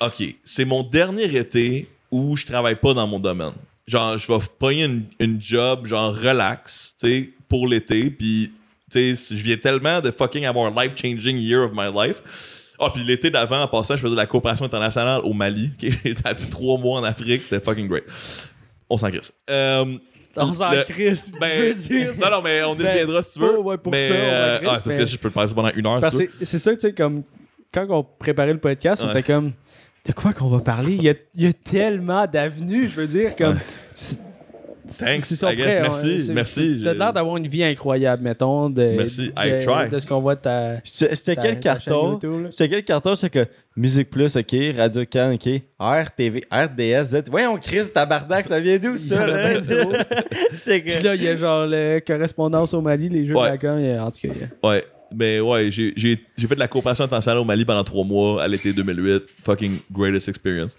[0.00, 3.52] OK, c'est mon dernier été où je travaille pas dans mon domaine.
[3.86, 8.52] Genre, je vais pogner une, une job, genre, relax, tu sais, pour l'été, puis,
[8.90, 12.22] tu sais, je viens tellement de fucking avoir un life-changing year of my life.
[12.80, 15.70] Ah, puis l'été d'avant, en passant, je faisais de la coopération internationale au Mali.
[15.82, 15.90] ok?
[16.04, 18.04] J'ai été trois mois en Afrique, c'était fucking great.
[18.88, 19.32] On s'en crisse.
[19.50, 19.96] Euh,
[20.36, 22.12] On s'en crisse, ben, je veux dire.
[22.20, 23.58] non, non, mais on y Ben, reviendra si tu veux.
[23.58, 25.70] ouais, pour mais, ça, euh, crisse, ah, parce mais- que je peux le passer pendant
[25.74, 26.00] une heure.
[26.00, 27.22] Parce si c'est ça, tu sais, comme
[27.74, 29.52] quand on préparait le podcast, on était comme
[30.06, 30.94] de quoi qu'on va parler?
[30.94, 33.56] Il y a, il y a tellement d'avenues, je veux dire, comme.
[33.56, 34.18] Ouais.
[34.88, 35.66] C'est- Thanks, c'est son I guess.
[35.66, 36.80] prêt, Merci, c'est- merci.
[36.84, 38.70] T'as l'air d'avoir une vie incroyable, mettons.
[38.70, 39.88] De, Merci, de, I try.
[39.90, 40.76] de ce qu'on voit de ta.
[40.80, 42.18] Ta chaîne carton.
[42.50, 47.22] Checkais le carton, je que Musique Plus, OK, Radio Can, OK, RTV, RDS, Z.
[47.30, 49.60] Voyons, Chris, tabarnak, ça vient d'où ça, là?
[50.52, 53.56] J'étais Puis là, il y a genre le correspondance au Mali, les jeux Ouais.
[53.56, 54.28] de la a- en tout cas.
[54.34, 54.84] il y a- Ouais,
[55.14, 58.42] mais ouais, j'ai j'ai- j'ai fait de la coopération internationale au Mali pendant trois mois
[58.42, 59.22] à l'été 2008.
[59.44, 60.76] Fucking greatest experience.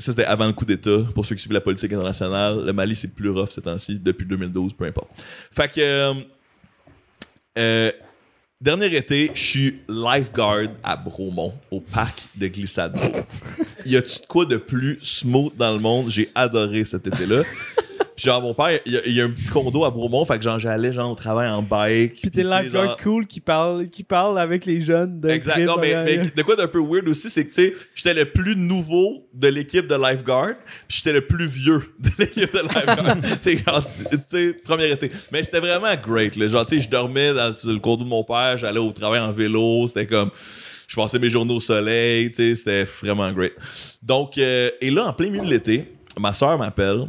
[0.00, 0.98] Ça, c'était avant le coup d'État.
[1.14, 4.24] Pour ceux qui suivent la politique internationale, le Mali, c'est plus rough ces temps-ci, depuis
[4.24, 5.10] 2012, peu importe.
[5.52, 5.80] Fait que.
[5.80, 6.14] euh,
[7.58, 7.92] euh,
[8.60, 12.96] dernier été, je suis lifeguard à Bromont, au parc de glissade.
[13.86, 16.10] y a-tu quoi de plus smooth dans le monde?
[16.10, 17.42] J'ai adoré cet été-là.
[18.20, 20.26] Puis genre, mon père, il y, a, il y a un petit condo à Bromont,
[20.26, 22.20] fait que genre, j'allais genre au travail en bike.
[22.20, 25.30] Puis t'es tu sais, lifeguard genre- cool qui parle, qui parle avec les jeunes de
[25.30, 25.58] Exact.
[25.60, 28.26] Non, mais, mais de quoi d'un peu weird aussi, c'est que, tu sais, j'étais le
[28.26, 30.50] plus nouveau de l'équipe de lifeguard,
[30.86, 33.16] puis j'étais le plus vieux de l'équipe de lifeguard.
[33.42, 35.10] tu sais, genre, tu sais, premier été.
[35.32, 36.46] Mais c'était vraiment great, là.
[36.46, 39.20] Genre, tu sais, je dormais dans, sur le condo de mon père, j'allais au travail
[39.20, 40.30] en vélo, c'était comme.
[40.88, 43.54] Je passais mes journées au soleil, tu sais, c'était vraiment great.
[44.02, 47.06] Donc, euh, et là, en plein milieu de l'été, ma soeur m'appelle.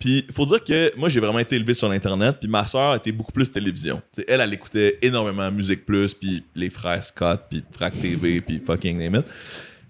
[0.00, 3.12] Puis, faut dire que moi, j'ai vraiment été élevé sur l'Internet, puis ma soeur était
[3.12, 4.00] beaucoup plus télévision.
[4.26, 8.98] Elle, elle écoutait énormément Musique Plus, puis les frères Scott, puis Frac TV, puis fucking
[8.98, 9.26] name it.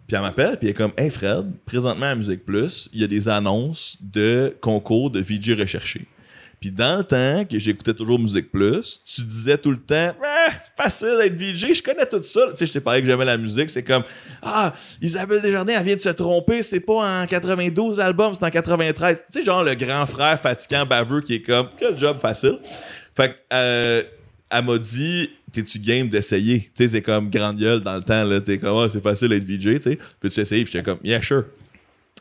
[0.09, 3.05] Puis elle m'appelle, puis elle est comme Hey Fred, présentement à Musique Plus, il y
[3.05, 6.09] a des annonces de concours de VJ recherché.
[6.61, 10.49] Puis dans le temps que j'écoutais toujours Musique Plus, tu disais tout le temps Ah,
[10.61, 12.49] c'est facile d'être VJ, je connais tout ça.
[12.51, 14.03] Tu sais, je t'ai parlé que j'aimais la musique, c'est comme
[14.43, 18.51] Ah, Isabelle Desjardins, elle vient de se tromper, c'est pas en 92 albums, c'est en
[18.51, 19.25] 93.
[19.33, 22.59] Tu sais, genre le grand frère fatigant baveux qui est comme Quel job facile.
[23.17, 24.03] Fait que euh,
[24.51, 26.61] elle m'a dit T'es-tu game d'essayer?
[26.61, 28.41] Tu sais, c'est comme grande gueule dans le temps, là.
[28.41, 29.99] T'es comme, Ah, c'est facile d'être VJ, tu sais.
[30.21, 30.63] Peux-tu essayer?
[30.65, 31.47] Puis j'étais comme, yeah, sure.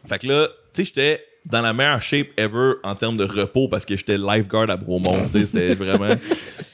[0.08, 3.68] Fait que là, tu sais, j'étais dans la meilleure shape ever en termes de repos
[3.68, 5.18] parce que j'étais lifeguard à Bromont.
[5.30, 6.16] C'était vraiment.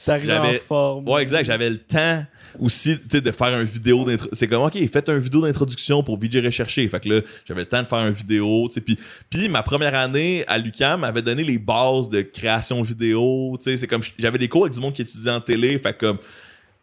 [0.06, 1.08] J'avais- forme.
[1.08, 1.44] Ouais, exact.
[1.44, 2.24] J'avais le temps
[2.58, 4.28] aussi de faire une vidéo d'intro.
[4.32, 6.88] C'est comme, OK, faites une vidéo d'introduction pour VJ Recherché.
[6.88, 8.68] Fait que là, j'avais le temps de faire une vidéo.
[8.84, 8.98] Puis,
[9.28, 13.58] puis ma première année à l'UCAM m'avait donné les bases de création vidéo.
[13.60, 15.78] C'est comme, j'avais des cours avec du monde qui étudiait en télé.
[15.78, 16.18] Fait que comme,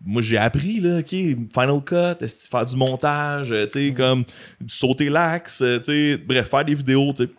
[0.05, 4.25] moi, j'ai appris, là, OK, Final Cut, faire du montage, euh, tu sais, comme
[4.67, 7.31] sauter l'axe, euh, tu sais, bref, faire des vidéos, tu sais.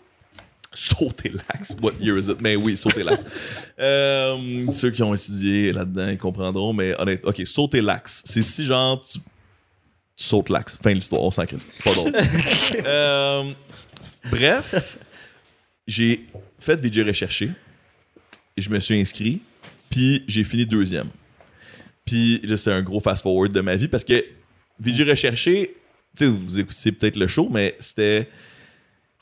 [0.74, 1.74] Sauter l'axe.
[1.80, 2.40] What year is it?
[2.40, 3.24] Mais oui, sauter l'axe.
[3.80, 8.22] Euh, ceux qui ont étudié là-dedans, ils comprendront, mais honnêtement, ok, sauter l'axe.
[8.24, 10.78] C'est si genre tu, tu sautes l'axe.
[10.80, 11.66] Fin de l'histoire, on s'en crisse.
[11.74, 12.12] C'est pas drôle.
[12.86, 13.52] Euh,
[14.30, 14.98] bref,
[15.88, 16.26] j'ai
[16.60, 17.50] fait VJ recherché.
[18.56, 19.40] Je me suis inscrit,
[19.90, 21.08] puis j'ai fini deuxième.
[22.04, 24.24] Puis là, c'est un gros fast-forward de ma vie parce que
[24.78, 25.74] VJ recherché,
[26.16, 28.28] tu sais, vous écoutez peut-être le show, mais c'était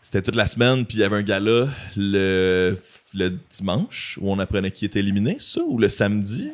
[0.03, 2.77] c'était toute la semaine, puis il y avait un gala le,
[3.15, 6.51] le dimanche où on apprenait qui était éliminé, ça, ou le samedi?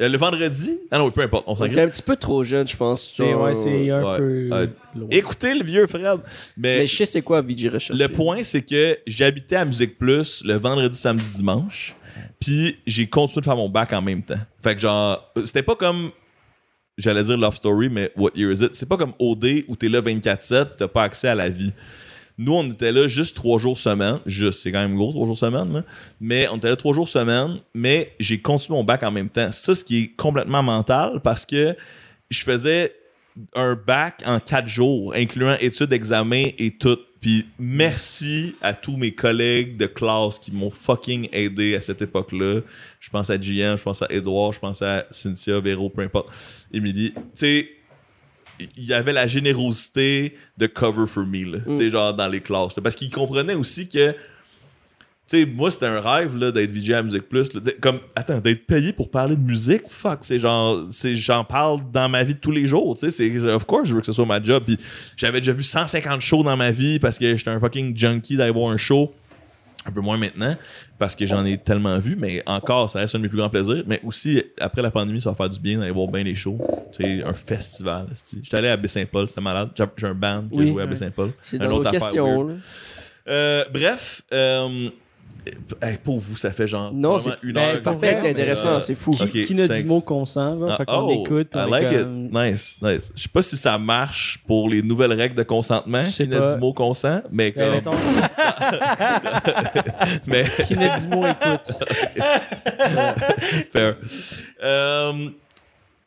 [0.00, 0.78] Euh, le vendredi?
[0.92, 3.14] Ah non, peu importe, on s'en un petit peu trop jeune, je pense.
[3.16, 4.18] C'est genre, ouais, c'est un Ouais.
[4.18, 4.48] peu.
[4.52, 4.66] Euh.
[5.10, 6.20] Écoutez le vieux Fred.
[6.56, 7.98] Mais, Mais je sais c'est quoi VJ Recherche.
[7.98, 11.94] le point, c'est que j'habitais à Musique Plus le vendredi, samedi, dimanche.
[12.40, 14.38] Puis j'ai continué de faire mon bac en même temps.
[14.62, 16.10] Fait que genre, euh, c'était pas comme.
[16.96, 18.74] J'allais dire Love Story, mais What Year Is It?
[18.74, 21.72] C'est pas comme OD où t'es là 24-7, t'as pas accès à la vie.
[22.38, 24.20] Nous, on était là juste trois jours semaine.
[24.24, 25.82] Juste, c'est quand même gros, trois jours semaine.
[26.20, 29.50] Mais on était là trois jours semaine, mais j'ai continué mon bac en même temps.
[29.50, 31.76] Ça, ce qui est complètement mental parce que
[32.30, 32.94] je faisais
[33.54, 36.98] un bac en quatre jours, incluant études, examens et tout.
[37.20, 42.60] Puis merci à tous mes collègues de classe qui m'ont fucking aidé à cette époque-là.
[43.00, 46.28] Je pense à GM, je pense à Edouard, je pense à Cynthia, Véro, peu importe,
[46.72, 47.12] Émilie.
[47.14, 47.68] Tu sais,
[48.76, 52.40] il y avait la générosité de cover for me, là, tu sais, genre dans les
[52.40, 52.76] classes.
[52.76, 52.82] là.
[52.82, 54.14] parce qu'ils comprenaient aussi que
[55.30, 57.52] tu sais, moi, c'était un rêve là, d'être VJ à Musique Plus.
[57.52, 57.60] là.
[57.82, 62.24] Comme, attends, d'être payé pour parler de musique, fuck, c'est genre, j'en parle dans ma
[62.24, 64.24] vie de tous les jours, tu sais, c'est, of course, je veux que ce soit
[64.24, 64.62] ma job.
[64.66, 64.78] Puis
[65.18, 68.52] j'avais déjà vu 150 shows dans ma vie parce que j'étais un fucking junkie d'aller
[68.52, 69.12] voir un show.
[69.88, 70.54] Un peu moins maintenant,
[70.98, 73.48] parce que j'en ai tellement vu, mais encore, ça reste un de mes plus grands
[73.48, 73.84] plaisirs.
[73.86, 76.58] Mais aussi, après la pandémie, ça va faire du bien d'aller voir bien les shows.
[76.92, 78.06] Tu sais, un festival.
[78.12, 78.40] esti.
[78.42, 79.70] J'étais allé à Baie-Saint-Paul, c'était malade.
[79.96, 80.68] J'ai un band qui a Oui.
[80.68, 81.30] joué à Baie-Saint-Paul.
[81.42, 82.24] C'est Une autre affaire.
[83.30, 84.88] Euh, bref, euh,
[85.82, 87.68] hey, pour vous, ça fait genre Non, c'est une ben, heure.
[87.72, 89.12] c'est parfait, c'est intéressant, euh, c'est fou.
[89.12, 89.86] Qui n'a dit thanks.
[89.86, 91.48] mot consent, genre, Ah, fait qu'on oh, écoute.
[91.50, 92.32] puis I on est like comme- it.
[92.34, 93.12] Nice, nice.
[93.16, 96.02] Je sais pas si ça marche pour les nouvelles règles de consentement.
[96.04, 96.54] Je sais Qui n'a pas.
[96.54, 97.90] dit mot consent, mais Ben, comme.
[97.90, 97.90] mettons,
[100.26, 101.72] mais qui n'a dit mot écoute.
[103.72, 103.96] Fair.
[104.62, 105.12] Euh,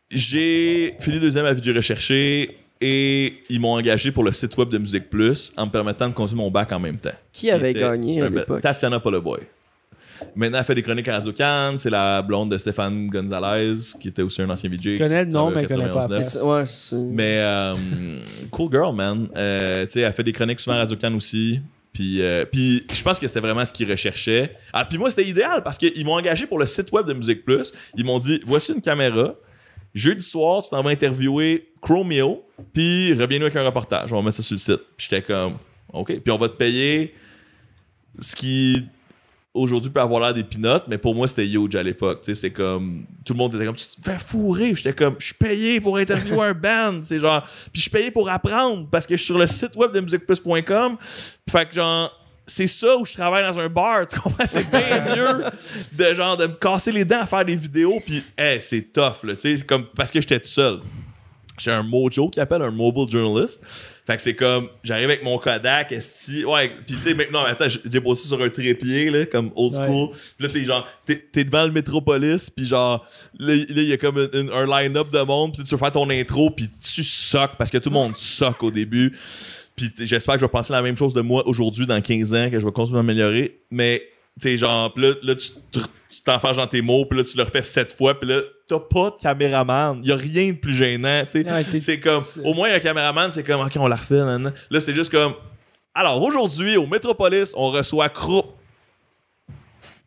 [0.10, 4.78] j'ai fini deuxième à Vidéo Recherché et ils m'ont engagé pour le site web de
[4.78, 7.10] Musique Plus en me permettant de continuer mon bac en même temps.
[7.32, 8.62] Qui avait gagné à l'époque?
[8.62, 9.40] Tatiana Poloboy.
[10.36, 11.80] Maintenant, elle fait des chroniques à Radio Cannes.
[11.80, 14.80] C'est la blonde de Stéphane Gonzalez, qui était aussi un ancien VJ.
[14.84, 16.24] Je connais le nom, mais je connais pas 91.9.
[16.24, 16.96] C'est- Ouais, c'est.
[16.96, 17.76] Mais euh,
[18.52, 19.28] cool girl, man.
[19.36, 21.60] Euh, tu sais, elle fait des chroniques souvent à Radio Cannes aussi.
[21.92, 24.56] Puis, euh, puis je pense que c'était vraiment ce qu'ils recherchaient.
[24.74, 27.44] Ah, puis moi, c'était idéal parce qu'ils m'ont engagé pour le site web de Musique
[27.44, 27.74] Plus.
[27.98, 29.34] Ils m'ont dit voici une caméra.
[29.94, 32.46] Jeudi soir, tu t'en vas interviewer Chromeo.
[32.74, 34.14] Puis reviens-nous avec un reportage.
[34.14, 34.82] On va mettre ça sur le site.
[34.96, 35.56] Puis j'étais comme
[35.92, 36.20] OK.
[36.20, 37.14] Puis on va te payer
[38.20, 38.86] ce qui
[39.54, 42.22] aujourd'hui peut avoir l'air des pinottes, mais pour moi c'était huge à l'époque.
[42.22, 44.74] Tu sais, c'est comme tout le monde était comme tu te fais fourrer.
[44.76, 48.12] J'étais comme je suis payé pour interviewer un band, c'est genre puis je suis payé
[48.12, 50.98] pour apprendre parce que je suis sur le site web de musicplus.com.
[51.50, 54.46] Fait que genre c'est ça où je travaille dans un bar, tu comprends?
[54.48, 55.44] C'est bien mieux
[55.92, 59.24] de genre de me casser les dents à faire des vidéos puis hey, c'est tough
[59.24, 60.80] là, tu sais, comme parce que j'étais tout seul.
[61.62, 63.62] J'ai un mojo qui appelle un mobile journalist.
[64.06, 67.68] Fait que c'est comme, j'arrive avec mon Kodak, esti, ouais, pis tu sais, maintenant, attends,
[67.68, 70.10] j'ai bossé sur un trépied, là, comme old school.
[70.38, 73.06] Puis là, t'es genre, t'es, devant le métropolis, puis genre,
[73.38, 76.50] là, il y a comme un, line-up de monde, puis tu veux faire ton intro,
[76.50, 79.16] puis tu soques, parce que tout le monde soque au début.
[79.76, 82.34] Puis t- j'espère que je vais penser la même chose de moi aujourd'hui, dans 15
[82.34, 83.60] ans, que je vais continuer à m'améliorer.
[83.70, 84.02] Mais,
[84.40, 87.64] sais, genre, pis là, là, tu t'enfarges dans tes mots, puis là, tu le refais
[87.64, 90.02] sept fois, puis là, t'as pas de caméraman.
[90.04, 91.52] Y a rien de plus gênant, tu sais.
[91.52, 94.54] Ouais, c'est comme, au moins, un caméraman, c'est comme, OK, on la refait, nan, nan.
[94.70, 95.34] Là, c'est juste comme,
[95.94, 98.58] alors, aujourd'hui, au Métropolis, on reçoit Cro...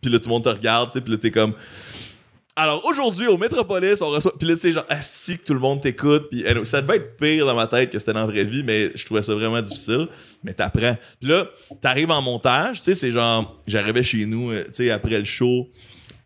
[0.01, 1.55] Puis là, tout le monde te regarde, tu sais, puis là, t'es comme...
[2.56, 4.32] Alors, aujourd'hui, au Métropolis, on reçoit...
[4.39, 7.16] Puis là, tu sais, genre, assis que tout le monde t'écoute, puis ça devait être
[7.16, 9.60] pire dans ma tête que c'était dans la vraie vie, mais je trouvais ça vraiment
[9.60, 10.06] difficile.
[10.44, 10.97] Mais t'apprends.
[11.20, 11.48] Puis là,
[11.81, 13.60] t'arrives en montage, tu sais, c'est genre...
[13.66, 15.68] J'arrivais chez nous, euh, tu sais, après le show...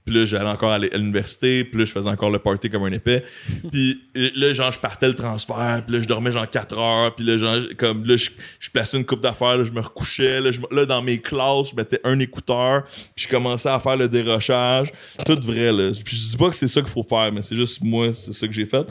[0.09, 1.65] Puis là, j'allais encore à l'université.
[1.65, 3.25] Puis là, je faisais encore le party comme un épais.
[3.71, 5.83] Puis là, genre, je partais le transfert.
[5.87, 7.15] Puis là, je dormais genre 4 heures.
[7.15, 9.59] Puis là, genre, comme là, je, je plaçais une coupe d'affaires.
[9.59, 10.41] Là, je me recouchais.
[10.41, 12.85] Là, je me- là, dans mes classes, je mettais un écouteur.
[13.15, 14.93] Puis je commençais à faire le dérochage.
[15.27, 15.91] Tout vrai, là.
[16.03, 18.33] Puis je dis pas que c'est ça qu'il faut faire, mais c'est juste moi, c'est
[18.33, 18.87] ça que j'ai fait.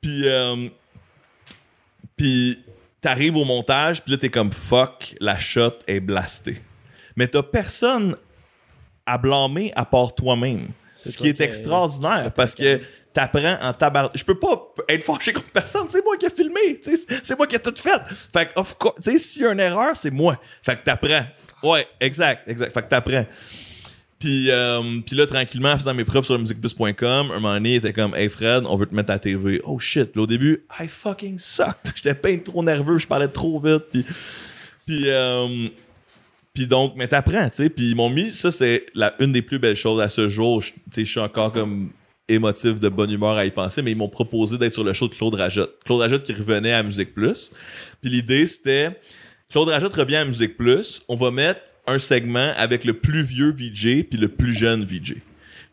[0.00, 0.68] Puis, euh,
[2.16, 2.58] puis
[3.00, 4.02] t'arrives au montage.
[4.02, 6.56] Puis là, t'es comme fuck, la shot est blastée.
[7.16, 8.16] Mais t'as personne
[9.06, 10.68] à blâmer à part toi-même.
[10.92, 12.80] Ce qui est extraordinaire parce que
[13.14, 14.10] t'apprends en tabac.
[14.14, 15.86] Je peux pas être fâché contre personne.
[15.88, 16.80] C'est moi qui ai filmé.
[16.82, 18.00] C'est moi qui ai tout fait.
[18.32, 20.38] Fait que, of course, s'il y a une erreur, c'est moi.
[20.62, 21.26] Fait que t'apprends.
[21.62, 22.72] Ouais, exact, exact.
[22.72, 23.24] Fait que t'apprends.
[24.18, 27.72] Puis, euh, puis là, tranquillement, en faisant mes preuves sur le musicplus.com, un moment donné,
[27.72, 29.60] il était comme Hey Fred, on veut te mettre à la TV.
[29.64, 30.12] Oh shit.
[30.12, 31.92] Puis au début, I fucking sucked.
[31.94, 33.84] J'étais pas trop nerveux, je parlais trop vite.
[33.92, 34.04] Puis,
[34.86, 35.68] puis, euh,
[36.54, 37.68] puis donc, mais t'apprends, tu sais.
[37.68, 40.60] Puis ils m'ont mis, ça, c'est la, une des plus belles choses à ce jour.
[40.62, 41.90] Je- Tu sais, je suis encore comme
[42.28, 45.08] émotif de bonne humeur à y penser, mais ils m'ont proposé d'être sur le show
[45.08, 45.74] de Claude Rajotte.
[45.84, 47.50] Claude Rajotte qui revenait à Musique Plus.
[48.00, 48.98] Puis l'idée, c'était
[49.50, 53.50] Claude Rajotte revient à Musique Plus, on va mettre un segment avec le plus vieux
[53.52, 55.16] VJ puis le plus jeune VJ.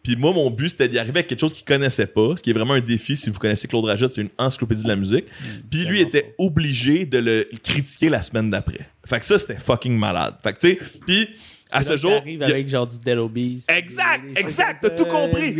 [0.03, 2.49] Puis moi, mon but, c'était d'y arriver avec quelque chose qu'il connaissait pas, ce qui
[2.49, 5.25] est vraiment un défi si vous connaissez Claude Rajotte, c'est une encyclopédie de la musique.
[5.69, 8.89] Puis lui était obligé de le critiquer la semaine d'après.
[9.05, 10.35] Fait que ça, c'était fucking malade.
[10.43, 11.27] Fait que tu sais, puis
[11.71, 12.13] à ce jour...
[12.13, 13.63] Arrive avec genre du Dead Obies.
[13.69, 15.55] Exact, exact, t'as tout compris.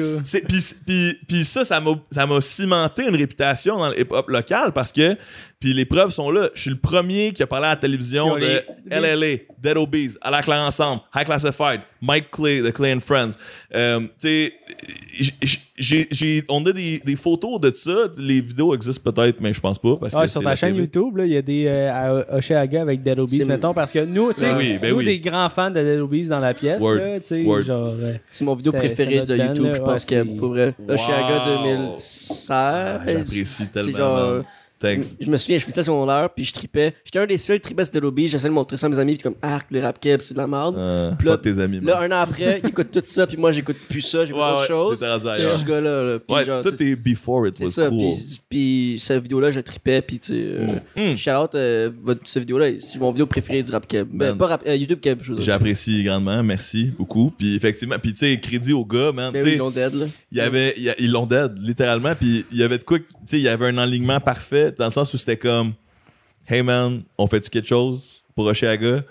[1.27, 5.15] Puis, ça, ça m'a, ça m'a cimenté une réputation dans le hip-hop local parce que,
[5.61, 6.49] puis les preuves sont là.
[6.55, 10.15] Je suis le premier qui a parlé à la télévision de les- LLA, Dead Obies,
[10.21, 13.33] À la Claire Ensemble, High Classified, Mike Clay, The Clay and Friends.
[13.73, 14.53] Euh, tu sais,
[15.13, 18.07] j'ai- j'ai, j'ai- on a des, des photos de ça.
[18.17, 19.95] Les vidéos existent peut-être, mais je pense pas.
[19.97, 20.81] Parce Ouais, que sur ta chaîne TV.
[20.81, 24.33] YouTube, là, il y a des euh, avec Dead Obies, C'est- mettons, parce que nous,
[24.33, 25.05] tu sais, Ben oui, ben nous, oui.
[25.05, 27.61] des grands fans de Dead Obies dans la pièce, Word, là, tu sais, word.
[27.63, 27.93] genre...
[27.99, 30.73] euh, C'est mon vidéo préférée de YouTube, je pense ouais, que c'est- pour vrai.
[30.79, 30.95] Wow.
[30.95, 32.47] Oshiaga 2016.
[32.49, 34.41] Ah, J'apprécie tellement.
[34.81, 35.05] Thanks.
[35.19, 36.93] Je me souviens, je faisais secondaire, puis je tripais.
[37.05, 38.27] J'étais un des seuls tripes de lobby.
[38.27, 40.39] J'essayais de montrer ça à mes amis, puis comme, ah, le rap keb, c'est de
[40.39, 40.75] la merde.
[40.77, 41.79] Euh, Puis là- fuck tes amis.
[41.81, 44.47] Là, un an après, ils écoutent tout ça, puis moi, j'écoute plus ça, j'écoute Ouais,
[44.49, 44.99] autre ouais, chose.
[45.37, 46.17] Je ce gars-là.
[46.29, 47.89] Ouais, genre, tout est before it was ça.
[47.89, 47.97] cool.
[47.99, 50.33] Puis, puis cette vidéo-là, je tripais, puis tu sais.
[50.35, 51.15] euh, Mm.
[51.15, 51.91] Shout out, euh,
[52.25, 54.07] cette vidéo-là, c'est mon vidéo préférée du rap keb.
[54.11, 55.33] Ben, pas rap, euh, YouTube keb, je.
[55.39, 57.31] J'apprécie grandement, merci beaucoup.
[57.37, 59.31] Puis effectivement, puis tu sais, crédit au gars, man.
[59.31, 60.05] Ben oui, ils l'ont dead, là.
[60.31, 62.15] il y avait, ils l'ont dead, littéralement.
[62.15, 64.85] Puis il y avait de quoi, tu sais, il y avait un alignement parfait dans
[64.85, 65.73] le sens où c'était comme,
[66.47, 69.03] hey man, on fait-tu quelque chose pour Oshiaga?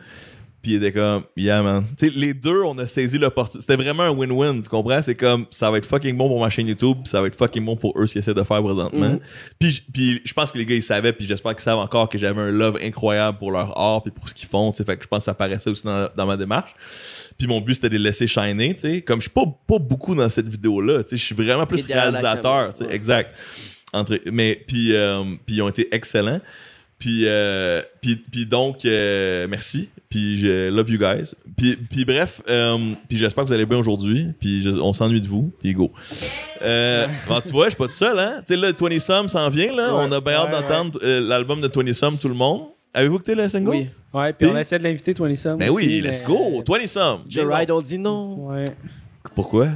[0.62, 1.86] Puis il était comme, yeah man.
[1.96, 3.62] Tu sais, les deux, on a saisi l'opportunité.
[3.62, 5.00] C'était vraiment un win-win, tu comprends?
[5.00, 7.64] C'est comme, ça va être fucking bon pour ma chaîne YouTube, ça va être fucking
[7.64, 9.08] bon pour eux ce qu'ils essaient de faire présentement.
[9.08, 9.20] Mhm.
[9.58, 12.42] Puis, je pense que les gars, ils savaient, puis j'espère qu'ils savent encore que j'avais
[12.42, 14.84] un love incroyable pour leur art, puis pour ce qu'ils font, tu sais.
[14.84, 16.74] Fait que je pense que ça paraissait aussi dans, dans ma démarche.
[17.38, 19.00] Puis mon but, c'était de les laisser shiner, tu sais.
[19.00, 21.16] Comme je suis pas, pas beaucoup dans cette vidéo-là, tu sais.
[21.16, 22.84] Je suis vraiment plus réalisateur, tu sais.
[22.84, 22.94] ouais.
[22.94, 23.34] Exact.
[23.92, 26.40] Entre, mais, puis, euh, puis ils ont été excellents.
[26.98, 29.88] Puis, euh, puis, puis donc, euh, merci.
[30.10, 31.34] Puis je love you guys.
[31.56, 32.76] Puis, puis bref, euh,
[33.08, 34.26] puis j'espère que vous allez bien aujourd'hui.
[34.38, 35.50] Puis je- on s'ennuie de vous.
[35.60, 35.90] Puis go.
[36.62, 38.42] Euh, bon, tu vois, je suis pas tout seul, hein.
[38.46, 39.94] Tu sais, là, 20 Some s'en vient, là.
[39.96, 40.04] Ouais.
[40.08, 42.62] On a bien hâte Ouais, d'entendre euh, l'album de 20 Some, tout le monde.
[42.92, 43.70] Avez-vous écouté le single?
[43.70, 43.86] Oui.
[44.12, 45.58] Ouais, puis Puis- on essaie de l'inviter, 20 Some.
[45.58, 46.62] Ben aussi, oui, mais- let's go.
[46.66, 47.22] 20 Some.
[47.50, 48.48] Ride, on dit non.
[48.50, 48.64] Ouais,
[49.34, 49.68] Pourquoi?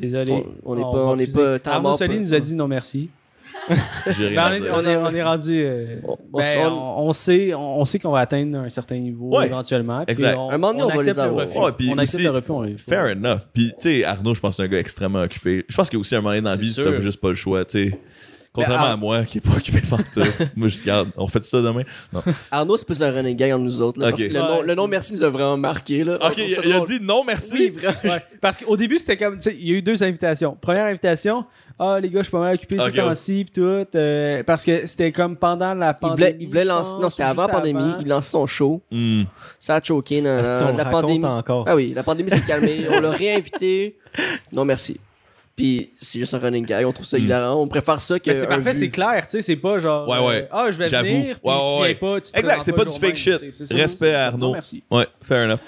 [0.00, 0.32] Désolé.
[0.64, 1.58] On- on est va pas- on est refuser.
[1.60, 3.10] pas Arnaud mort Soli nous a dit non merci.
[4.16, 5.62] J'ai rien Ben, on, est, on, est, on est rendu.
[5.64, 5.96] euh,
[6.32, 10.02] ben, on, on sait, on, sait qu'on va atteindre un certain niveau Ouais, éventuellement.
[10.06, 10.36] exact.
[10.38, 11.46] On, Un moment donné, on va accepte les le avoir.
[11.46, 11.58] refus.
[11.58, 12.76] Ouais, puis on accepte aussi, le refus, on les.
[12.76, 13.40] Fair enough.
[13.52, 15.64] Puis, tu sais, Arnaud, je pense que c'est un gars extrêmement occupé.
[15.68, 16.84] Je pense qu'il y a aussi un moment donné dans la vie, sûr.
[16.84, 17.98] t'as juste pas le choix, tu sais.
[18.52, 20.20] Contrairement Ar- à moi, qui est pas occupé par tout.
[20.56, 21.82] moi, je regarde, on fait ça demain.
[22.12, 22.20] Non.
[22.50, 24.00] Arnaud, c'est plus un running gang entre nous autres.
[24.00, 24.10] Là.
[24.10, 26.02] Parce que le, nom, le nom c'est- merci nous a vraiment marqué.
[26.02, 26.18] Là.
[26.20, 27.52] Ok, il, a dit non, merci.
[27.54, 27.96] Oui, vraiment.
[28.16, 29.38] Ouais, parce qu'au début, c'était comme.
[29.46, 30.56] Il y a eu deux invitations.
[30.60, 31.44] Première invitation,
[31.78, 32.86] ah, les gars, je suis pas mal occupé Ok.
[32.90, 33.84] ces temps-ci, tout.
[33.94, 36.16] euh, parce que c'était comme pendant la Il pandémie.
[36.16, 36.98] voulait, il voulait lancer.
[37.00, 37.80] Non, c'était avant la pandémie.
[37.82, 37.98] avant.
[38.00, 38.82] Il lançait son show.
[38.90, 39.22] Hmm.
[39.60, 40.20] Ça a choqué.
[40.22, 41.24] dans- la pandémie.
[41.24, 41.66] encore?
[41.68, 42.80] Ah oui, la pandémie s'est calmée.
[42.90, 43.96] on l'a réinvité.
[44.52, 44.98] Non, merci.
[45.60, 46.86] Puis c'est juste un running gag.
[46.86, 47.24] On trouve ça Mm.
[47.24, 47.60] hilarant.
[47.62, 48.30] On préfère ça que.
[48.30, 50.08] Mais c'est parfait, c'est clair, tu sais, c'est pas genre.
[50.08, 50.42] Ouais, ouais.
[50.44, 51.94] euh, ah, je vais venir, puis Ouais, tu ouais, viens ouais.
[51.96, 53.38] pas, tu te Exact, c'est pas du fake même, shit.
[53.40, 54.52] c'est- c'est ça, Respect c'est- à non, Arnaud.
[54.54, 54.82] merci.
[54.90, 55.60] Ouais, fair enough.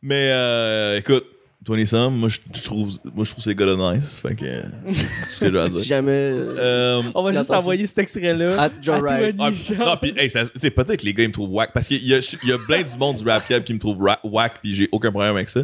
[0.00, 1.24] Mais euh, écoute,
[1.66, 4.18] 20 Some, moi je je trouve, moi, je trouve ces gars-là nice.
[4.20, 5.84] Fait que, euh, c'est tout ce que à Si dire.
[5.84, 6.10] jamais.
[6.12, 8.60] euh, Euh, On va juste envoyer cet extrait-là.
[8.62, 9.36] At Joe à Ride.
[9.36, 11.50] Tony Ah, non, pis, hey, ça- tu sais, peut-être que les gars, ils me trouvent
[11.52, 11.72] whack.
[11.72, 13.98] Parce qu'il y a, il y a plein du monde du rap qui me trouve
[14.24, 15.60] whack, puis j'ai aucun problème avec ça.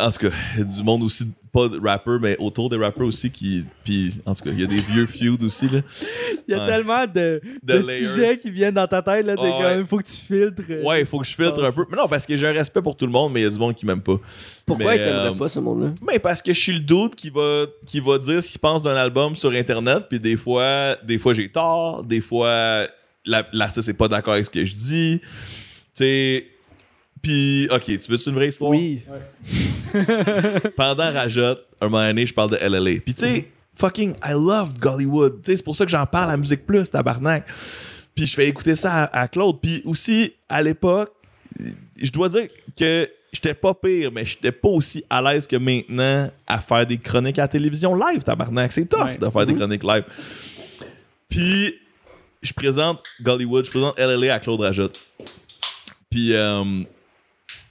[0.00, 3.64] En tout cas, du monde aussi, pas de rappeurs, mais autour des rappeurs aussi qui.
[3.84, 5.80] Puis, en tout cas, il y a des vieux feuds aussi, là.
[6.46, 6.66] Il y a Ouais.
[6.66, 9.26] tellement de, De sujets qui viennent dans ta tête.
[9.26, 10.62] Là, t'es Ouais, faut que tu filtres.
[10.70, 11.84] euh, Ouais, il faut que je filtre un peu.
[11.90, 13.50] Mais non, parce que j'ai un respect pour tout le monde, mais il y a
[13.50, 14.18] du monde qui m'aime pas.
[14.64, 15.90] Pourquoi Mais, il t'aimerait euh, pas ce monde-là?
[16.06, 18.82] Mais parce que je suis le doute qui va, qui va dire ce qu'il pense
[18.82, 22.86] d'un album sur Internet, puis des fois, des fois j'ai tort, des fois
[23.26, 25.20] la- l'artiste est pas d'accord avec ce que je dis.
[25.20, 26.46] Tu sais.
[27.22, 28.70] Puis, ok, tu veux-tu une vraie histoire?
[28.70, 29.02] Oui.
[30.76, 33.00] Pendant Rajotte, un moment donné, je parle de LLA.
[33.00, 35.42] Puis tu sais, fucking, I loved Gollywood.
[35.42, 37.46] Tu sais, c'est pour ça que j'en parle à Musique Plus, tabarnak.
[38.14, 39.60] Puis je fais écouter ça à, à Claude.
[39.60, 41.12] Puis aussi, à l'époque,
[42.00, 46.30] je dois dire que j'étais pas pire, mais j'étais pas aussi à l'aise que maintenant
[46.46, 48.72] à faire des chroniques à la télévision live, tabarnak.
[48.72, 49.18] C'est tough Ouais.
[49.18, 50.04] de faire des chroniques live.
[51.28, 51.74] Puis,
[52.42, 54.98] je présente Gollywood, je présente LLA à Claude Rajotte.
[56.10, 56.82] Puis, euh,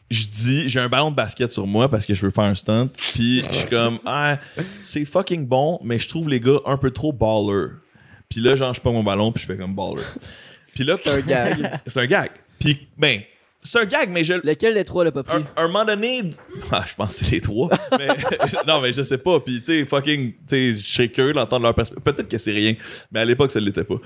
[0.10, 2.56] je dis, j'ai un ballon de basket sur moi parce que je veux faire un
[2.56, 2.90] stunt.
[3.14, 4.40] Puis je suis comme, ah,
[4.84, 7.74] c'est fucking bon, mais je trouve les gars un peu trop baller.
[8.30, 10.04] Puis là, genre, je prends mon ballon, puis je fais comme baller.
[10.74, 11.80] Puis là, C'est un gag.
[11.86, 12.30] c'est un gag.
[12.60, 13.22] Puis, ben,
[13.64, 14.34] c'est un gag, mais je.
[14.34, 15.38] Lequel des trois l'a pas pris?
[15.38, 16.22] Un, un moment donné.
[16.72, 17.70] Ah, je pense que c'est les trois.
[17.98, 18.08] mais,
[18.68, 19.40] non, mais je sais pas.
[19.40, 20.34] Puis, tu sais, fucking.
[20.48, 22.04] Tu sais, curieux d'entendre leur perspective.
[22.04, 22.76] Peut-être que c'est rien.
[23.12, 23.98] Mais à l'époque, ça ne l'était pas.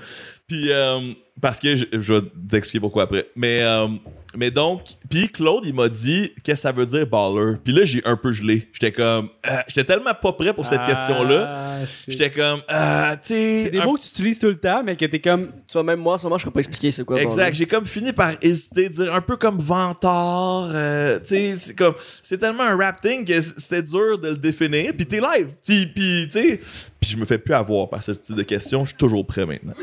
[0.46, 3.26] Puis, euh, parce que je, je vais t'expliquer pourquoi après.
[3.36, 3.88] Mais, euh,
[4.36, 7.56] mais donc, puis Claude, il m'a dit qu'est-ce que ça veut dire baller?
[7.64, 8.68] Puis là, j'ai un peu gelé.
[8.72, 9.28] J'étais comme.
[9.42, 11.78] ah, J'étais tellement pas prêt pour cette Ah, question-là.
[12.08, 12.60] J'étais comme.
[12.68, 13.62] ah, tu sais.
[13.64, 15.48] C'est des un mots que tu utilises tout le temps, mais que t'es comme.
[15.66, 17.20] Tu vois, même moi, sûrement, je serais pas expliqué c'est quoi.
[17.20, 21.74] Exact, j'ai comme fini par hésiter, dire un peu comme vantard, euh, tu sais, c'est
[21.74, 25.48] comme c'est tellement un rap thing que c'était dur de le définir, puis t'es live,
[25.66, 26.60] puis puis tu sais,
[27.00, 29.44] puis je me fais plus avoir par ce type de questions, je suis toujours prêt
[29.44, 29.74] maintenant.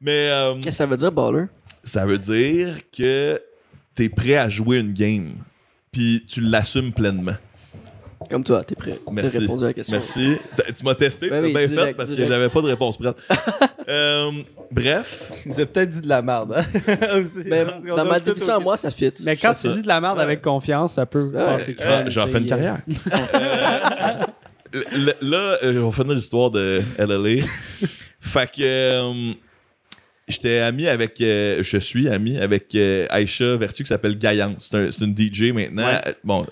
[0.00, 1.44] Mais euh, Qu'est-ce que ça veut dire, baller?
[1.84, 3.40] ça veut dire que
[3.94, 5.34] t'es prêt à jouer une game,
[5.92, 7.36] puis tu l'assumes pleinement.
[8.28, 8.98] Comme toi, t'es prêt.
[9.04, 9.38] T'as Merci.
[9.38, 9.96] répondu à la question.
[9.96, 10.36] Merci.
[10.76, 12.28] Tu m'as testé, Ben oui, bien direct, fait parce direct.
[12.28, 13.16] que j'avais pas de réponse prête.
[13.88, 14.30] Euh,
[14.70, 16.54] bref, a peut-être dit de la merde.
[16.56, 17.42] hein, aussi.
[17.84, 19.12] Dans ma définition à moi, ça fit.
[19.24, 21.32] Mais quand Ça, tu dis de la merde avec confiance, ça peut Ouais.
[21.32, 22.78] passer Euh, crème, J'en fais une sais, carrière.
[24.74, 27.44] Euh, là, euh, on va finir l'histoire de LLA.
[28.20, 29.32] fait que euh,
[30.28, 31.20] j'étais ami avec.
[31.20, 34.68] euh, je suis ami avec euh, Aïcha Vertu qui s'appelle Gaillance.
[34.70, 35.86] C'est un- c'est une DJ maintenant.
[35.86, 36.00] Ouais.
[36.06, 36.46] Euh, Bon,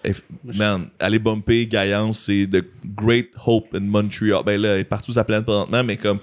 [0.45, 4.43] man, allez bumper Gaillance, c'est The Great Hope in Montreal.
[4.45, 6.19] Ben là, elle est partout sur la planète présentement, mais comme.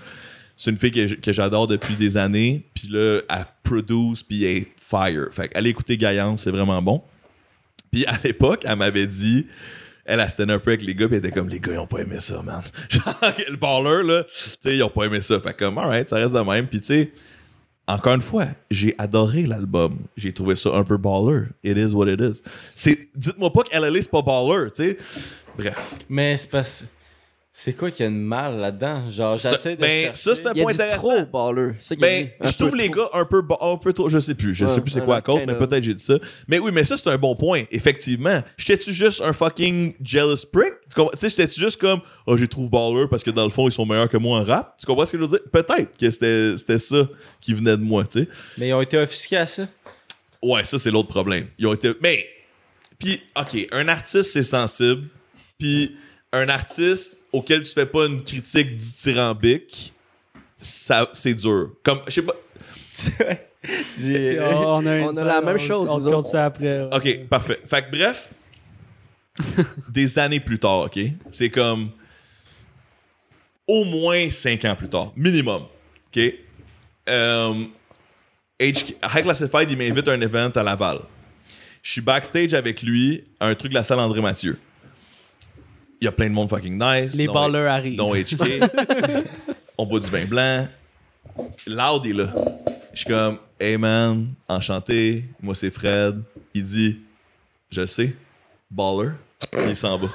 [0.59, 2.65] C'est une fille que, que j'adore depuis des années.
[2.73, 5.27] Puis là, elle produce, puis elle est fire.
[5.31, 7.03] Fait allez écouter Gaillance, c'est vraiment bon.
[7.91, 9.45] Puis à l'époque, elle m'avait dit,
[10.03, 11.77] elle, elle c'était un peu avec les gars, puis elle était comme, les gars, ils
[11.77, 12.63] ont pas aimé ça, man.
[12.89, 13.19] Genre,
[13.49, 14.29] le baller, là, tu
[14.59, 15.39] sais, ils ont pas aimé ça.
[15.39, 16.65] Fait comme, alright, ça reste de même.
[16.65, 17.11] Puis tu sais,
[17.87, 19.99] encore une fois, j'ai adoré l'album.
[20.17, 21.45] J'ai trouvé ça un peu baller.
[21.63, 22.41] It is what it is.
[23.15, 24.97] Dites-moi pas que LLA, c'est pas baller, tu sais.
[25.57, 25.95] Bref.
[26.09, 26.83] Mais c'est parce.
[27.59, 29.09] C'est quoi qu'il y a de mal là-dedans?
[29.09, 29.81] Genre, C'est- j'essaie de.
[29.81, 30.15] ben, chercher.
[30.15, 31.25] ça, c'est un point intéressant.
[31.25, 31.53] trop
[31.99, 34.09] Ben, je trouve les gars un peu, un peu trop.
[34.09, 34.53] Je sais plus.
[34.53, 36.19] Je Ouais, sais plus c'est quoi la cause, mais peut-être j'ai dit ça.
[36.47, 37.63] Mais oui, mais ça, c'est un bon point.
[37.71, 38.41] Effectivement.
[38.57, 40.73] J'étais-tu juste un fucking jealous prick?
[40.95, 43.71] Tu sais, j'étais-tu juste comme, oh, j'ai trouve baller parce que dans le fond, ils
[43.71, 44.75] sont meilleurs que moi en rap?
[44.79, 45.39] Tu comprends ce que je veux dire?
[45.51, 47.07] Peut-être que c'était c'était ça
[47.41, 48.27] qui venait de moi, tu sais.
[48.59, 49.67] Mais ils ont été offusqués à ça?
[50.43, 51.47] Ouais, ça, c'est l'autre problème.
[51.57, 51.91] Ils ont été.
[52.01, 52.23] Mais.
[52.99, 55.07] Puis, OK, un artiste, c'est sensible.
[55.57, 55.97] Puis,
[56.33, 59.93] un artiste auquel tu fais pas une critique dithyrambique,
[60.59, 61.71] ça, c'est dur.
[61.83, 62.35] Comme, je sais pas.
[63.99, 66.29] On a, On a la même chose, On autres.
[66.29, 66.83] ça après.
[66.85, 66.89] ouais.
[66.95, 67.59] OK, parfait.
[67.65, 68.29] Fait que bref,
[69.89, 70.99] des années plus tard, OK?
[71.31, 71.89] C'est comme
[73.67, 75.63] au moins cinq ans plus tard, minimum.
[76.07, 76.33] OK?
[77.09, 77.65] Euh,
[78.59, 80.99] HK High Classified, il m'invite à un event à Laval.
[81.83, 84.57] Je suis backstage avec lui à un truc de la salle André Mathieu.
[86.01, 87.13] Il y a plein de monde fucking nice.
[87.15, 87.97] Les dont- ballers arrivent.
[87.97, 88.61] dont HK.
[89.77, 90.67] On boit du vin blanc.
[91.67, 92.33] Loud est là.
[92.93, 95.25] Je suis comme, hey man, enchanté.
[95.41, 96.21] Moi, c'est Fred.
[96.53, 96.99] Il dit,
[97.71, 98.15] je le sais,
[98.71, 99.11] baller.
[99.67, 100.07] Il s'en va.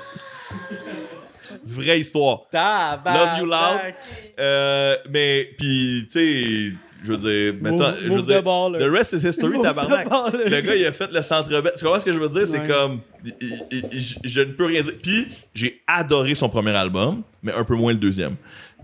[1.64, 2.42] Vraie histoire.
[2.52, 3.94] Love you loud.
[4.40, 7.16] Euh, mais, puis, tu sais, je veux
[7.52, 10.06] dire, maintenant, Move- je move veux dire, the rest is history, tabarnak.
[10.34, 11.74] Le gars, il a fait le centre bête.
[11.76, 12.46] Tu comprends ce que je veux dire?
[12.46, 12.68] C'est Ouais.
[12.68, 13.34] comme, il-
[13.70, 14.94] il- il- je- ne peux rien dire.
[15.02, 18.36] Puis, j'ai adoré son premier album, mais un peu moins le deuxième.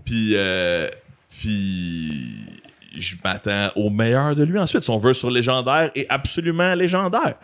[0.05, 0.87] Puis, euh,
[1.39, 2.11] puis,
[2.97, 4.83] je m'attends au meilleur de lui ensuite.
[4.83, 7.35] Son verse sur légendaire est absolument légendaire.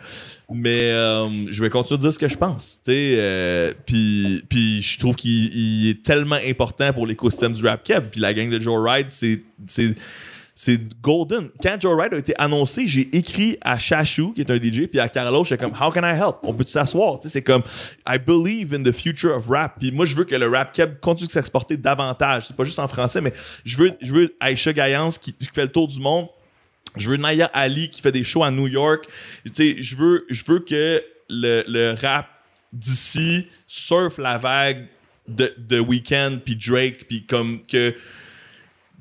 [0.52, 2.80] Mais euh, je vais continuer de dire ce que je pense.
[2.88, 8.04] euh, Puis puis je trouve qu'il il est tellement important pour l'écosystème du rap cap.
[8.12, 9.40] Puis la gang de Joe Ride, c'est
[10.58, 11.50] c'est golden.
[11.62, 14.98] Quand Joe Ride a été annoncé, j'ai écrit à Chachou, qui est un DJ, puis
[14.98, 16.36] à Carlo, j'étais comme How can I help?
[16.44, 17.18] On peut s'asseoir?
[17.22, 17.62] C'est comme
[18.08, 19.78] I believe in the future of rap.
[19.78, 22.46] Puis moi, je veux que le rap cap continue de s'exporter davantage.
[22.46, 23.34] C'est pas juste en français, mais
[23.66, 26.28] je veux, je veux Aïcha Gaillance qui, fait le tour du monde.
[26.96, 29.06] Je veux Naya Ali qui fait des shows à New York.
[29.44, 32.28] Je veux, je veux que le, le rap
[32.72, 34.86] d'ici surfe la vague
[35.28, 37.94] de, de Weeknd puis Drake puis comme que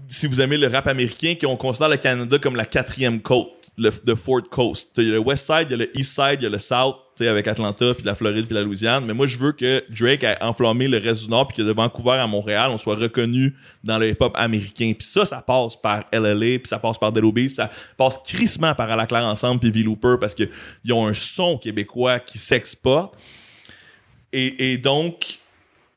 [0.07, 3.89] si vous aimez le rap américain, qu'on considère le Canada comme la quatrième côte, le
[3.89, 4.91] the fourth coast.
[4.97, 6.49] Il y a le West Side, il y a le East Side, il y a
[6.49, 9.05] le South, avec Atlanta, puis la Floride, puis la Louisiane.
[9.05, 11.71] Mais moi, je veux que Drake ait enflammé le reste du Nord, puis que de
[11.71, 14.91] Vancouver à Montréal, on soit reconnu dans le hip-hop américain.
[14.97, 18.75] Puis ça, ça passe par LLA, puis ça passe par Dead puis ça passe crissement
[18.75, 23.17] par À la Claire Ensemble, puis V-Looper, parce qu'ils ont un son québécois qui s'exporte.
[24.33, 25.39] Et donc,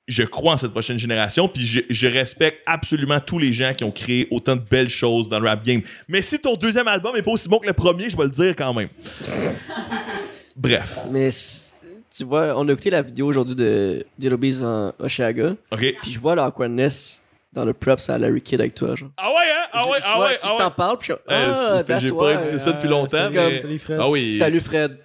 [0.09, 3.85] je crois en cette prochaine génération, puis je, je respecte absolument tous les gens qui
[3.85, 5.82] ont créé autant de belles choses dans le rap game.
[6.09, 8.30] Mais si ton deuxième album est pas aussi bon que le premier, je vais le
[8.30, 8.89] dire quand même.
[10.56, 10.98] Bref.
[11.10, 11.28] Mais
[12.10, 15.94] tu vois, on a écouté la vidéo aujourd'hui de Dillobies en Oshaga, OK.
[16.02, 17.20] puis je vois l'awkwardness
[17.52, 19.10] dans le props à Larry Kidd avec toi, genre.
[19.16, 19.68] Ah ouais, hein?
[19.72, 20.59] Ah ouais, Je ah vois, ouais, tu ah ouais.
[20.59, 23.30] t'en parles, puis je suis Euh, ah, J'ai pas écouté ça depuis Euh, longtemps, c'est
[23.30, 23.36] mais...
[23.36, 23.98] comme- Salut, Fred.
[24.01, 24.36] Ah oui.
[24.36, 24.98] Salut Fred.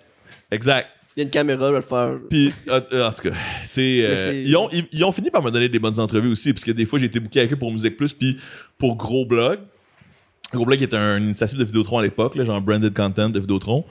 [0.51, 0.87] Exact.
[1.15, 2.17] Il y a une caméra, je vais le faire.
[2.29, 3.35] Puis, euh, euh, en tout cas, tu
[3.71, 6.53] sais, euh, ils, ont, ils, ils ont fini par me donner des bonnes entrevues aussi,
[6.53, 8.39] parce que des fois, j'ai été booké avec eux pour Musique Plus, puis
[8.77, 9.59] pour Gros Blog.
[10.53, 13.85] Gros Blog était un, une initiative de Vidéotron à l'époque, genre branded content de Vidéotron.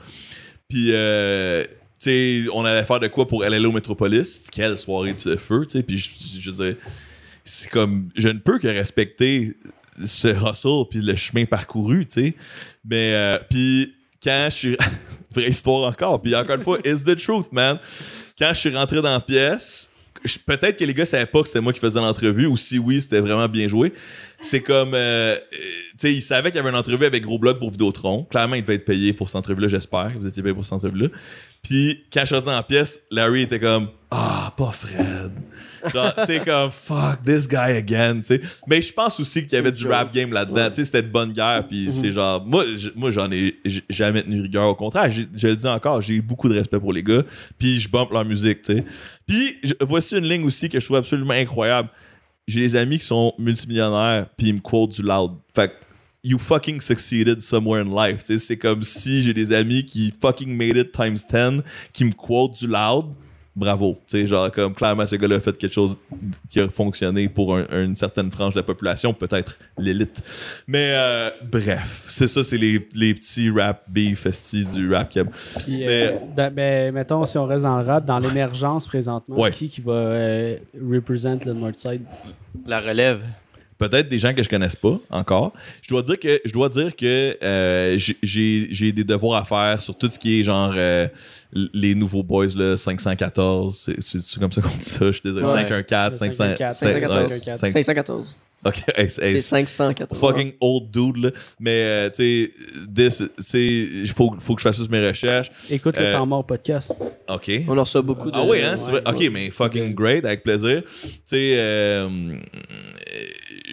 [0.68, 1.68] Puis, euh, tu
[1.98, 4.44] sais, on allait faire de quoi pour LLO Metropolis.
[4.50, 5.82] Quelle soirée de feu, tu sais.
[5.82, 6.78] Puis, je, veux
[7.44, 9.56] c'est comme, je ne peux que respecter
[10.04, 12.34] ce hustle puis le chemin parcouru, tu sais.
[12.84, 14.76] Mais, euh, puis, quand je suis.
[15.34, 16.20] Vraie histoire encore.
[16.20, 17.78] Puis, encore une fois, it's the truth, man.
[18.38, 19.92] Quand je suis rentré dans la pièce,
[20.46, 23.00] peut-être que les gars savaient pas que c'était moi qui faisais l'entrevue, ou si oui,
[23.00, 23.92] c'était vraiment bien joué.
[24.40, 24.94] C'est comme.
[24.94, 25.36] euh, euh,
[25.92, 28.24] tu sais, ils savaient qu'il y avait une entrevue avec Gros Blog pour Vidéotron.
[28.24, 30.74] Clairement, il devait être payé pour cette entrevue-là, j'espère que vous étiez payé pour cette
[30.74, 31.08] entrevue-là.
[31.62, 35.30] Puis, quand je suis rentré dans la pièce, Larry était comme Ah, pas Fred.
[35.92, 38.40] Genre, tu sais, comme fuck this guy again, tu sais.
[38.66, 41.08] Mais je pense aussi qu'il y avait du rap game là-dedans, tu sais, c'était de
[41.08, 42.64] bonne guerre, puis c'est genre, moi,
[42.94, 43.56] moi j'en ai
[43.88, 47.02] jamais tenu rigueur, au contraire, je le dis encore, j'ai beaucoup de respect pour les
[47.02, 47.22] gars,
[47.58, 48.84] puis je bump leur musique, tu sais.
[49.26, 51.88] Puis, voici une ligne aussi que je trouve absolument incroyable.
[52.46, 55.32] J'ai des amis qui sont multimillionnaires, puis ils me quotent du loud.
[55.54, 55.74] Fait que,
[56.24, 58.24] you fucking succeeded somewhere in life.
[58.24, 58.38] tu sais.
[58.38, 62.58] C'est comme si j'ai des amis qui fucking made it times 10, qui me quotent
[62.58, 63.14] du loud.
[63.54, 63.98] Bravo.
[64.06, 65.94] Tu sais, genre, comme clairement, ce gars-là a fait quelque chose
[66.48, 70.22] qui a fonctionné pour un- une certaine frange de la population, peut-être l'élite.
[70.66, 75.28] Mais euh, bref, c'est ça, c'est les, les petits rap beef esti du rap keb.
[75.64, 79.50] Puis, euh, Mais- ben, mettons, si on reste dans le rap, dans l'émergence présentement, Ouais.
[79.50, 80.56] qui qui va euh,
[80.90, 82.02] represent le Northside
[82.66, 83.20] La relève.
[83.88, 85.52] Peut-être des gens que je connaisse pas encore.
[85.82, 89.96] Je dois dire que je dois dire que euh, j'ai- des devoirs à faire sur
[89.96, 91.06] tout ce qui est genre euh,
[91.74, 95.52] les nouveaux boys là 514 c'est- comme ça qu'on dit ça je suis désolé Ouais.
[95.52, 97.60] 514 500 514, 514.
[97.60, 98.36] 5 514.
[98.64, 100.18] OK hey, hey, C'est 514.
[100.20, 102.52] fucking old dude là mais euh, tu sais
[102.94, 106.12] this tu sais il faut faut que je fasse plus mes recherches Écoute le Euh,
[106.16, 106.92] temps mort podcast.
[107.28, 108.36] OK On en reçoit beaucoup de.
[108.36, 108.74] ah oui, hein?
[108.76, 109.12] c'est ouais, vrai?
[109.12, 109.30] Ok, ouais.
[109.30, 110.82] mais fucking great, avec plaisir.
[111.02, 112.36] Tu sais, euh,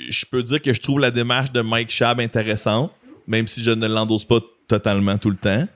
[0.10, 2.92] je peux dire que je trouve la démarche de Mike Shab intéressante,
[3.28, 5.68] même si je ne l'endosse pas totalement tout le temps.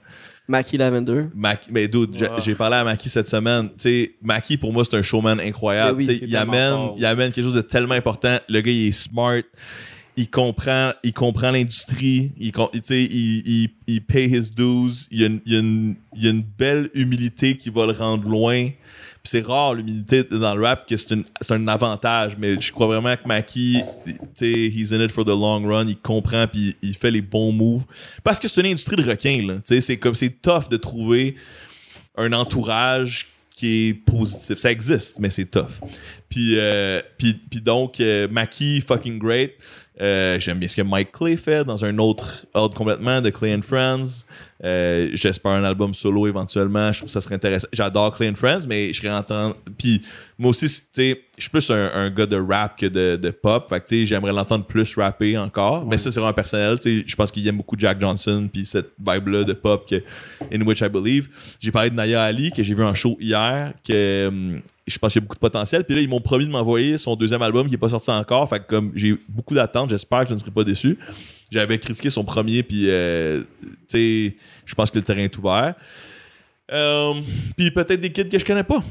[0.47, 1.26] Mackie Lavender.
[1.34, 3.69] Mac- mais dude, j'ai- j'ai parlé à Maki cette semaine.
[3.69, 5.99] Tu sais, Maki, pour moi, c'est un showman incroyable.
[5.99, 8.38] Oui, il, amène, il amène quelque chose de tellement important.
[8.49, 9.41] Le gars, il est smart.
[10.18, 12.34] Il comprend, il comprend l'industrie.
[12.38, 15.07] Il, com- tu sais, il, il, il pay his dues.
[15.10, 17.69] Il y, a une, il, y a une, il y a une belle humilité qui
[17.69, 18.68] va le rendre loin.
[19.26, 21.14] C'est rare l'humilité dans le rap que c'est
[21.50, 25.30] un avantage, mais je crois vraiment que Maki, tu sais, he's in it for the
[25.30, 27.84] long run, il comprend puis il fait les bons moves.
[28.22, 29.54] Parce que c'est une industrie de requins, là.
[29.56, 31.36] Tu sais, c'est comme c'est tough de trouver
[32.18, 34.58] un entourage qui est positif.
[34.58, 35.80] Ça existe, mais c'est tough.
[36.28, 39.54] Puis, euh, puis, puis donc, euh, Maki, fucking great.
[40.02, 43.53] Euh, J'aime bien ce que Mike Clay fait dans un autre ordre complètement de Clay
[43.56, 44.26] and Friends.
[44.64, 46.91] Euh, J'espère un album solo éventuellement.
[46.91, 47.68] Je trouve que ça serait intéressant.
[47.74, 49.56] J'adore Clay and Friends, mais je serais en train.
[49.78, 50.02] Puis
[50.40, 53.30] moi aussi, tu sais, je suis plus un, un gars de rap que de, de
[53.30, 53.68] pop.
[53.70, 55.86] Fait que tu sais, j'aimerais l'entendre plus rapper encore.
[55.86, 56.80] Mais ça, c'est vraiment personnel.
[56.80, 60.02] Tu sais, je pense qu'il aime beaucoup Jack Johnson puis cette vibe-là de pop que,
[60.52, 61.30] in which I believe.
[61.60, 65.14] J'ai parlé de Naya Ali que j'ai vu en show hier que hum, je pense
[65.14, 65.84] qu'il y a beaucoup de potentiel.
[65.84, 68.47] Puis là, ils m'ont promis de m'envoyer son deuxième album qui n'est pas sorti encore.
[68.49, 70.97] Fait que comme j'ai beaucoup d'attentes, j'espère que je ne serai pas déçu.
[71.51, 73.43] J'avais critiqué son premier, puis euh,
[73.88, 74.35] tu sais,
[74.65, 75.76] je pense que le terrain est ouvert.
[76.72, 77.14] Euh,
[77.55, 78.81] puis peut-être des kids que je connais pas.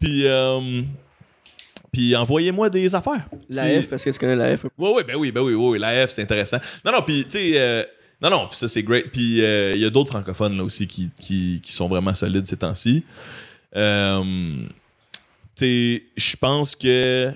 [0.00, 0.82] Puis, euh,
[1.92, 3.24] puis envoyez-moi des affaires.
[3.48, 4.64] La F, parce que tu connais la F?
[4.76, 6.58] Ouais, ouais, ben oui, ben oui, oui, oui, la F, c'est intéressant.
[6.84, 7.86] Non, non, puis, tu sais,
[8.22, 9.10] non, non, puis ça, c'est great.
[9.10, 12.46] Puis, euh, il y a d'autres francophones, là, aussi, qui, qui, qui sont vraiment solides
[12.46, 13.02] ces temps-ci.
[13.74, 14.64] Euh,
[15.60, 17.32] je pense que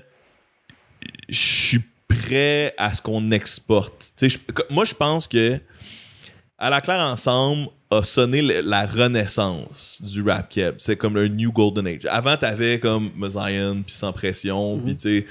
[1.28, 4.12] je suis prêt à ce qu'on exporte.
[4.70, 5.60] Moi, je pense que
[6.58, 10.76] à la claire ensemble a sonné le- la renaissance du rap keb.
[10.78, 12.06] C'est comme le new golden age.
[12.08, 15.26] Avant, t'avais comme Zion, puis Sans Pression, puis tu sais,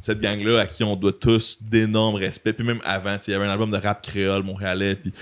[0.00, 2.52] cette gang-là à qui on doit tous d'énormes respects.
[2.52, 5.12] Puis même avant, il y avait un album de rap créole montréalais, puis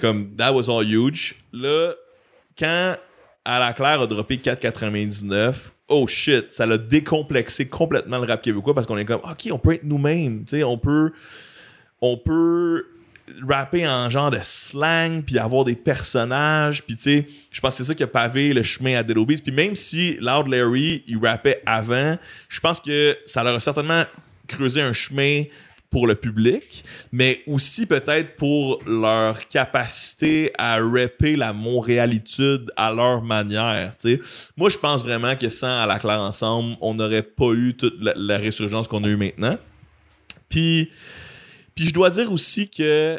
[0.00, 1.36] comme that was all huge.
[1.52, 1.92] Là,
[2.58, 2.96] quand
[3.44, 8.74] à la claire a droppé 4,99, oh shit, ça l'a décomplexé complètement le rap québécois
[8.74, 11.12] parce qu'on est comme, ok, on peut être nous-mêmes, tu sais, on peut,
[12.00, 12.86] on peut
[13.46, 17.78] rapper en genre de slang puis avoir des personnages puis tu sais je pense que
[17.78, 21.18] c'est ça qui a pavé le chemin à Dead puis même si Loud Larry il
[21.18, 22.16] rappait avant
[22.48, 24.04] je pense que ça leur a certainement
[24.46, 25.42] creusé un chemin
[25.90, 33.22] pour le public, mais aussi peut-être pour leur capacité à rapper la montréalitude à leur
[33.22, 33.92] manière.
[34.56, 37.94] Moi, je pense vraiment que sans À la claire ensemble, on n'aurait pas eu toute
[38.00, 39.58] la, résurgence qu'on a eu maintenant.
[40.48, 40.90] Puis,
[41.74, 43.18] puis je dois dire aussi que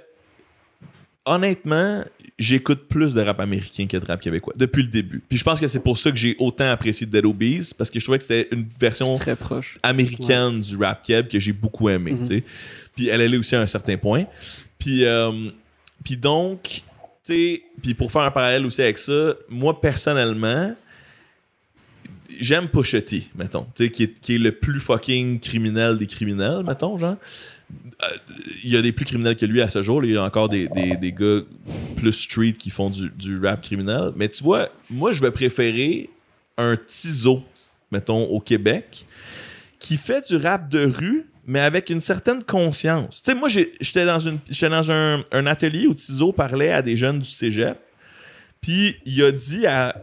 [1.25, 2.03] honnêtement,
[2.39, 5.21] j'écoute plus de rap américain que de rap québécois depuis le début.
[5.27, 7.99] Puis je pense que c'est pour ça que j'ai autant apprécié Dead Obies parce que
[7.99, 9.79] je trouvais que c'était une version C'est très proche.
[9.81, 12.41] américaine du rap keb que j'ai beaucoup aimé, Mhm.
[12.95, 14.25] Puis elle est aussi à un certain point.
[14.79, 15.49] Puis, euh,
[16.03, 16.81] puis donc, tu
[17.23, 20.75] sais, puis pour faire un parallèle aussi avec ça, moi personnellement,
[22.39, 26.63] j'aime T, mettons, tu sais, qui est, qui est le plus fucking criminel des criminels,
[26.65, 27.15] mettons, genre.
[28.63, 30.03] Il y a des plus criminels que lui à ce jour.
[30.05, 31.41] Il y a encore des, des, gars
[31.95, 34.11] plus street qui font du, rap criminel.
[34.15, 36.09] Mais tu vois, moi, je vais préférer
[36.57, 37.43] un Tizo,
[37.91, 39.05] mettons, au Québec,
[39.79, 43.23] qui fait du rap de rue, mais avec une certaine conscience.
[43.23, 47.77] Tu sais, moi, j'étais dans, un atelier où Tizo parlait à des jeunes du cégep.
[48.61, 49.95] Puis il a dit à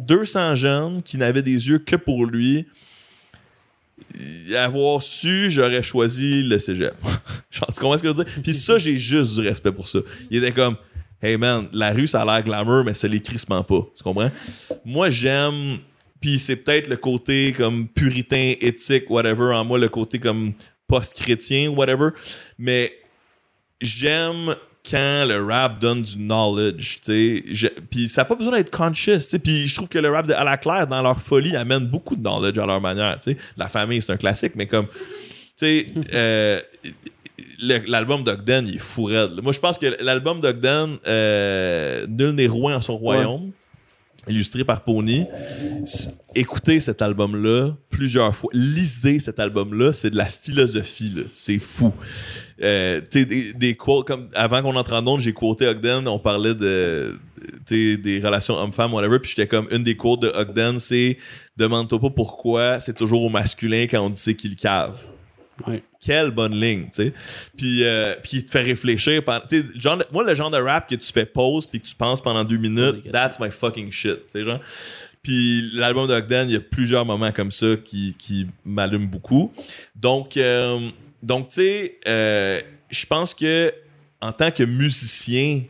[0.00, 2.66] 200 jeunes qui n'avaient des yeux que pour lui,
[4.56, 6.94] avoir su, j'aurais choisi le cégep.
[7.50, 8.42] Tu comprends ce que je veux dire?
[8.42, 9.98] Puis ça, j'ai juste du respect pour ça.
[10.30, 10.76] Il était comme,
[11.22, 13.86] hey man, la rue, ça a l'air glamour, mais ça l'est crissement pas.
[13.96, 14.30] Tu comprends?
[14.84, 15.78] Moi, j'aime.
[16.20, 20.52] Puis c'est peut-être le côté comme puritain, éthique, whatever, en moi, le côté comme
[20.86, 22.10] post-chrétien, whatever.
[22.58, 22.92] Mais
[23.80, 24.54] j'aime
[24.88, 27.72] quand le rap donne du knowledge, tu sais.
[27.90, 29.38] Puis ça n'a pas besoin d'être conscious, tu sais.
[29.38, 32.16] Puis je trouve que le rap de À la Claire, dans leur folie, amène beaucoup
[32.16, 33.38] de knowledge à leur manière, tu sais.
[33.56, 34.96] La famille, c'est un classique, mais comme, tu
[35.56, 36.60] sais, euh,
[37.60, 39.40] l'album d'Ogden, il est fou raide.
[39.42, 43.50] Moi, je pense que l'album d'Ogden, euh, Nul n'est roi en son royaume,
[44.28, 45.26] illustré par Pony,
[46.34, 48.50] écoutez cet album-là plusieurs fois.
[48.52, 51.22] Lisez cet album-là, c'est de la philosophie, là.
[51.32, 51.92] C'est fou.
[52.60, 56.54] Euh, des, des quotes comme avant qu'on entre en onde, j'ai quoté Ogden, on parlait
[56.54, 57.12] de
[57.70, 61.18] des relations homme-femme, whatever, puis j'étais comme une des quotes de Ogden, c'est
[61.56, 64.96] demande-toi pas pourquoi c'est toujours au masculin quand on dit c'est qu'il cave.
[65.66, 65.82] Ouais.
[66.00, 67.12] Quelle bonne ligne, tu sais.
[67.56, 69.24] Puis, euh, puis il te fait réfléchir.
[69.24, 69.42] pendant-
[69.74, 72.20] genre de- moi, le genre de rap que tu fais pause puis que tu penses
[72.20, 74.60] pendant deux minutes, Oh, that's my fucking shit, tu sais, genre.
[75.22, 79.52] Puis l'album d'Ogden, il y a plusieurs moments comme ça qui, qui m'allument beaucoup.
[79.96, 80.90] Donc, euh,
[81.22, 83.72] donc tu sais, euh, je pense que
[84.20, 85.62] en tant que musicien,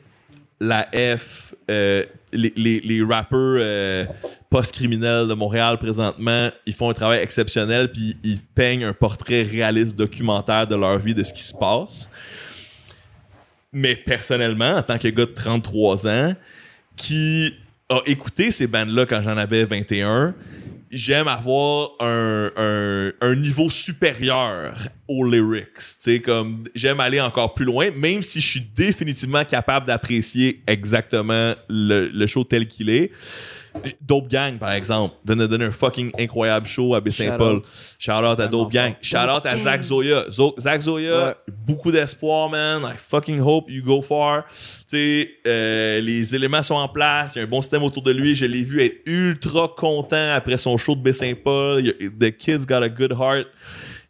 [0.60, 2.02] la F, euh,
[2.32, 4.04] les, rappeurs euh,
[4.50, 9.96] post-criminels de Montréal présentement, ils font un travail exceptionnel puis ils peignent un portrait réaliste
[9.96, 12.10] documentaire de leur vie, de ce qui se passe.
[13.72, 16.34] Mais personnellement, en tant que gars de 33 ans,
[16.96, 17.54] qui
[17.88, 20.34] a écouté ces bandes-là quand j'en avais 21,
[20.90, 24.74] j'aime avoir un, un- un niveau supérieur
[25.06, 26.22] aux lyrics.
[26.24, 32.08] Comme j'aime aller encore plus loin, même si je suis définitivement capable d'apprécier exactement le,
[32.08, 33.10] le show tel qu'il est.
[34.00, 37.62] Dope Gang, par exemple, donner un fucking incroyable show à Baie-Saint-Paul.
[37.98, 38.94] Shout out à Dope Gang.
[39.02, 40.24] Shout out à Zach Zoya.
[40.30, 41.36] Zo- Zach Zoya,
[41.66, 42.82] beaucoup d'espoir, man.
[42.84, 44.44] I fucking hope you go far.
[44.48, 47.34] Tu sais, euh, les éléments sont en place.
[47.34, 48.34] Il y a un bon système autour de lui.
[48.34, 51.82] Je l'ai vu être ultra content après son show de Baie-Saint-Paul.
[52.18, 53.46] The kid's got a good heart.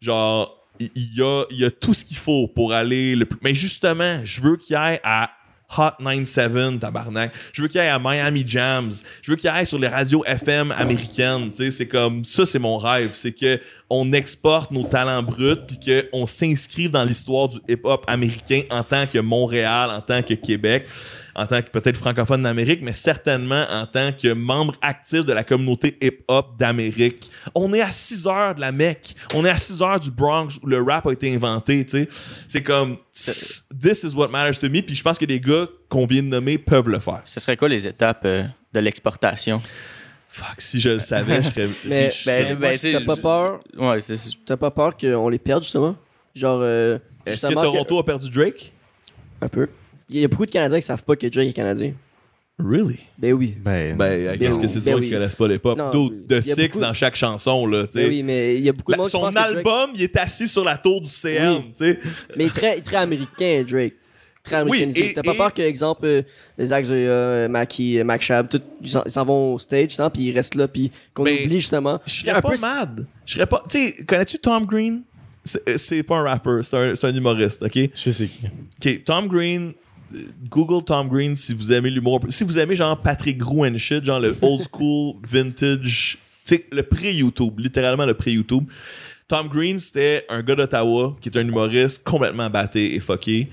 [0.01, 3.25] Genre, il il y a, il y a tout ce qu'il faut pour aller le
[3.25, 3.39] plus.
[3.43, 5.31] Mais justement, je veux qu'il aille à
[5.77, 7.33] Hot 97, tabarnak.
[7.53, 8.93] Je veux qu'il aille à Miami Jams.
[9.21, 11.51] Je veux qu'il aille sur les radios FM américaines.
[11.53, 13.11] C'est comme ça, c'est mon rêve.
[13.15, 18.63] C'est que on exporte nos talents bruts puis qu'on s'inscrive dans l'histoire du hip-hop américain
[18.71, 20.87] en tant que Montréal, en tant que Québec,
[21.39, 25.45] en tant que peut-être francophone d'Amérique, mais certainement en tant que membre actif de la
[25.45, 27.31] communauté hip-hop d'Amérique.
[27.55, 29.15] On est à 6 heures de la Mecque.
[29.35, 32.09] On est à 6 heures du Bronx où le rap a été inventé, tu sais.
[32.49, 34.83] C'est comme, this is what matters to me.
[34.83, 37.21] Puis je pense que les gars qu'on vient de nommer peuvent le faire.
[37.25, 38.43] Ce serait quoi les étapes euh,
[38.73, 39.63] de l'exportation?
[40.31, 42.27] Fuck, si je le savais, je serais Mais riche.
[42.27, 43.61] ben, ben, tu sais, t'as pas je- peur?
[43.79, 43.99] Ouais,
[44.45, 45.97] T'as pas peur qu'on les perde, justement?
[46.35, 48.73] Genre, euh, Est-ce que justement Toronto a perdu Drake?
[49.41, 49.69] Un peu.
[50.11, 51.93] Il y a beaucoup de Canadiens qui savent pas que Drake est Canadien.
[52.59, 52.99] Really?
[53.17, 53.55] Ben oui.
[53.63, 54.63] Ben, Ben, Ben qu'est-ce oui.
[54.63, 55.03] que c'est Ben dire oui.
[55.09, 55.79] qu'ils connaissent pas les pop?
[56.27, 58.03] De Six beaucoup- dans chaque chanson, là, tu sais.
[58.05, 59.57] Ben oui, mais il y a beaucoup de La- monde qui son pense que Drake-
[59.59, 61.65] album, il est assis sur la tour du CM, Oui.
[61.77, 61.99] tu sais.
[62.37, 63.95] Mais il est très, très américain, Drake.
[64.43, 65.11] Très américanisé.
[65.11, 66.23] et- T'as pas et- peur que, exemple, euh,
[66.57, 70.09] les Zach Zoya, euh, Mackie, euh, Mac Shab, tout, ils s'en vont au stage, hein,
[70.11, 72.01] puis ils restent là, puis qu'on Ben, oublie justement.
[72.07, 73.07] Je serais un pas peu- mad.
[73.27, 73.63] Je serais pas.
[73.69, 75.03] Tu sais, connais-tu Tom Green?
[75.45, 77.79] C'est euh, pas un rapper, c'est un, c'est un humoriste, ok?
[77.95, 78.41] je sais qui.
[78.97, 79.73] Ok, Tom Green.
[80.49, 82.21] Google Tom Green si vous aimez l'humour.
[82.29, 86.83] Si vous aimez genre Patrick Grou and shit, genre le old school vintage, tu le
[86.83, 88.65] pré-YouTube, littéralement le pré-YouTube.
[89.27, 93.49] Tom Green, c'était un gars d'Ottawa qui est un humoriste complètement batté et fucké,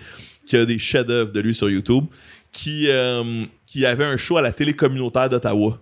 [0.46, 2.06] qui a des chefs-d'œuvre de lui sur YouTube,
[2.54, 5.78] qui, euh, qui avait un show à la télé communautaire d'Ottawa.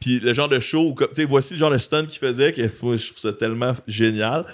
[0.00, 2.62] Puis le genre de show, tu sais, voici le genre de stunt qu'il faisait, que
[2.62, 4.44] je trouve ça tellement génial.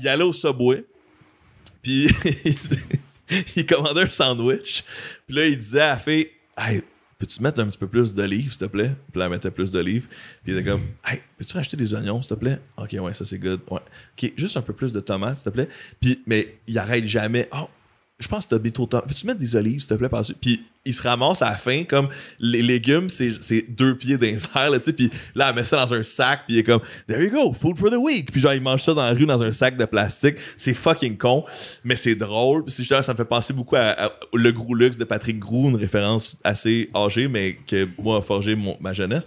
[0.00, 0.84] Il allait au Subway,
[1.82, 2.08] puis
[3.56, 4.84] il commandait un sandwich.
[5.26, 6.82] Puis là, il disait à la fille, hey,
[7.18, 8.94] peux-tu mettre un petit peu plus d'olives, s'il te plaît?
[9.10, 10.08] Puis là, elle mettait plus d'olives.
[10.42, 12.60] Puis il était comme, hey, peux-tu racheter des oignons, s'il te plaît?
[12.76, 13.60] Ok, ouais, ça c'est good.
[13.70, 13.80] Ouais.
[14.18, 15.68] Ok, juste un peu plus de tomates, s'il te plaît.
[16.00, 17.48] Puis, mais il arrête jamais.
[17.52, 17.68] Oh,
[18.18, 19.06] je pense que t'as de tomates.
[19.06, 20.34] Peux-tu mettre des olives, s'il te plaît, par-dessus?
[20.34, 22.08] Puis il se ramasse à la fin, comme
[22.40, 24.92] les légumes, c'est deux pieds d'un là, tu sais.
[24.92, 27.52] Puis là, elle met ça dans un sac, puis il est comme, there you go,
[27.52, 28.32] food for the week.
[28.32, 30.36] Puis genre, il mange ça dans la rue dans un sac de plastique.
[30.56, 31.44] C'est fucking con,
[31.84, 32.64] mais c'est drôle.
[32.68, 35.76] C'est ça me fait penser beaucoup à, à Le Gros Luxe de Patrick Grou, une
[35.76, 39.26] référence assez âgée, mais que moi a forgé mon- ma jeunesse.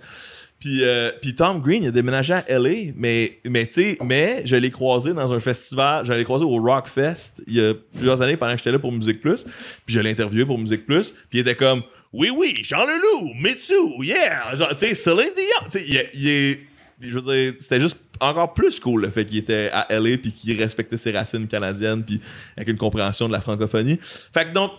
[0.65, 4.41] Puis, euh, puis Tom Green, il a déménagé à LA, mais, mais tu sais, mais
[4.45, 7.75] je l'ai croisé dans un festival, je l'ai croisé au Rock Fest il y a
[7.93, 9.43] plusieurs années pendant que j'étais là pour Musique Plus.
[9.43, 11.11] Puis je l'ai interviewé pour Musique Plus.
[11.29, 11.83] Puis il était comme,
[12.13, 14.55] oui, oui, Jean Leloup, Mitsu, yeah!
[14.71, 15.69] Tu sais, Céline Dion.
[15.69, 16.59] Tu sais, il, il est.
[16.99, 20.31] Je veux dire, c'était juste encore plus cool le fait qu'il était à LA puis
[20.31, 22.19] qu'il respectait ses racines canadiennes puis
[22.57, 23.99] avec une compréhension de la francophonie.
[24.01, 24.71] Fait que donc,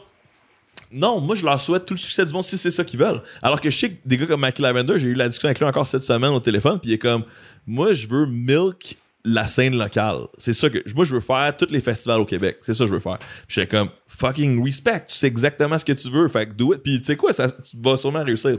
[0.97, 3.20] non, moi je leur souhaite tout le succès du monde si c'est ça qu'ils veulent.
[3.43, 5.59] Alors que je sais que des gars comme Michael Lavender, j'ai eu la discussion avec
[5.59, 7.24] lui encore cette semaine au téléphone, puis il est comme
[7.66, 8.97] moi je veux milk
[9.27, 10.20] la scène locale.
[10.39, 12.59] C'est ça que moi je veux faire tous les festivals au Québec.
[12.62, 13.18] C'est ça que je veux faire.
[13.47, 16.82] J'étais comme fucking respect, tu sais exactement ce que tu veux, fait que do it.
[16.82, 18.56] Puis tu sais quoi, ça, tu vas sûrement réussir.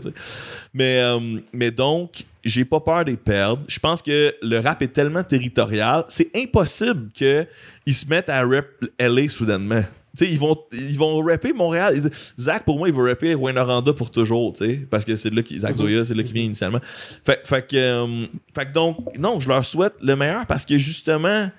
[0.74, 3.64] Mais euh, mais donc j'ai pas peur des perdre.
[3.68, 7.48] Je pense que le rap est tellement territorial, c'est impossible que
[7.86, 8.68] ils se mettent à rap
[9.00, 9.84] LA soudainement.
[10.18, 11.94] Sais, ils vont, ils vont rapper Montréal.
[11.96, 15.32] Ils Zach, pour moi, il va rapper Rwanda pour toujours, tu sais, parce que c'est
[15.32, 16.80] là qu'il, Zach Zoya, c'est là qu'il vient initialement.
[17.24, 18.26] Fait, fait que, euh,
[18.56, 21.50] fait que donc, non, je leur souhaite le meilleur parce que justement,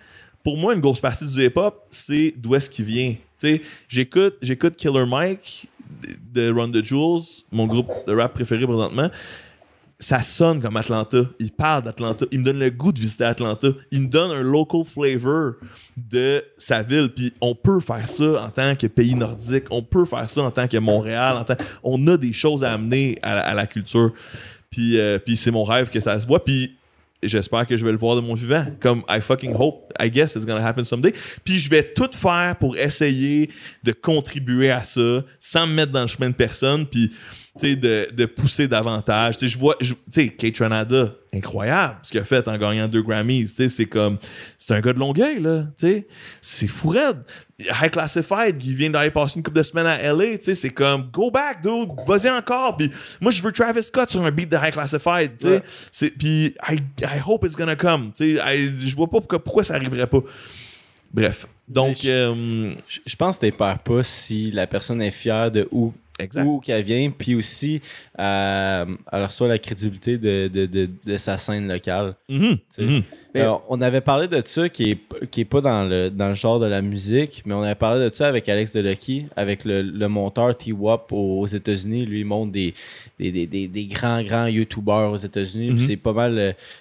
[0.43, 3.13] pour moi, une grosse partie du hip-hop, c'est d'où est-ce qu'il vient.
[3.13, 5.69] Tu sais, j'écoute, j'écoute Killer Mike
[6.35, 9.11] de Run the Jewels, mon groupe de rap préféré présentement
[10.01, 11.25] ça sonne comme Atlanta.
[11.41, 12.25] Il parle d'Atlanta.
[12.31, 13.69] Il me donne le goût de visiter Atlanta.
[13.91, 15.55] Il me donne un local flavor
[15.97, 17.09] de sa ville.
[17.15, 19.65] Puis on peut faire ça en tant que pays nordique.
[19.71, 21.37] On peut faire ça en tant que Montréal.
[21.39, 21.57] En tant...
[21.83, 24.13] On a des choses à amener à, la culture.
[24.71, 26.45] Puis, euh, puis c'est mon rêve que ça se voit.
[26.45, 26.77] Puis
[27.21, 28.67] j'espère que je vais le voir de mon vivant.
[28.79, 29.93] Comme I fucking hope.
[30.01, 31.13] I guess it's gonna happen someday.
[31.45, 33.51] Puis je vais tout faire pour essayer
[33.83, 36.87] de contribuer à ça sans me mettre dans le chemin de personne.
[37.63, 39.37] De, de pousser davantage.
[39.41, 43.47] Je vois, tu sais, Kate Renada, incroyable ce qu'il a fait en gagnant deux Grammys.
[43.47, 44.19] Tu sais, c'est comme,
[44.57, 45.65] c'est un gars de Longueuil, là.
[45.79, 46.07] Tu sais,
[46.41, 47.19] c'est fou raide.
[47.61, 50.71] High Classified, qui vient d'aller passer une couple de semaines à LA, tu sais, c'est
[50.71, 52.77] comme, go back, dude, vas-y encore.
[52.77, 52.91] Puis
[53.21, 55.33] moi, je veux Travis Scott sur un beat de High Classified,
[56.19, 58.13] Puis I, I hope it's gonna come.
[58.17, 60.21] Tu sais, I- je vois pas pourquoi, pourquoi ça arriverait pas.
[61.13, 61.47] Bref.
[61.67, 65.51] Donc, je- euh, Je je pense que t'es perds pas si la personne est fière
[65.51, 66.45] de où, exact.
[66.45, 67.81] où qu'elle vient, puis aussi
[68.19, 72.15] euh, elle reçoit la crédibilité de, de, de, de sa scène locale.
[72.71, 72.85] Sais.
[73.35, 74.99] Alors, on avait parlé de ça qui est,
[75.31, 78.09] qui est pas dans le, dans le genre de la musique, mais on avait parlé
[78.09, 82.05] de ça avec Alex Delucky, avec le, le monteur T-Wop aux, États-Unis.
[82.07, 82.75] Lui, il monte des,
[83.21, 85.71] des, des, des, des grands, grands YouTubers aux États-Unis.
[85.71, 85.79] Mhm.
[85.79, 86.35] C'est pas mal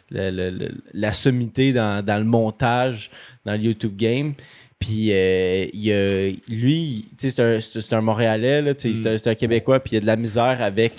[0.10, 3.12] le- le- la sommité dans, dans le montage,
[3.46, 4.34] dans le YouTube game.
[4.80, 9.18] Puis euh, il y a- lui, c'est un, c'est- un Montréalais, là, sais, c'est un-
[9.18, 10.94] c'est un Québécois, puis il y a de la misère avec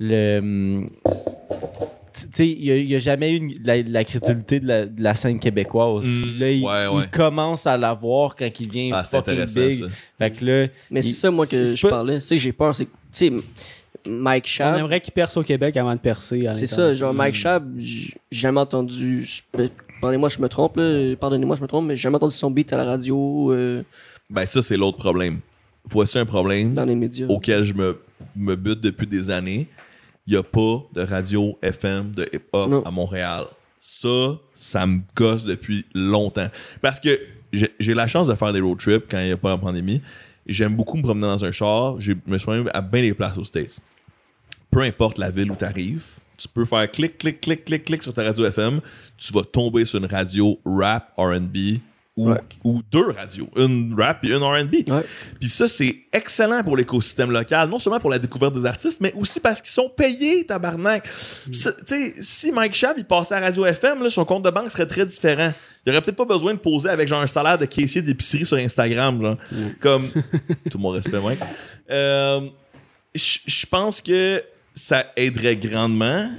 [0.00, 0.82] le.
[2.14, 5.14] tu sais, il n'y a, jamais eu de la, la crédibilité de la, de la
[5.14, 6.04] scène québécoise.
[6.04, 7.02] Mm, là, il, ouais, ouais.
[7.04, 9.80] il commence à l'avoir quand il devient Ah, c'est fucking intéressant, big.
[9.84, 9.86] ça.
[10.18, 12.20] Fait que là, Mais c'est il- ça, moi, que je pas- parlais.
[12.20, 12.74] C'est que j'ai peur.
[12.74, 13.32] C'est que, tu sais,
[14.04, 14.78] Mike On Schaab.
[14.80, 16.44] aimerait qu'il perce au Québec avant de percer.
[16.48, 19.26] à C'est ça, genre Mike Schaab, j'ai jamais entendu.
[20.02, 20.80] Pardonnez-moi, je me trompe.
[21.20, 23.84] Pardonnez-moi, je me trompe, mais j'ai jamais entendu son beat à la radio, euh,
[24.28, 25.38] Ben, ça, c'est l'autre problème.
[25.88, 26.74] Voici un problème.
[26.74, 27.26] dans les médias.
[27.28, 28.00] auquel je me,
[28.34, 29.68] me bute depuis des années.
[30.26, 33.44] Il n'y a pas de radio FM de hip-hop à Montréal.
[33.78, 36.48] Ça, ça me gosse depuis longtemps.
[36.80, 37.20] Parce que
[37.52, 39.58] j'ai j'ai la chance de faire des road trips quand il n'y a pas la
[39.58, 40.00] pandémie.
[40.46, 42.00] J'aime beaucoup me promener dans un char.
[42.00, 43.78] Je me suis promené à bien des places aux States.
[44.70, 46.04] Peu importe la ville où tu arrives,
[46.42, 48.80] tu peux faire clic, clic, clic, clic, clic sur ta radio FM.
[49.16, 51.56] Tu vas tomber sur une radio rap, RB
[52.14, 52.40] ou, Ouais.
[52.62, 53.48] ou deux radios.
[53.56, 54.74] Une rap et une RB.
[54.88, 55.02] Ouais.
[55.40, 59.12] Puis ça, c'est excellent pour l'écosystème local, non seulement pour la découverte des artistes, mais
[59.14, 61.08] aussi parce qu'ils sont payés, tabarnak.
[61.52, 61.72] Sais,
[62.20, 65.06] si Mike Schaab, il passait à Radio FM, là, son compte de banque serait très
[65.06, 65.54] différent.
[65.86, 68.58] Il aurait peut-être pas besoin de poser avec genre un salaire de caissier d'épicerie sur
[68.58, 69.36] Instagram, genre.
[69.80, 70.10] Comme,
[70.70, 71.40] tout mon respect, Mike.
[71.90, 72.42] Euh,
[73.14, 74.42] je pense que
[74.74, 76.30] ça aiderait grandement.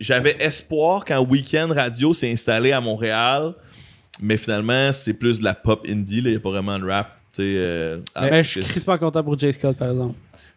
[0.00, 3.54] J'avais espoir quand Weekend Radio s'est installé à Montréal
[4.20, 6.18] mais finalement, c'est plus de la pop indie.
[6.18, 7.16] Il n'y a pas vraiment de rap.
[7.38, 10.16] euh, Mais je suis crispement content pour Jay Scott, par exemple.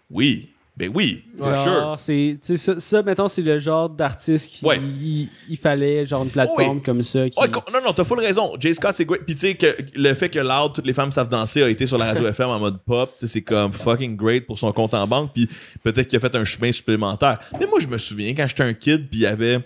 [0.10, 1.96] Oui, ben oui, for sure.
[2.00, 4.78] c'est, ça, ça, mettons, c'est le genre d'artiste qui Ouais.
[4.80, 6.82] il, il fallait genre une plateforme Oui.
[6.84, 7.30] comme ça.
[7.30, 7.40] Qui...
[7.40, 8.54] Ouais, con- non, non, t'as full raison.
[8.60, 9.22] Jay Scott, c'est great.
[9.26, 11.86] Puis tu sais, que le fait que Loud, toutes les femmes savent danser, a été
[11.86, 14.72] sur la radio FM en mode pop, tu sais, c'est comme fucking great pour son
[14.72, 15.32] compte en banque.
[15.34, 15.48] Puis
[15.84, 17.40] peut-être qu'il a fait un chemin supplémentaire.
[17.60, 19.60] Mais moi, je me souviens quand j'étais un kid, puis il y avait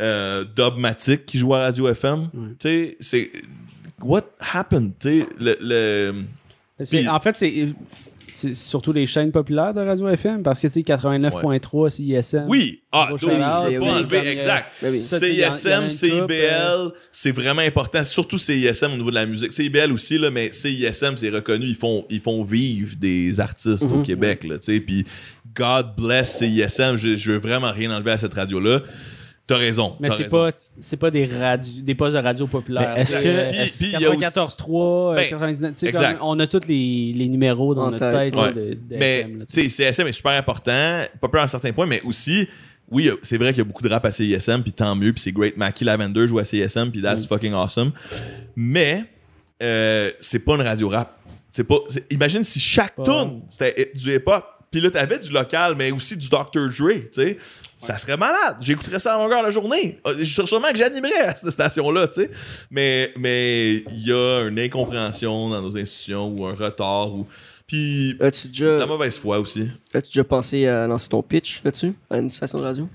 [0.00, 2.28] euh, Dubmatic qui jouait à radio FM.
[2.32, 3.30] Tu sais, c'est.
[4.02, 4.92] What happened?
[4.98, 5.56] Tu sais, le.
[5.60, 6.24] le-
[6.82, 7.68] C'est- Puis- en fait, c'est,
[8.42, 12.44] c'est surtout les chaînes populaires de Radio FM parce que tu sais, 89.3 CISM.
[12.48, 14.68] Oui, ah, shout-out, je peux oui, enlever, exact.
[14.94, 18.02] CISM, CIBL, euh, c'est vraiment important.
[18.04, 19.52] Surtout CISM au niveau de la musique.
[19.52, 21.66] CIBL aussi, là, mais CISM, c'est reconnu.
[21.66, 24.00] Ils font, ils font vivre des artistes Mhm.
[24.00, 24.44] au Québec.
[24.44, 24.80] Là, tu sais.
[24.80, 25.04] Puis
[25.54, 26.96] God bless CISM.
[26.96, 28.80] Je, je veux vraiment rien enlever à cette radio-là.
[29.52, 29.96] T'as raison.
[30.00, 30.50] Mais c'est pas,
[30.80, 32.96] c'est pas des, radios, des postes de radio populaires.
[32.96, 36.18] Est-ce que- euh, aussi- 94.3, euh, Ben, 99, tu sais, exact.
[36.18, 38.32] comme on a tous les, les numéros dans En notre tête.
[38.32, 38.52] tête là, Ouais.
[38.54, 39.92] de, de Mais, tu sais.
[39.92, 42.48] CSM est super important, pas peur à un certain point, mais aussi,
[42.90, 45.20] oui, c'est vrai qu'il y a beaucoup de rap à CISM, puis tant mieux, puis
[45.22, 45.56] c'est great.
[45.56, 47.04] Mackie Lavender joue à CISM, puis Mm.
[47.04, 47.92] that's fucking awesome.
[48.56, 49.04] Mais,
[49.62, 51.18] euh, c'est pas une radio rap.
[51.52, 51.76] C'est pas,
[52.10, 56.16] imagine si chaque Pas- tune c'était du hip-hop, puis là, t'avais du local, mais aussi
[56.16, 56.70] du Dr.
[56.70, 57.38] Dre, tu sais.
[57.86, 58.56] Ça serait malade.
[58.60, 59.98] J'écouterais ça à longueur de la journée.
[60.06, 62.30] Euh, Je suis sûrement que j'animerais à cette station-là, tu sais.
[62.70, 67.26] Mais mais il y a une incompréhension dans nos institutions ou un retard ou
[67.66, 69.68] puis As-tu déjà, la mauvaise foi aussi.
[69.94, 72.88] as-tu déjà pensé à lancer ton pitch là-dessus, à une station de radio?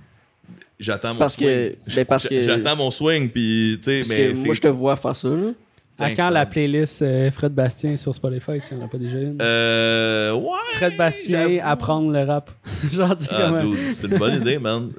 [0.79, 1.47] J'attends mon Parce swing.
[1.47, 4.67] que, ben parce que, J'attends mon swing, puis tu sais, mais que moi je te
[4.67, 5.27] vois faire ça.
[5.29, 5.51] Là.
[5.99, 9.37] À quand la playlist euh, Fred Bastien sur Spotify si on n'a pas déjà une?
[9.41, 10.31] Euh.
[10.33, 10.49] Ouais.
[10.73, 12.51] Fred Bastien, apprendre le rap.
[12.91, 13.57] Genre, Ah,
[13.89, 14.91] c'est une bonne idée, man.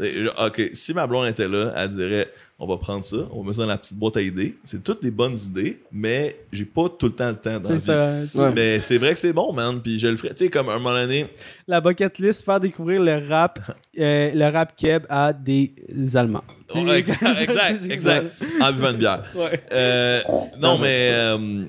[0.44, 2.28] Ok, si ma blonde était là, elle dirait
[2.60, 4.56] on va prendre ça, on va mettre ça dans la petite boîte à idées.
[4.64, 7.76] C'est toutes des bonnes idées, mais j'ai pas tout le temps le temps dans la
[7.76, 8.28] vie.
[8.28, 8.50] ça.
[8.52, 9.80] Mais c'est vrai que c'est bon, man.
[9.80, 10.30] Puis je le ferais.
[10.30, 11.28] Tu sais, comme à un moment donné.
[11.68, 13.60] La bucket list, faire découvrir le rap,
[13.98, 15.72] euh, le rap keb à des
[16.14, 16.42] Allemands.
[16.74, 18.34] Ouais, exact, exact, exact.
[18.60, 19.22] En buvant une bière.
[19.36, 19.62] Ouais.
[19.70, 20.20] Euh,
[20.58, 21.64] non, Non, mais, euh, euh,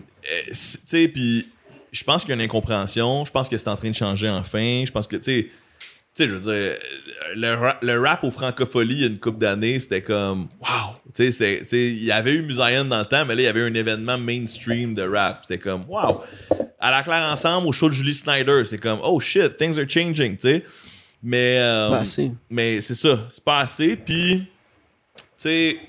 [0.48, 1.48] tu sais, puis
[1.92, 3.26] je pense qu'il y a une incompréhension.
[3.26, 4.84] Je pense que c'est en train de changer enfin.
[4.86, 5.48] Je pense que, tu sais,
[6.24, 6.78] sais, je veux dire,
[7.36, 10.96] le, ra- le rap au francophonie, il y a une couple d'années, c'était comme, wow!
[11.14, 13.64] Tu sais, il y avait eu Musayan dans le temps, mais là, il y avait
[13.64, 15.40] un événement mainstream de rap.
[15.44, 16.24] C'était comme, wow!
[16.80, 19.90] À la claire ensemble, au show de Julie Snyder, c'est comme, oh shit, things are
[19.90, 20.66] changing, tu sais.
[21.22, 22.32] Mais, euh, Pas assez.
[22.50, 23.98] mais c'est ça, c'est pas assez.
[23.98, 24.46] Puis,
[25.18, 25.80] tu sais,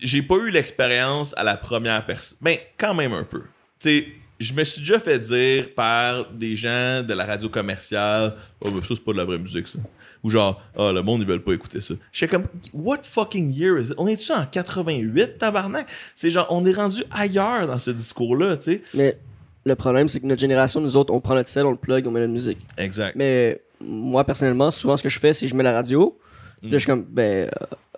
[0.00, 2.38] j'ai pas eu l'expérience à la première personne.
[2.40, 3.42] Ben, quand même un peu.
[3.80, 4.08] Tu sais,
[4.38, 8.34] je me suis déjà fait dire par des gens de la radio commerciale
[8.64, 9.78] Oh, ben ça, c'est pas de la vraie musique, ça.
[10.22, 11.94] Ou genre, ah, le monde, ils veulent pas écouter ça.
[12.12, 13.94] Je suis comme, what fucking year is it?
[13.98, 15.88] On est-tu en 88, tabarnak?
[16.14, 18.82] C'est genre, on est rendu ailleurs dans ce discours-là, tu sais.
[18.94, 19.18] Mais
[19.64, 22.06] le problème, c'est que notre génération, nous autres, on prend notre sel, on le plug,
[22.06, 22.58] on met la musique.
[22.76, 23.14] Exact.
[23.16, 26.18] Mais moi, personnellement, souvent, ce que je fais, c'est que je mets la radio.
[26.62, 27.48] Là, je suis comme, ben, euh,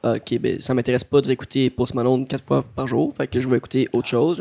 [0.02, 3.12] ok, ben, ça m'intéresse pas de réécouter Post Malone quatre fois par jour.
[3.16, 4.40] Fait que je vais écouter autre chose.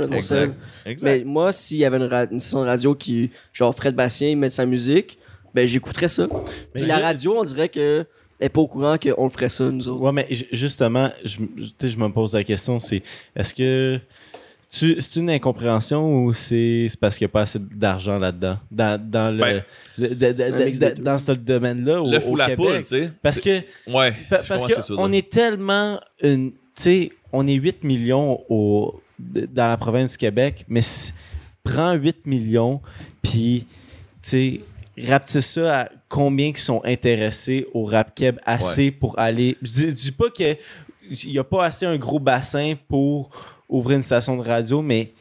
[0.85, 1.03] Exact.
[1.03, 4.35] Mais moi, s'il y avait une, ra- une station de radio qui, genre Fred Bastien,
[4.35, 5.17] met sa musique,
[5.53, 6.27] ben, j'écouterais ça.
[6.73, 8.05] Puis la radio, on dirait que
[8.41, 10.01] elle est pas au courant qu'on le ferait ça, nous autres.
[10.01, 13.03] Ouais, mais ju- justement, je, je- tu sais, je me pose la question, c'est
[13.35, 13.99] est-ce que
[14.71, 18.57] c'est une incompréhension ou c'est parce qu'il n'y a pas assez d'argent là-dedans?
[18.69, 19.63] Dans, dans, le, Ben,
[19.97, 21.03] le- de- de- un de- mix de- des deux.
[21.03, 22.57] dans ce domaine-là au, le fou au la Québec?
[22.67, 23.11] poule, tu sais.
[23.23, 24.13] Parce que Ouais.
[24.29, 24.65] Pa- parce
[24.95, 26.51] qu'on est tellement une.
[26.51, 30.81] Tu sais, on est 8 millions au, dans la province du Québec, mais
[31.63, 32.79] prends 8 millions,
[33.21, 33.65] puis,
[34.21, 34.61] tu sais,
[35.09, 39.57] rapetisse ça à combien qui sont intéressés au rap keb assez pour aller.
[39.61, 40.57] Je dis, je dis pas qu'il
[41.25, 43.29] n'y a pas assez un gros bassin pour
[43.69, 45.13] ouvrir une station de radio, mais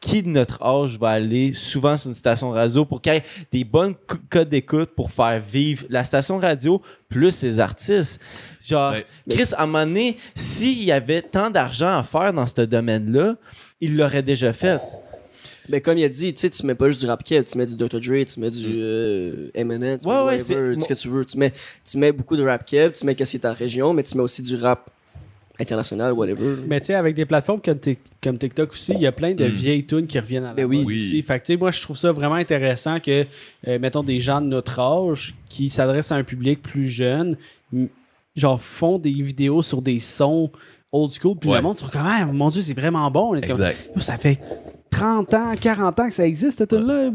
[0.00, 3.16] qui de notre âge va aller souvent sur une station de radio pour qu'il y
[3.16, 8.20] ait des bonnes co- codes d'écoute pour faire vivre la station radio plus les artistes?
[8.64, 9.04] Genre, Ouais.
[9.28, 13.34] Chris, à un moment donné, s'il y avait tant d'argent à faire dans ce domaine-là,
[13.80, 14.80] il l'aurait déjà fait.
[15.68, 17.58] Ben, comme il a dit, tu sais, tu mets pas juste du rap kid, tu
[17.58, 17.98] mets du Dr.
[18.00, 21.24] Dre, tu mets du euh, Eminem, tu Ouais, mets ouais, whatever, ce que tu veux.
[21.26, 21.52] Tu mets,
[21.84, 24.16] tu mets beaucoup de rap kid, tu mets qu'est-ce qui est ta région, mais tu
[24.16, 24.88] mets aussi du rap
[25.60, 26.56] international, whatever.
[26.66, 29.34] Mais tu sais, avec des plateformes comme, Tik- comme TikTok aussi, il y a plein
[29.34, 29.52] de Mm.
[29.52, 30.78] vieilles tunes qui reviennent à la Ben oui.
[30.78, 30.96] mode Oui.
[30.96, 31.22] aussi.
[31.22, 33.24] Fait que tu sais, moi, je trouve ça vraiment intéressant que,
[33.66, 37.36] euh, mettons, des gens de notre âge qui s'adressent à un public plus jeune,
[38.36, 40.50] genre, font des vidéos sur des sons
[40.92, 41.56] old school, puis Ouais.
[41.56, 43.30] le monde sont comme, ah, mon Dieu, c'est vraiment bon.
[43.32, 43.76] Comme, Exact.
[43.98, 44.38] Ça fait
[44.90, 47.10] 30 ans, 40 ans que ça existe, cette tune-là.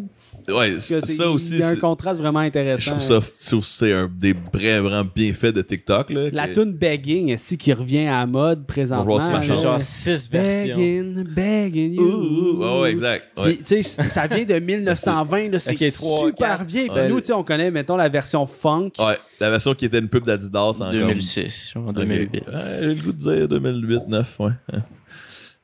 [0.49, 0.97] Ouais, ça
[1.29, 2.91] aussi, Il y a un c'est- contraste vraiment je intéressant.
[2.97, 3.19] trouve ça,
[3.63, 6.09] c'est un des vrais, vraiment bienfaits de TikTok.
[6.09, 9.19] Là, La que- tune Begging, qui revient à la mode présentement.
[9.19, 10.75] Genre six versions.
[10.77, 12.59] Begging, begging you.
[12.81, 13.25] Ouais, exact.
[13.37, 13.53] Ouais.
[13.55, 17.09] Puis, tu sais, ça vient de 1920, là, c'est Ok, trois, super Ouais.
[17.09, 18.91] nous, tu sais, on connaît, mettons, la version funk.
[18.99, 21.93] Ouais, la version qui était une pub d'Adidas en 2006, en comme...
[21.93, 22.43] 2008.
[22.47, 22.53] Ok.
[22.53, 24.51] Ouais, J'ai le goût de dire 2008, 9, ouais.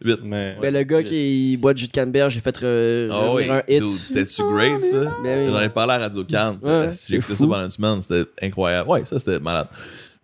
[0.03, 0.19] 8.
[0.23, 3.49] Mais Ben, le gars qui boit du jus de canneberge, j'ai fait euh, Ah oui,
[3.49, 3.83] un hit.
[3.85, 4.97] c'était-tu great ça?
[5.23, 5.53] Ben oui.
[5.53, 6.57] J'en ai parlé à Radio Can.
[6.61, 8.89] Ouais, J'ai écouté ça pendant une semaine, c'était incroyable.
[8.89, 9.67] Ouais, ça c'était malade.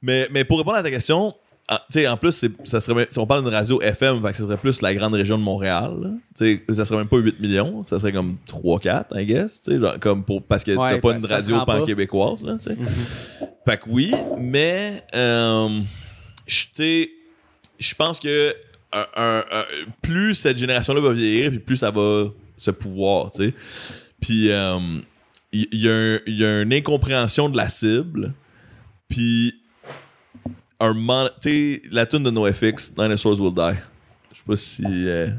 [0.02, 1.34] Mais, mais pour répondre à ta question,
[1.68, 4.32] ah, tu sais, en plus, c'est- ça serait, si on parle d'une radio FM, fait
[4.32, 5.94] que ça serait plus la grande région de Montréal.
[6.00, 6.10] là.
[6.38, 9.62] Tu sais, ça serait même pas 8 millions, ça serait comme 3-4, I guess.
[9.64, 12.44] tu sais, genre, comme pour, parce que Ouais, t'as pas ben, une radio pan-québécoise.
[12.46, 12.78] Là, tu sais.
[13.68, 15.80] Fait que oui, mais euh,
[16.46, 17.10] je tu sais,
[17.80, 18.54] je pense que
[20.02, 22.26] plus cette génération-là va vieillir, puis plus ça va
[22.58, 23.54] se pouvoir, tu sais.
[24.22, 24.80] Puis euh,
[25.52, 28.34] il y, a une incompréhension de la cible,
[29.08, 29.56] puis
[30.80, 33.80] un man- tu sais, la tune de NoFX, Dinosaurs Will Die.
[34.32, 35.30] Je sais pas si euh,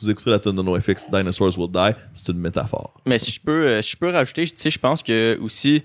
[0.00, 2.94] vous écoutez la tune de NoFX, Dinosaurs Will Die, c'est une métaphore.
[3.06, 5.84] Mais si je peux, euh, je peux rajouter, tu sais, je pense que aussi,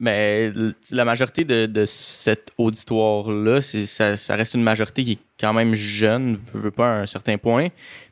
[0.00, 0.50] mais
[0.90, 5.74] la majorité de, de cet auditoire-là, ça, ça reste une majorité qui est quand même
[5.74, 7.68] jeune, veut, veut pas à un certain point.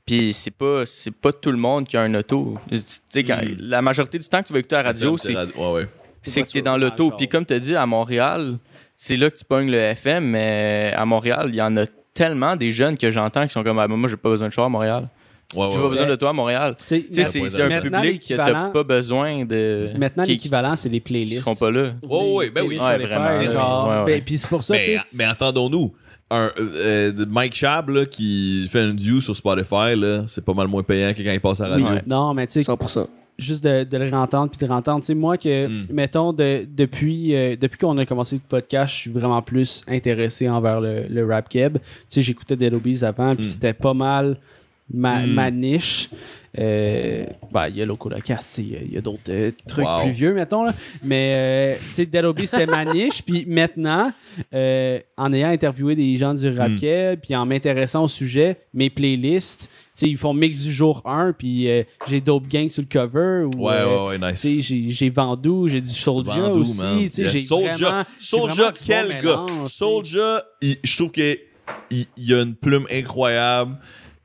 [0.07, 2.57] Puis c'est pas, c'est pas tout le monde qui a un auto.
[2.71, 2.79] Tu
[3.09, 3.57] sais, quand- Mm.
[3.61, 5.89] la majorité du temps que tu vas écouter à la radio, c'est Ouais, ouais.
[6.23, 7.11] c'est que tu es dans l'auto.
[7.13, 8.59] Puis comme tu as dit, à Montréal,
[8.95, 11.85] c'est là que tu pognes le FM, mais à Montréal, il y en a
[12.15, 14.65] tellement des jeunes que j'entends qui sont comme ah, moi, j'ai pas besoin de char
[14.65, 15.09] à Montréal.
[15.57, 16.77] Ouais, J'ai ouais, pas besoin de toi à Montréal.
[16.85, 16.97] C'est
[17.63, 19.91] un public que t'as pas besoin de.
[19.99, 21.39] Maintenant, qui- l'équivalent, c'est les qui playlists.
[21.43, 21.93] seront pas là.
[22.09, 22.77] Oh, oui, ben oui.
[22.77, 23.51] Vraiment.
[23.51, 23.89] genre.
[23.89, 24.05] Ouais, ouais.
[24.19, 25.03] Ben, Puis c'est pour ça, tu Mais, sais.
[25.13, 25.95] mais entendons-nous.
[26.31, 30.53] Un, euh, euh, Mike Chab là, qui fait une view sur Spotify, là, c'est pas
[30.53, 31.89] mal moins payant que quand il passe à la radio.
[32.07, 33.07] Non, mais tu sais, 100%.
[33.39, 35.01] juste de, de le rentendre puis de rentendre.
[35.01, 35.83] Tu sais, moi, que, Mm.
[35.91, 40.47] mettons, de, depuis, euh, depuis qu'on a commencé le podcast, je suis vraiment plus intéressé
[40.51, 41.79] envers le, le rap keb.
[41.79, 43.49] Tu sais, j'écoutais Dead Obies avant, puis Mm.
[43.49, 44.37] c'était pas mal
[44.93, 45.31] ma, Mm.
[45.33, 46.09] ma niche.
[46.59, 49.51] Euh, bah, il y a Loco Locast, tu sais, il y a- y d'autres euh,
[49.69, 50.03] trucs Wow.
[50.03, 50.65] plus vieux, mettons.
[50.65, 50.73] Là.
[51.05, 53.23] Mais, euh, tu sais, Dead c'était ma niche.
[53.23, 54.11] Puis maintenant,
[54.55, 56.77] euh, en ayant interviewé des gens du rap Mm.
[56.79, 61.03] keb, puis en m'intéressant au sujet, mes playlists, tu sais, ils font mix du jour
[61.05, 61.69] 1, puis
[62.09, 63.45] j'ai Dope Gang sur le cover.
[63.55, 64.43] Ou, Ouais, ouais, ouais, nice.
[64.43, 67.11] j'ai j'ai Vendu, j'ai du Soulja Vendu, aussi.
[67.15, 69.47] j'ai Soulja, vraiment- du quel bon gars?
[69.49, 69.71] mélange,
[70.63, 71.39] il- je trouve que
[71.91, 73.77] il, il a une plume incroyable.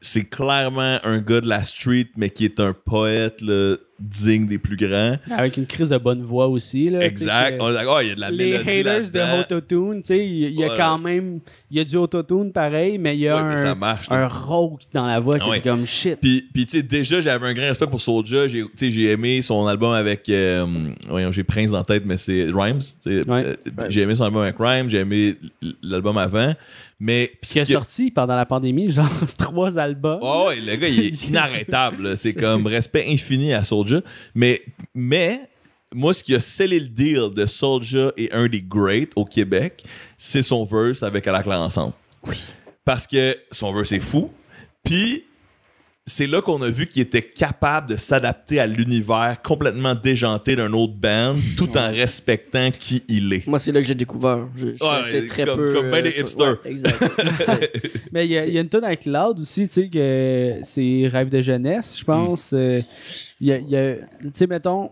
[0.06, 4.58] C'est clairement un gars de la street, mais qui est un poète là, digne des
[4.58, 5.18] plus grands.
[5.32, 6.90] Avec une crise de bonne voix aussi.
[6.90, 7.58] Là, Exact.
[7.62, 9.40] On est d'accord, il y a de la les mélodie haters de.
[9.42, 11.40] Autotune, tu sais, il y a- quand même.
[11.72, 14.08] Il y a du Autotune pareil, mais il y a Ouais, mais ça un, marche.
[14.12, 15.58] un rock dans la voix qui Ouais.
[15.58, 16.18] est comme shit.
[16.22, 18.48] Puis, puis tu sais, déjà, j'avais un grand respect pour Soulja.
[18.48, 20.28] J'ai, j'ai aimé son album avec.
[20.30, 20.66] euh,
[21.08, 22.80] voyons, j'ai Prince dans la tête, mais c'est Rhymes.
[23.06, 23.24] Ouais.
[23.28, 23.54] Euh,
[23.90, 25.36] j'ai aimé son album avec Rhymes, j'ai aimé
[25.82, 26.54] l'album avant.
[27.00, 27.32] Mais.
[27.42, 30.20] Ce qui a sorti pendant la pandémie, genre trois albums.
[30.22, 32.16] Oh, ouais, le gars, il est inarrêtable.
[32.18, 33.83] C'est comme respect infini à Soulja.
[34.36, 34.62] Mais,
[34.94, 35.50] mais,
[35.94, 39.84] moi, ce qui a scellé le deal de Soulja et un des greats au Québec,
[40.18, 41.94] c'est son verse avec À la claire ensemble.
[42.86, 44.30] Parce que son verse est fou.
[44.84, 45.24] Puis,
[46.06, 50.74] c'est là qu'on a vu qu'il était capable de s'adapter à l'univers complètement déjanté d'un
[50.74, 53.48] autre band tout en respectant qui il est.
[53.48, 54.48] Moi, c'est là que j'ai découvert.
[54.58, 55.74] Je, je Ouais, très comme- peu.
[55.74, 56.58] comme ben des sur- hipsters.
[56.66, 57.02] ouais, exact.
[58.12, 61.30] Mais il y, a- y une tonne avec Loud aussi, tu sais, que c'est Rêve
[61.30, 62.52] de jeunesse, je pense.
[62.54, 62.82] Euh,
[63.40, 64.90] Il y a, il y a- tu sais, mettons,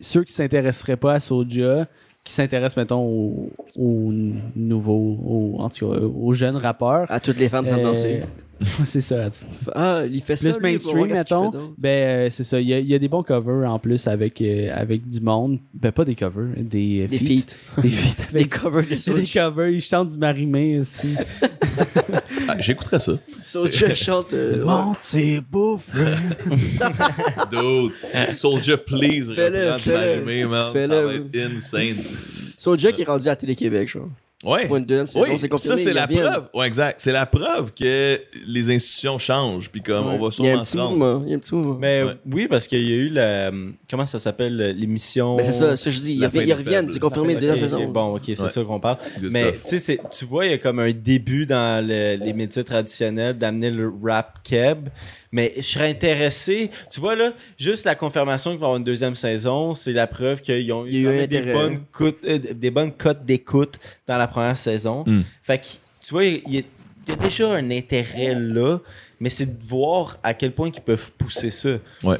[0.00, 1.88] ceux qui s'intéresseraient pas à Soulja,
[2.22, 4.12] qui s'intéressent, mettons, aux, aux
[4.56, 7.06] nouveaux, aux, en tout cas, aux jeunes rappeurs.
[7.10, 8.20] à toutes les femmes euh, danser.
[8.86, 9.28] c'est ça.
[9.74, 10.50] Ah, il fait ça.
[10.50, 11.50] Plus mainstream, mettons.
[11.76, 12.58] Ben, euh, c'est ça.
[12.60, 15.20] Il y, a, il y a des bons covers en plus avec, euh, avec du
[15.20, 15.58] monde.
[15.74, 17.54] Ben, pas des covers, des, euh, Des feats.
[17.74, 17.82] feats.
[17.82, 19.50] Des feats Des avec covers de des Soulja.
[19.50, 19.68] covers.
[19.70, 21.14] Ils chantent du Marimé aussi.
[22.48, 23.12] Ah, J'écouterais ça.
[23.44, 24.32] Soulja chante.
[24.32, 24.64] euh.
[24.64, 25.90] Monte ses bouffes.
[27.50, 27.92] Dude,
[28.30, 30.24] Soldier, please, Fais-le, reprends du fais-le.
[30.24, 30.66] Marimé, man.
[30.72, 31.06] Ça Fais-le.
[31.06, 31.96] va être insane.
[32.58, 34.08] Soulja qui est rendu à Télé-Québec, genre.
[34.44, 34.66] Ouais.
[34.66, 36.48] Pour une deuxième saison, Oui, c'est ça c'est la preuve.
[36.52, 37.00] Ouais, exact.
[37.00, 40.62] C'est la preuve que les institutions changent, puis comme on va Il y a un
[40.62, 40.90] sûrement petit se rendre.
[40.90, 41.22] mouvement.
[41.24, 41.78] Il y a un petit mouvement.
[41.80, 42.12] Mais Ouais.
[42.30, 43.50] oui, parce qu'il y a eu la.
[43.90, 46.14] Comment ça s'appelle l'émission Ben, c'est ça, ça je dis.
[46.16, 47.88] Ils, reviennent- ils c'est confirmé, Ok, deuxième ok, saison.
[47.88, 48.48] Bon, ok, c'est Ouais.
[48.50, 48.98] ça qu'on parle.
[49.20, 52.32] Good Mais tu sais, tu vois, il y a comme un début dans le- les
[52.34, 54.88] médias traditionnels d'amener le rap keb.
[55.36, 56.70] Mais je serais intéressé.
[56.90, 60.06] Tu vois, là, juste la confirmation qu'il va y avoir une deuxième saison, c'est la
[60.06, 63.22] preuve qu'ils ont Il y a eu eu des bonnes, coûtes- euh, des bonnes cotes
[63.22, 65.04] d'écoute dans la première saison.
[65.06, 65.20] Mm.
[65.42, 65.66] Fait que,
[66.00, 68.78] tu vois, il, y a déjà un intérêt là,
[69.20, 71.76] mais c'est de voir à quel point ils peuvent pousser ça.
[72.02, 72.16] Ouais.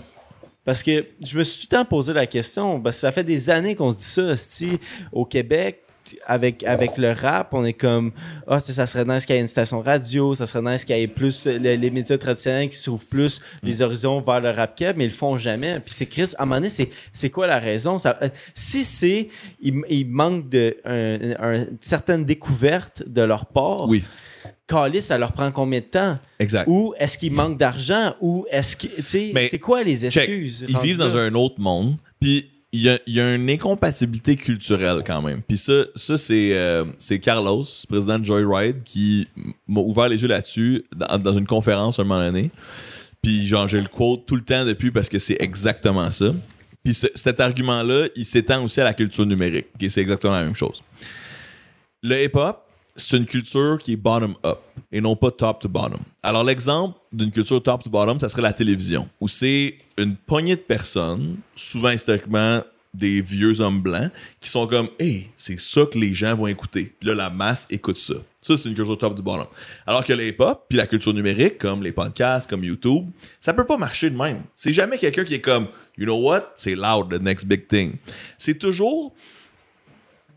[0.66, 3.24] Parce que je me suis tout le temps posé la question, parce que ça fait
[3.24, 4.76] des années qu'on se dit ça,
[5.10, 5.80] au Québec,
[6.26, 8.12] avec, avec le rap, on est comme,
[8.46, 11.02] ah, ça serait nice qu'il y ait une station radio, ça serait nice qu'il y
[11.02, 14.74] ait plus euh, les, les médias traditionnels qui s'ouvrent plus les horizons vers le rap
[14.96, 15.80] mais ils le font jamais.
[15.80, 16.68] Puis c'est Chris, à un moment donné,
[17.12, 17.98] c'est, quoi la raison?
[17.98, 19.28] Ça, euh, si c'est,
[19.60, 24.02] il, il manque de un- un- certaine découverte de leur part, Oui,
[24.66, 26.14] Calice, ça leur prend combien de temps?
[26.40, 26.66] exact.
[26.68, 28.14] Ou est-ce qu'il manque d'argent?
[28.20, 30.16] Ou est-ce que, tu sais, c'est quoi les Check.
[30.16, 30.64] excuses?
[30.68, 31.96] Ils vivent dans un autre monde.
[32.20, 35.42] Puis il y a, une incompatibilité culturelle quand même.
[35.42, 36.84] Puis ça, ça c'est, euh,
[37.22, 39.28] Carlos, président de Joyride, qui
[39.66, 42.50] m'a ouvert les yeux là-dessus dans, une conférence un moment donné.
[43.22, 46.34] Puis genre, j'ai le quote tout le temps depuis parce que c'est exactement ça.
[46.84, 49.66] Puis ce- cet argument-là, il s'étend aussi à la culture numérique.
[49.74, 50.82] Ok, c'est exactement la même chose.
[52.02, 52.65] Le hip-hop,
[52.96, 54.60] c'est une culture qui est bottom-up
[54.90, 56.00] et non pas top-to-bottom.
[56.22, 61.36] Alors, l'exemple d'une culture top-to-bottom, ça serait la télévision, où c'est une poignée de personnes,
[61.54, 62.62] souvent historiquement
[62.94, 64.10] des vieux hommes blancs,
[64.40, 66.94] qui sont comme Hey, c'est ça que les gens vont écouter.
[66.98, 68.14] Puis là, la masse écoute ça.
[68.40, 69.46] Ça, c'est une culture top-to-bottom.
[69.86, 73.06] Alors que le hip-hop, puis la culture numérique, comme les podcasts, comme YouTube,
[73.40, 74.42] ça peut pas marcher de même.
[74.54, 75.66] C'est jamais quelqu'un qui est comme
[75.98, 76.52] You know what?
[76.56, 77.96] C'est loud, the next big thing.
[78.38, 79.14] C'est toujours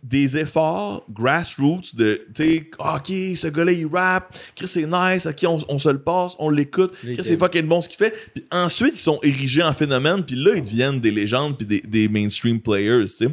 [0.04, 5.44] des efforts grassroots de, tu sais, OK, ce gars-là, il rap, Chris, c'est nice, OK,
[5.46, 8.14] on, on se le passe, on l'écoute, Chris, c'est fucking bon ce qu'il fait.
[8.34, 11.82] Puis ensuite, ils sont érigés en phénomène, puis là, ils deviennent des légendes, puis des,
[11.82, 13.28] des mainstream players, tu sais.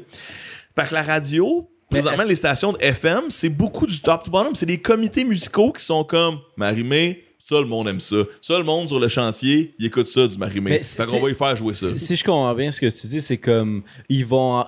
[0.79, 4.55] Fait que la radio, présentement, les stations de FM, c'est beaucoup du top to bottom.
[4.55, 8.17] C'est des comités musicaux qui sont comme Marimé, ça, le monde aime ça.
[8.43, 10.83] Ça, le monde sur le chantier, il écoute ça du Marimé.
[10.83, 11.87] Fait qu'on va y faire jouer ça.
[11.89, 14.65] Si, si je comprends bien ce que tu dis, c'est comme ils vont,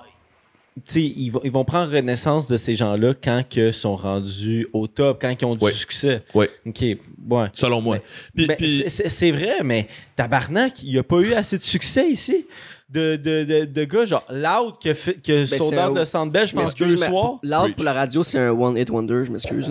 [0.95, 5.19] ils vont, ils vont prendre connaissance de ces gens-là quand ils sont rendus au top,
[5.21, 5.71] quand ils ont du Ouais.
[5.71, 6.23] succès.
[6.33, 6.49] Ouais.
[6.65, 7.47] Ok, ouais.
[7.53, 7.97] Selon moi.
[8.35, 12.45] Ben, puis- c'est- vrai, mais tabarnak, il n'y a pas eu assez de succès ici.
[12.89, 16.05] De, de, de, de gars genre Loud qui a, fait, qui a sold c'est un-
[16.05, 17.37] centre belge, je pense, deux soirs.
[17.43, 19.69] Loud pour la radio, c'est un one hit wonder, je m'excuse.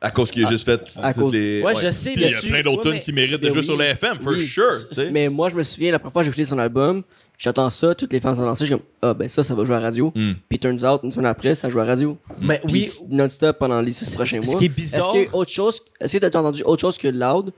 [0.00, 1.62] À cause qu'il a juste fait à toutes cause- les.
[1.62, 2.48] Ouais, je sais, Puis il y a là-dessus.
[2.50, 3.64] plein d'autres Ouais, tunes mais- qui méritent de Mais jouer oui.
[3.66, 4.46] sur les FM, for Oui.
[4.46, 4.88] sure.
[4.88, 5.10] tu sais.
[5.10, 7.02] Mais moi, je me souviens, la première fois que j'ai écouté son album,
[7.36, 9.64] j'attends ça, toutes les fans sont lancées, je suis comme, ah ben ça, ça va
[9.64, 10.10] jouer à la radio.
[10.14, 10.32] Mm.
[10.48, 12.16] Puis turns out, une semaine après, ça joue à la radio.
[12.40, 14.58] Mais Puis oui, non-stop pendant les six prochains ce mois.
[14.58, 16.80] qui est bizarre- Est-ce qu'il y a autre chose, est-ce que t'as déjà entendu autre
[16.80, 17.52] chose que Loud,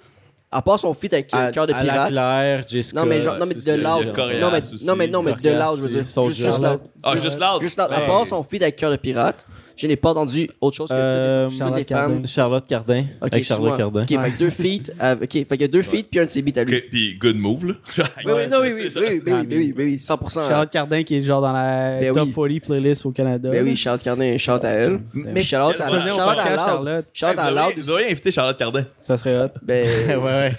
[0.54, 2.08] à part son feat avec euh, Cœur de à la Pirate?
[2.10, 3.00] Claire, Jessica.
[3.00, 3.98] Non, mais genre, non, mais c'est- de c'est- Loud.
[4.02, 4.84] il y a Corias Non, mais, aussi.
[4.86, 6.24] non, mais, non, mais de Corias Loud, je veux aussi, dire.
[6.28, 6.80] Juste, juste Loud.
[7.04, 7.62] Ah, juste Loud?
[7.62, 7.88] Juste Loud.
[7.92, 8.06] À Ouais.
[8.06, 11.44] part son feat avec Cœur de Pirate, je n'ai pas entendu autre chose que Euh,
[11.44, 11.94] toutes les, toutes Charlotte les fans.
[12.08, 12.26] Cardin.
[12.26, 13.04] Charlotte Cardin.
[13.20, 13.76] Ok, avec Charlotte.
[13.76, 14.02] Cardin.
[14.02, 16.24] Ok, fait que deux feats, euh, ok, fait qu'il y a deux feats puis un
[16.24, 16.76] de ses beats à lui.
[16.76, 17.74] Ok, Puis good move, là.
[17.98, 20.48] Oui, oui, non, oui, oui, oui, oui, oui, oui, oui, oui, oui, 100%.
[20.48, 22.60] Charlotte Cardin qui est genre dans la Ben top oui.
[22.60, 23.50] 40 playlist au Canada.
[23.50, 25.00] Ben oui, Charlotte Cardin, shout à elle.
[25.14, 26.08] Mais Puis shout out quel à.
[26.14, 27.06] Charlotte.
[27.22, 27.58] À Vous Loud.
[27.58, 28.84] auriez- Vous auriez invité Charlotte Cardin.
[29.00, 29.48] Ça serait hot.
[29.62, 30.52] Ben, ouais, ouais.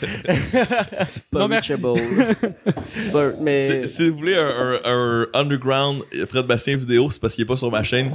[1.10, 1.74] c'est pas Non, merci.
[1.74, 2.00] reachable.
[2.98, 3.88] C'est pas, mais.
[3.88, 7.48] Si, si vous voulez un, un- un underground Fred Bastien vidéo, c'est parce qu'il est
[7.48, 8.12] pas sur ma chaîne.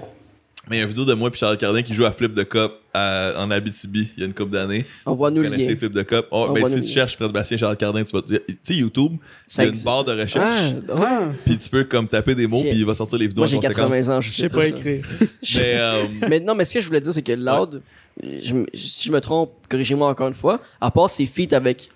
[0.70, 2.32] Mais il y a une vidéo de moi et Charlotte Cardin qui joue à Flip
[2.32, 4.84] de Cop à- en Abitibi il y a une couple d'années.
[5.06, 5.76] Envoie-nous le lien.
[5.76, 6.26] Flip de Cop?
[6.30, 8.22] Oh, ben, si tu cherches Fred Bastien, Charlotte Cardin, tu vas.
[8.22, 9.12] Tu sais, YouTube,
[9.56, 10.74] il y a une barre de recherche.
[10.94, 13.46] Ah, Puis tu peux comme taper des mots, puis il va sortir les vidéos moi
[13.46, 13.76] j'ai conséquence.
[13.90, 14.66] 80 ans, je sais pas ça.
[14.68, 15.04] écrire.
[15.20, 17.82] Mais, euh, Mais non, mais ce que je voulais dire, c'est que Loud,
[18.22, 21.88] je si je me trompe, corrigez-moi encore une fois, à part ses feats avec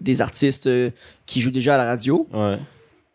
[0.00, 0.90] des artistes euh,
[1.26, 2.58] qui jouent déjà à la radio, Ouais.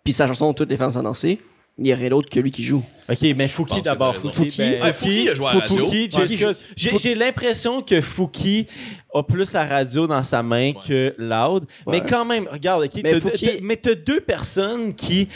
[0.03, 1.39] puis sa chanson Toutes les femmes sont dansées,
[1.81, 2.83] il n'y a rien d'autre que lui qui joue.
[3.09, 4.15] Ok, mais Fouki d'abord.
[4.15, 5.77] Fouki, Fouki a joué à la radio.
[5.85, 6.25] Fouki, Ouais.
[6.27, 6.53] Jessica-
[6.99, 8.67] J'ai l'impression que Fouki
[9.13, 11.65] a plus la radio dans sa main que Loud.
[11.87, 13.01] Mais quand même, regarde, ok,
[13.63, 15.27] Mais t'as- deux personnes qui,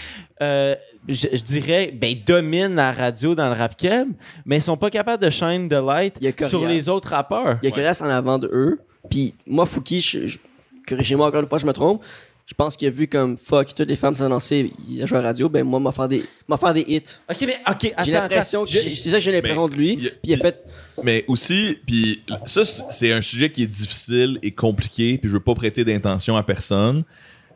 [0.42, 0.76] euh,
[1.10, 4.10] je, je dirais, ben, dominent la radio dans le rap keb,
[4.46, 6.48] mais ils sont pas capables de shine the light Corias.
[6.50, 7.58] sur les autres rappeurs.
[7.64, 10.38] Il y a qui reste en avant de eux, puis moi, Fouki,
[10.88, 12.04] corrigez-moi encore une fois, je me trompe.
[12.48, 15.18] Je pense qu'il a vu comme fuck, toutes les femmes sont lancées, il a joué
[15.18, 17.02] à la radio, ben moi, m'a faire des, m'a faire des hits.
[17.28, 18.72] Ok, mais ok, attends, J'ai l'impression attends.
[18.72, 20.64] que Je- c'est ça que j'ai l'impression de lui, puis il a fait
[21.04, 25.40] Mais aussi, puis ça, c'est un sujet qui est difficile et compliqué, puis je veux
[25.40, 27.04] pas prêter d'intention à personne.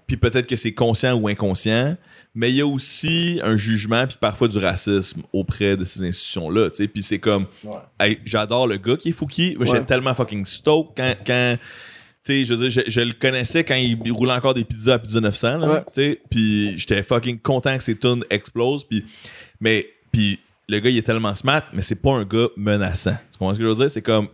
[0.08, 1.96] Puis peut-être que c'est conscient ou inconscient,
[2.34, 6.72] mais il y a aussi un jugement, puis parfois du racisme auprès de ces institutions-là,
[6.72, 6.88] tu sais.
[6.88, 7.46] Puis c'est comme,
[8.00, 9.86] hey, j'adore le gars qui est Fouki, Ouais.
[9.86, 10.96] tellement fucking stoked
[11.28, 11.58] quand...
[12.24, 15.00] sais, je veux dire, je, je le connaissais quand il roulait encore des pizzas à
[15.00, 15.80] Pizza 900, là, Ouais.
[15.94, 19.06] tu sais, puis j'étais fucking content que ses tunes explosent, puis...
[19.62, 23.16] Mais, puis le gars, il est tellement smart, mais c'est pas un gars menaçant.
[23.32, 23.90] Tu comprends ce que je veux dire?
[23.92, 24.28] C'est comme...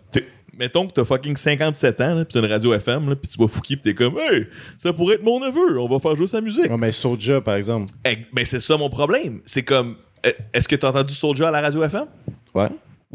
[0.58, 3.38] Mettons que t'as fucking 57 ans, là, pis t'as une radio FM, là, pis tu
[3.38, 4.48] vois Fouki, pis t'es comme, hey,
[4.78, 6.70] ça pourrait être mon neveu, on va faire jouer sa musique.
[6.70, 7.92] Ouais, mais Soulja, par exemple.
[8.06, 9.42] Eh, ben, c'est ça mon problème.
[9.46, 12.06] C'est comme, eh, est-ce que t'as entendu Soulja à la radio FM?
[12.54, 12.70] Ouais.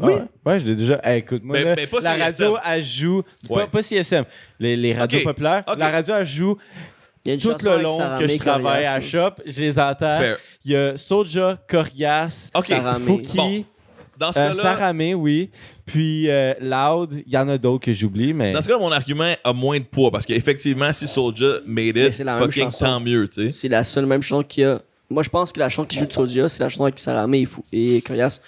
[0.07, 0.13] Oui.
[0.45, 0.99] Ouais, je l'ai déjà.
[1.03, 2.21] Hey, écoute, moi, Mais- là, mais pas la CSM.
[2.21, 3.23] radio, elle joue.
[3.49, 3.61] Ouais.
[3.61, 4.25] Pas, pas CSM.
[4.59, 5.25] Les, les radios Ok.
[5.25, 5.63] populaires.
[5.67, 5.77] Ok.
[5.79, 6.57] La radio, elle joue
[7.23, 9.01] Il y a une tout chanson le avec long Sarah que je travaille Corias, à
[9.01, 9.31] Shop.
[9.45, 10.17] Je les entends.
[10.19, 10.37] Fair.
[10.65, 12.65] Il y a Soulja, Corias, Ok.
[12.65, 13.05] Sarah May.
[13.05, 13.65] Fouki, Bon.
[14.17, 15.49] Dans ce euh, cas-là, Sarah May, oui.
[15.85, 17.23] Puis euh, Loud.
[17.25, 18.51] Il y en a d'autres que j'oublie, mais.
[18.53, 22.07] dans ce cas-là, mon argument a moins de poids parce qu'effectivement, si Soulja made Mais
[22.07, 22.85] it, c'est la même fucking chanson.
[22.85, 23.51] tant mieux, tu sais.
[23.51, 24.79] C'est la seule même chanson qu'il y a.
[25.09, 27.27] Moi, je pense que la chanson qui joue de Soulja, c'est la chanson avec Sarah
[27.27, 28.39] May et, Fou- et Corias.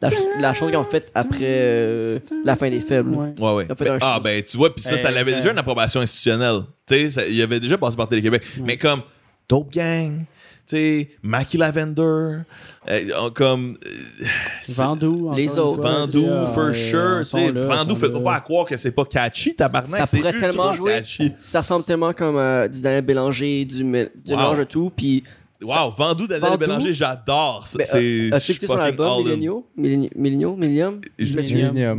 [0.00, 3.10] La, la chanson qu'ils ont faite après euh, la fin des faibles.
[3.14, 3.32] Ouais.
[3.38, 3.66] Ouais, ouais.
[3.90, 5.52] Un ah, ben, tu vois, puis ça, ça Eh, avait déjà ben.
[5.54, 6.60] une approbation institutionnelle.
[6.86, 8.44] Tu sais, il avait déjà passé par Télé-Québec.
[8.62, 9.02] Mais comme
[9.48, 12.02] Dope Gang, tu sais, Mackie Lavender,
[12.88, 13.74] euh, comme.
[14.22, 14.26] euh,
[14.68, 15.32] Vandou.
[15.34, 15.82] Les autres.
[15.82, 17.18] Vandou, for euh, sure.
[17.20, 17.50] tu sais.
[17.50, 18.20] Vandou, là.
[18.20, 20.06] pas à croire que c'est pas catchy, tabarnak.
[20.06, 20.92] Ça pourrait tellement jouer.
[20.98, 21.32] catchy.
[21.42, 24.38] Ça ressemble tellement comme euh, du Daniel Bélanger, du, mé- du Wow.
[24.38, 24.92] mélange de tout.
[24.96, 25.24] Puis,
[25.60, 26.58] Wow, Vandou, Daniel Vandou.
[26.58, 27.66] Bélanger, j'adore.
[27.66, 27.78] ça.
[27.78, 27.98] ben, C'est.
[28.30, 29.24] euh, as-tu écouté son album.
[29.24, 29.62] Millennium?
[29.76, 31.00] Millennium Millennium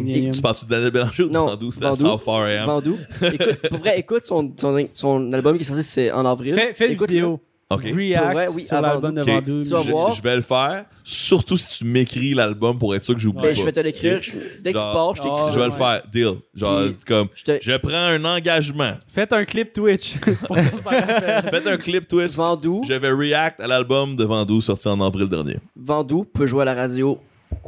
[0.01, 0.31] Millennium.
[0.33, 1.71] Tu parles-tu de Daniel Bélanger ou de Vandou?
[1.71, 2.05] C'est Vandou.
[2.07, 2.65] How far I am.
[2.67, 2.97] Vandou.
[3.21, 6.53] Écoute, pour vrai, écoute son, son, son album qui est sorti c'est en avril.
[6.55, 7.39] Fais, fais une vidéo.
[7.71, 9.27] React vrai, oui, sur à l'album de Ok.
[9.29, 9.61] Vandou.
[9.61, 10.11] Tu vas Je, voir.
[10.13, 13.49] je vais le faire, surtout si tu m'écris l'album pour être sûr que j'oublie Ben,
[13.49, 13.53] pas.
[13.53, 14.19] je vais te l'écrire.
[14.23, 15.37] je- Dès que tu pars, je t'écris.
[15.53, 15.77] Je vais le ouais.
[15.77, 16.33] faire, deal.
[16.55, 18.93] Genre, Puis- comme, Je te- je prends un engagement.
[19.07, 20.15] Faites un clip Twitch.
[21.51, 22.35] Faites un clip twist.
[22.35, 25.57] Vandou, Je vais react à l'album de Vandou sorti en avril dernier.
[25.75, 27.19] Vandou peut jouer à la radio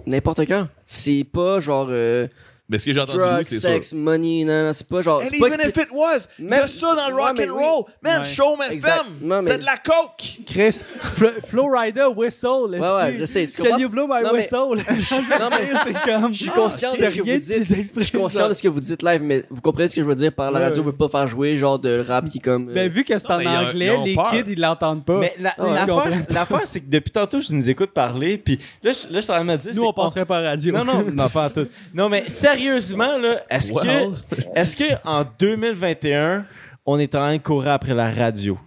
[0.07, 0.67] n'importe quand.
[0.85, 2.27] C'est pas genre euh,
[2.72, 3.69] Mais ce que j'ai entendu, oui, c'est sûr.
[3.69, 5.22] sex, money, non, non, c'est pas genre.
[5.22, 7.34] And c'est pas even if it was, il y a Même- ça dans le rock
[7.38, 7.64] mais and oui.
[7.64, 7.84] roll.
[8.02, 8.26] Man, Ouais.
[8.26, 9.07] show ma femme.
[9.22, 10.39] Non, mais- C'est de la coke.
[10.48, 10.81] Chris,
[11.18, 12.69] Flo- Flowrider Whistle.
[12.72, 13.48] Ouais, ouais, je sais.
[13.48, 13.77] Tu Can comprends?
[13.80, 14.56] you blow my Non, mais- whistle?
[15.39, 16.34] Non, mais- c'est comme.
[16.34, 17.93] Je suis conscient de ce que rien vous dites.
[17.98, 20.07] Je suis conscient de ce que vous dites live, mais vous comprenez ce que je
[20.07, 20.85] veux dire par la Ouais, radio ouais.
[20.85, 22.69] veut pas faire jouer genre de rap qui comme.
[22.69, 25.18] euh, Ben, vu que c'est Non, en mais anglais, les kids, ils l'entendent pas.
[25.19, 25.85] Mais Ah,
[26.30, 29.31] l'affaire, c'est que depuis tantôt, je nous écoute parler, puis là, je, là, je suis
[29.31, 29.72] en train de me dire.
[29.76, 30.72] Nous, on passerait par radio.
[30.73, 31.68] Non, non, non, pas en tout.
[31.93, 32.23] Non, mais
[32.61, 34.11] sérieusement, là, est-ce Well.
[34.29, 36.45] que, est-ce que en 2021,
[36.85, 38.57] on est en train de courir après la radio?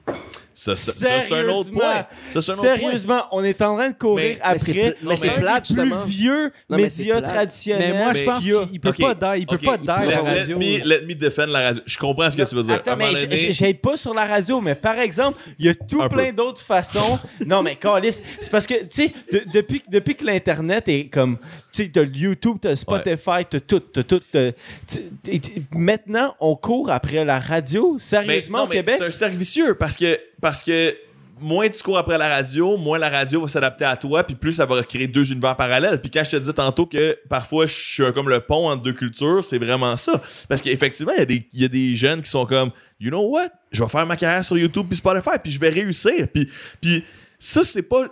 [0.57, 2.07] Ça, ça- ça, c'est un autre point.
[2.29, 2.77] Ça, c'est un autre point.
[2.77, 6.77] Sérieusement, on est en train de courir Mais- après mais c'est plate, plus vieux Non,
[6.77, 7.25] plate.
[7.25, 7.93] traditionnels.
[7.93, 9.41] Mais moi, je pense qu'il peut pas die.
[9.41, 10.57] Il peut pas die Let, la let radio.
[10.59, 11.83] me, let me defend la radio.
[11.85, 12.75] Je comprends ce que tu veux dire.
[12.77, 13.07] Attends, mais
[13.51, 16.62] j'aide pas sur la radio, mais par exemple, il y a tout Un plein d'autres
[16.62, 17.19] façons.
[17.45, 21.37] non, mais Calis, c'est parce que, tu sais, de- depuis, depuis que l'Internet est comme,
[21.83, 24.21] sais, t'as YouTube, t'as Spotify, t'as tout, t'as tout.
[24.31, 24.53] t'as-
[24.89, 27.95] tu- t- t- maintenant, on court après la radio.
[27.95, 28.97] Mais Sérieusement, non, au Québec?
[28.99, 30.95] c'est un cercle vicieux parce que, parce que
[31.41, 34.53] moins tu cours après la radio, moins la radio va s'adapter à toi, puis plus
[34.55, 36.01] ça va créer deux univers parallèles.
[36.01, 38.93] Puis quand je te dis tantôt que parfois je suis comme le pont entre deux
[38.93, 40.23] cultures, c'est vraiment ça.
[40.49, 42.71] Parce qu'effectivement, il y, a des- il y a des jeunes qui sont comme,
[43.01, 45.71] you know what, je vais faire ma carrière sur YouTube puis Spotify, puis je vais
[45.71, 46.29] réussir.
[46.33, 46.49] Puis,
[46.81, 47.05] puis
[47.47, 48.09] ça, c'est pas,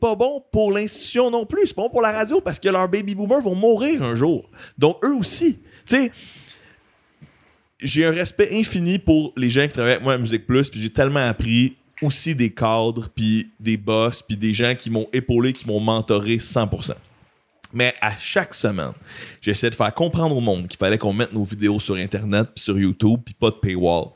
[0.00, 1.66] pas bon pour l'institution non plus.
[1.66, 4.48] C'est pas bon pour la radio parce que leurs baby boomers vont mourir un jour.
[4.78, 5.58] Donc eux aussi.
[5.84, 6.12] Tu sais,
[7.80, 10.80] j'ai un respect infini pour les gens qui travaillent avec moi à Musique Plus, puis
[10.80, 15.52] j'ai tellement appris aussi des cadres, puis des boss, puis des gens qui m'ont épaulé,
[15.52, 16.92] qui m'ont mentoré 100%.
[17.72, 18.92] Mais à chaque semaine,
[19.42, 22.62] j'essaie de faire comprendre au monde qu'il fallait qu'on mette nos vidéos sur Internet, puis
[22.62, 24.10] sur YouTube, puis pas de paywall.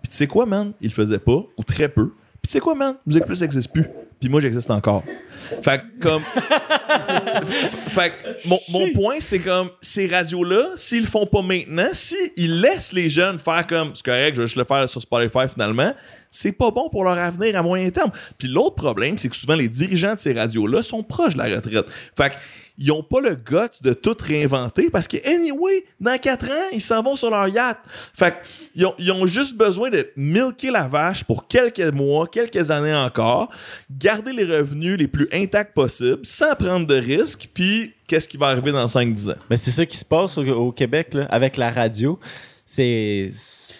[0.00, 0.72] Puis tu sais quoi, man?
[0.80, 2.12] Ils le faisaient pas, ou très peu.
[2.48, 2.94] Tu sais quoi, man?
[3.04, 3.84] Musique Plus n'existe plus.
[4.18, 5.04] Puis moi, j'existe encore.
[5.62, 6.22] Fait que, comme.
[7.88, 8.10] fait
[8.46, 13.10] mon, mon point, c'est comme ces radios-là, s'ils le font pas maintenant, s'ils laissent les
[13.10, 15.92] jeunes faire comme c'est correct, je vais juste le faire sur Spotify finalement,
[16.30, 18.12] c'est pas bon pour leur avenir à moyen terme.
[18.38, 21.54] Puis l'autre problème, c'est que souvent les dirigeants de ces radios-là sont proches de la
[21.54, 21.84] retraite.
[22.16, 22.34] Fait que
[22.78, 26.80] ils ont pas le guts de tout réinventer parce que, anyway, dans 4 ans, ils
[26.80, 27.78] s'en vont sur leur yacht.
[28.14, 28.36] Fait que,
[28.76, 32.94] ils ont, ils ont juste besoin de milker la vache pour quelques mois, quelques années
[32.94, 33.48] encore,
[33.90, 38.46] garder les revenus les plus intacts possibles, sans prendre de risques, puis qu'est-ce qui va
[38.48, 39.34] arriver dans 5-10 ans?
[39.50, 42.18] Ben, c'est ça qui se passe au, au Québec là, avec la radio.
[42.70, 43.30] C'est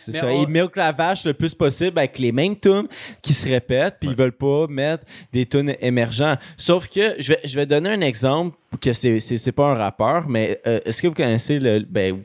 [0.08, 0.26] Mais ça.
[0.26, 2.88] on- Ils milkent la vache le plus possible avec les mêmes tunes
[3.20, 6.36] qui se répètent, puis ils veulent pas mettre des tunes émergents.
[6.56, 9.74] Sauf que je vais, je vais donner un exemple que c'est c'est c'est pas un
[9.74, 12.18] rappeur, mais euh, est-ce que vous connaissez le ben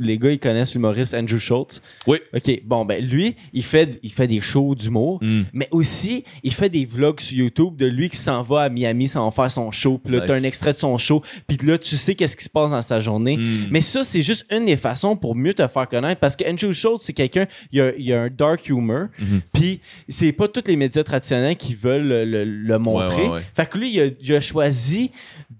[0.00, 1.80] les gars ils connaissent l'humoriste Andrew Schultz?
[2.06, 2.18] Oui.
[2.34, 5.42] Ok, bon ben lui il fait il fait des shows d'humour, Mm.
[5.52, 9.08] mais aussi il fait des vlogs sur YouTube de lui qui s'en va à Miami
[9.08, 10.26] s'en faire son show, puis là Nice.
[10.28, 12.82] t'as un extrait de son show, puis là tu sais qu'est-ce qui se passe dans
[12.82, 13.36] sa journée.
[13.36, 13.66] Mm.
[13.70, 16.72] Mais ça, c'est juste une des façons pour mieux te faire connaître parce que Andrew
[16.72, 19.42] Schultz, c'est quelqu'un, il a, il a un dark humor, Mhm.
[19.52, 23.22] puis c'est pas tous les médias traditionnels qui veulent le, le- le montrer.
[23.22, 23.42] Ouais, ouais, ouais.
[23.54, 25.10] Fait que lui, il a, il a choisi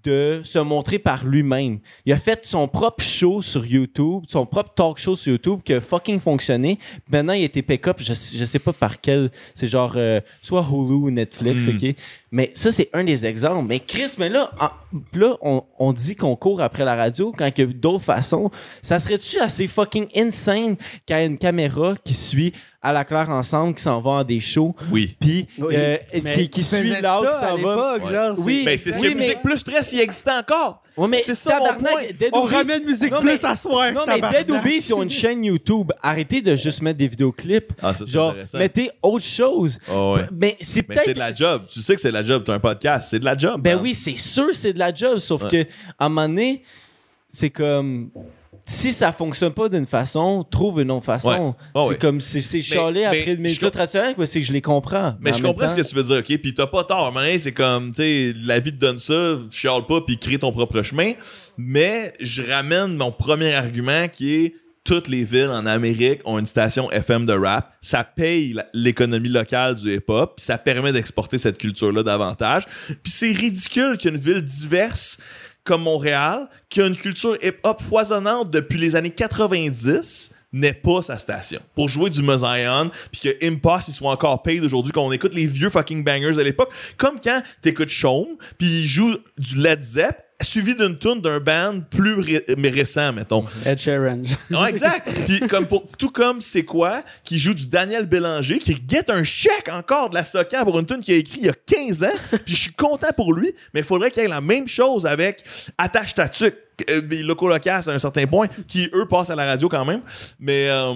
[0.03, 1.79] de se montrer par lui-même.
[2.05, 5.73] Il a fait son propre show sur YouTube, son propre talk show sur YouTube qui
[5.73, 6.79] a fucking fonctionné.
[7.11, 10.65] Maintenant, il a été pick-up, je, je sais pas par quel, c'est genre euh, soit
[10.69, 11.69] Hulu ou Netflix, Mm.
[11.75, 11.95] ok?
[12.33, 13.65] Mais ça, c'est un des exemples.
[13.67, 14.69] Mais Chris, mais là, en-
[15.19, 18.49] là on, on dit qu'on court après la radio quand il y a d'autres façons.
[18.81, 23.29] Ça serait-tu assez fucking insane qu'il y ait une caméra qui suit à la claire
[23.29, 25.15] ensemble, qui s'en va à des shows, Oui.
[25.19, 25.75] puis Oui.
[25.77, 27.97] euh, Mais qui, qui suit là où ça va.
[28.09, 30.81] genre, Oui, Ben, c'est ce oui, que mais- Musique Plus Stress, il existait encore.
[30.97, 32.01] Ouais, mais C'est ça mon point.
[32.19, 33.91] Dead On ramène Musique Non, Plus mais- à soir.
[33.93, 34.19] Non, mais.
[34.21, 35.91] Dead Obies, ils ont une chaîne YouTube.
[36.01, 37.71] Arrêtez de juste mettre des vidéoclips.
[37.81, 38.57] Ah, ça, c'est Genre, intéressant.
[38.57, 39.79] mettez autre chose.
[39.91, 40.25] Oh, ouais.
[40.31, 41.05] Mais c'est Mais peut-être.
[41.05, 41.63] c'est de la job.
[41.69, 42.43] Tu sais que c'est de la job.
[42.45, 43.07] T'as un podcast.
[43.09, 43.61] C'est de la job.
[43.61, 45.17] Ben oui, c'est sûr, c'est de la job.
[45.19, 45.49] Sauf Ouais.
[45.65, 46.63] que à un moment donné,
[47.29, 48.09] c'est comme.
[48.71, 51.49] Si ça fonctionne pas d'une façon, trouve une autre façon.
[51.49, 51.53] Ouais.
[51.73, 51.97] Oh, c'est ouais.
[51.97, 52.39] comme c'est
[52.93, 55.15] mais après le média traditionnel, c'est que je les comprends.
[55.19, 56.41] Mais je comprends ce que tu veux dire, OK?
[56.41, 59.85] Puis t'as pas tort, mais c'est comme, tu sais, la vie te donne ça, chiale
[59.87, 61.11] pas, puis crée ton propre chemin.
[61.57, 66.45] Mais je ramène mon premier argument qui est toutes les villes en Amérique ont une
[66.45, 67.73] station FM de rap.
[67.81, 72.65] Ça paye l'économie locale du hip-hop, ça permet d'exporter cette culture-là davantage.
[73.03, 75.19] Puis c'est ridicule qu'une ville diverse
[75.63, 81.17] comme Montréal, qui a une culture hip-hop foisonnante depuis les années 90, n'ait pas sa
[81.17, 81.61] station.
[81.75, 85.33] Pour jouer du Mozion, puis que Impasse, il soit encore paid aujourd'hui, quand on écoute
[85.33, 89.81] les vieux fucking bangers de l'époque, comme quand t'écoutes Chaume, puis il joue du Led
[89.81, 93.45] Zepp, suivi d'une tune d'un band plus ré- récent, mettons.
[93.65, 94.23] Ed Sheeran.
[94.49, 95.09] Non, exact.
[95.27, 99.23] Puis comme pour tout comme c'est quoi qui joue du Daniel Bélanger qui guette un
[99.23, 102.03] chèque encore de la Soca pour une tune qu'il a écrit il y a 15
[102.03, 102.07] ans.
[102.45, 105.05] Puis je suis content pour lui, mais il faudrait qu'il y ait la même chose
[105.05, 105.43] avec
[105.77, 106.55] Attache ta tuque.
[106.89, 110.01] Euh, les locaux à un certain point qui eux passent à la radio quand même
[110.39, 110.93] mais euh,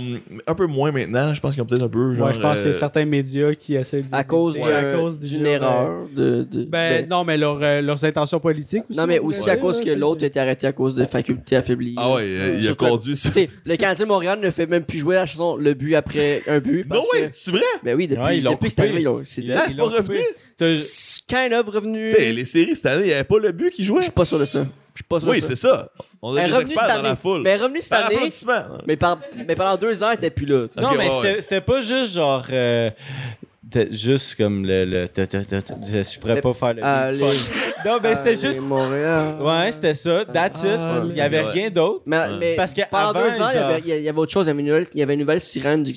[0.48, 2.58] un peu moins maintenant je pense qu'ils ont peut-être un peu genre Ouais, je pense
[2.60, 5.20] qu'il y a euh, certains médias qui essaient de À cause, éviter, de- à cause
[5.20, 6.08] d'une euh, erreur.
[6.16, 8.98] De, de- Ben, ben, non, mais leur, euh, leurs intentions politiques aussi.
[9.00, 11.96] non, mais aussi à cause que l'autre a été arrêté à cause de facultés affaiblies.
[11.98, 15.16] ah ouais euh, il a conduit sais, le Canadien Montréal ne fait même plus jouer
[15.16, 16.88] la chanson Le but après un but.
[16.90, 17.62] non Parce ouais que, c'est vrai?
[17.84, 19.54] Ben oui, depuis, Ouais, ils l'ont depuis que c'est arrivé, ils l'ont- c'est Ils de-
[19.54, 20.20] ah ils c'est pas revenu?
[20.58, 22.06] C'est kind of revenu.
[22.18, 24.26] Les séries cette année il n'y avait pas le but qui jouait Je suis pas
[24.26, 24.66] sûr de ça.
[24.96, 25.90] Je suis pas sûr oui c'est ça
[26.22, 27.18] on est des revenue experts cette dans la année.
[27.22, 28.30] foule Mais elle est revenue cette par année.
[28.88, 30.66] Mais, par- mais pendant deux ans, elle était plus là.
[30.78, 32.46] Non, mais ouais, c'était pas juste genre.
[32.52, 32.90] euh,
[33.70, 34.86] t'es- juste comme le.
[34.86, 36.84] le je pourrais pas faire le.
[36.84, 37.20] Allez.
[37.20, 37.56] fuck.
[37.86, 38.62] Non, mais c'était juste.
[38.62, 39.36] Montréal.
[39.40, 40.26] Ouais, c'était ça.
[40.26, 40.66] That's it.
[40.70, 41.10] Allez.
[41.12, 42.02] Il y avait rien d'autre.
[42.08, 44.04] Mais, mais Parce que pendant deux ans, il y, genre- avait, il y a- il
[44.04, 44.48] y avait autre chose.
[44.48, 45.94] Il y avait une nouvelle, il y avait une nouvelle sirène du.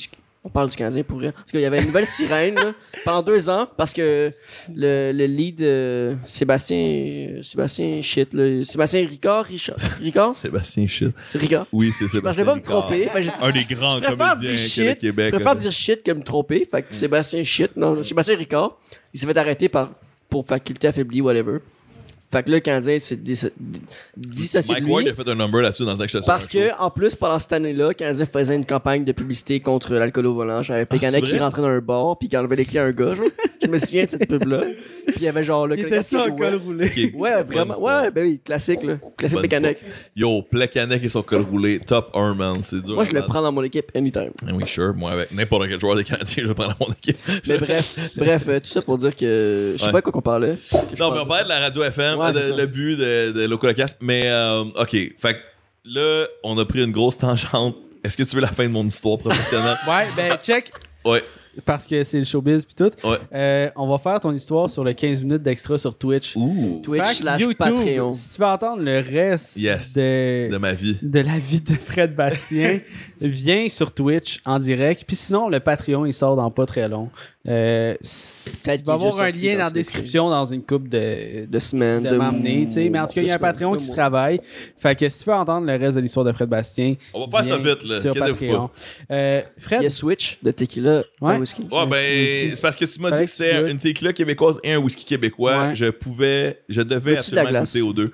[0.49, 1.33] On parle du Canadien pour vrai.
[1.33, 2.73] Parce qu'il y avait une nouvelle sirène là,
[3.05, 4.33] pendant deux ans parce que
[4.75, 10.35] le, le lead euh, Sébastien Sébastien shit là, Sébastien Ricard Richard, Ricard?
[10.35, 11.66] Sébastien shit c'est Ricard.
[11.70, 13.07] oui c'est Ben, je Sébastien vais pas me tromper.
[13.09, 14.99] Fait un des grands comédiens shit.
[14.99, 16.66] Québec Je préfère dire shit que me tromper.
[16.70, 17.77] Fait que Sébastien shit.
[17.77, 18.79] Non, Sébastien Ricard,
[19.12, 19.93] il s'est fait arrêter par,
[20.31, 21.59] pour faculté affaiblie, whatever.
[22.31, 23.41] Fait que là, le Canadien s'est dis-
[24.17, 24.93] dissocié de Mike.
[24.93, 26.59] Ward a fait un number là-dessus dans le temps que j'étais sur Parce show.
[26.59, 30.27] que, en plus, pendant cette année-là, le Canadien faisait une campagne de publicité contre l'alcool
[30.27, 30.63] au volant.
[30.63, 32.85] J'avais Ah, Pécanet c'est qui rentrait dans un bar puis qui enlevait les clés à
[32.85, 33.15] un gars.
[33.15, 33.27] genre.
[33.63, 34.63] Je me souviens de cette pub-là.
[35.07, 36.87] Puis il y avait genre le Il était ça col roulé.
[36.87, 37.21] Ok.
[37.21, 37.79] Ouais, vraiment.
[37.83, 38.95] Ouais, ben oui, classique, là.
[39.17, 39.79] Classique Pécanet.
[40.15, 42.57] Yo, Plekanec et son col roulé, top 1, man.
[42.63, 42.95] C'est dur.
[42.95, 44.31] Moi, je le prends dans mon équipe anytime.
[44.47, 44.95] Ah Oui, sure.
[44.95, 47.19] Moi, avec n'importe quel joueur des Canadiens, je le prends dans mon équipe.
[47.49, 49.73] Mais bref, bref, euh, tout ça pour dire que.
[49.77, 49.93] Je sais Ouais.
[49.93, 50.55] pas de quoi qu'on parlait.
[50.99, 53.99] Non, mais on parlait de la radio FM, Ouais, de- le but de, de Locolocast.
[54.01, 54.90] Mais, euh, OK.
[54.90, 55.39] Fait que
[55.85, 57.77] là, on a pris une grosse tangente.
[58.05, 59.77] Est-ce que tu veux la fin de mon histoire professionnelle?
[59.89, 60.70] Ouais, ben, check.
[61.05, 61.23] ouais.
[61.65, 62.90] Parce que c'est le showbiz pis tout.
[63.03, 63.19] Ouais.
[63.35, 66.36] Euh, on va faire ton histoire sur le 15 minutes d'extra sur Twitch.
[66.36, 66.81] Ouh.
[66.85, 68.15] Twitch Fait slash YouTube, Patreon.
[68.15, 69.93] Si tu veux entendre le reste Yes.
[69.95, 70.97] de, De ma vie.
[71.03, 72.78] de la vie de Fred Bastien,
[73.20, 75.03] viens sur Twitch en direct.
[75.05, 77.11] Puis sinon, le Patreon, il sort dans pas très long.
[77.49, 81.59] Euh, il va y avoir un lien dans la description dans une coupe de, De
[81.59, 82.03] semaines.
[82.03, 82.89] de m'emmener, tu sais.
[82.91, 84.41] Mais en tout cas, il y a un de Patreon de qui se travaille.
[84.77, 87.43] Fait que si tu veux entendre le reste de l'histoire de Fred Bastien, On va
[87.43, 88.01] faire ça vite, là.
[88.01, 88.70] sur Patreon.
[89.11, 91.35] Euh, Il Fred, y a Switch de tequila Ouais.
[91.35, 91.62] à whisky.
[91.70, 94.79] Ouais, ben, c'est parce que tu m'as dit que c'était une tequila québécoise et un
[94.79, 95.69] whisky québécois.
[95.69, 95.75] Ouais.
[95.77, 98.12] Je pouvais, je devais de absolument goûter aux deux.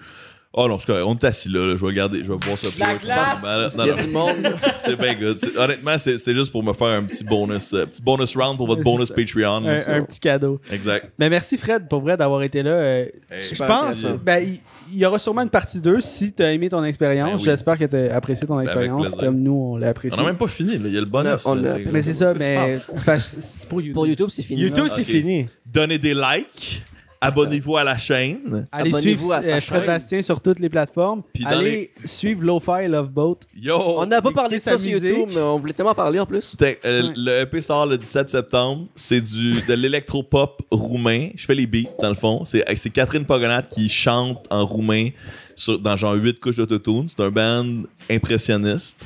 [0.56, 1.04] Oh non, je suis correct.
[1.04, 1.74] On est assis là, là.
[1.76, 2.68] Je vais regarder, je vais boire ça.
[2.78, 3.42] La glace!
[3.76, 4.02] Non, y a non.
[4.02, 4.54] du monde.
[4.84, 5.38] C'est bien good.
[5.40, 8.56] C'est- Honnêtement, c'est c'est juste pour me faire un petit bonus, euh, petit bonus round
[8.56, 9.64] pour votre bonus Patreon.
[9.66, 10.60] un, petit cadeau.
[10.70, 11.10] Exact.
[11.18, 12.70] Mais merci Fred pour vrai d'avoir été là.
[12.70, 14.60] Euh, Hey, je super pense, ben, il
[14.92, 17.30] il y aura sûrement une partie 2 si tu as aimé ton expérience.
[17.30, 17.42] Ben oui.
[17.44, 19.18] J'espère que tu as apprécié ton avec expérience plaisir.
[19.18, 20.16] comme nous on l'a apprécié.
[20.20, 20.84] On n'a même pas fini, là.
[20.86, 21.44] Il y a le bonus.
[21.46, 21.74] On a- là.
[21.84, 22.78] on a- Mais c'est ça, mais
[23.18, 23.94] c'est pour YouTube.
[23.94, 24.60] Pour YouTube, c'est fini.
[24.62, 25.06] YouTube, c'est Ok.
[25.08, 25.46] fini.
[25.66, 26.84] Donnez des likes.
[27.26, 28.66] Abonnez-vous à la chaîne.
[28.72, 29.86] Allez suivre à sa euh, Fred chaîne.
[29.86, 31.22] Bastien sur toutes les plateformes.
[31.32, 33.38] Puis dans Allez suivre Lo-Fi Love Boat.
[33.60, 33.76] Yo!
[33.98, 35.02] On n'a pas parlé de sa ça sur musique.
[35.08, 36.56] YouTube, mais on voulait tellement parler en plus.
[36.60, 37.12] Euh, Ouais.
[37.16, 38.86] Le EP sort le 17 septembre.
[38.94, 41.28] C'est du de l'électropop roumain.
[41.34, 42.44] Je fais les beats, dans le fond.
[42.44, 45.08] C'est c'est Catherine Pogonat qui chante en roumain
[45.56, 47.06] sur, dans genre 8 couches d'autotune.
[47.08, 47.66] C'est un band
[48.10, 49.04] impressionniste.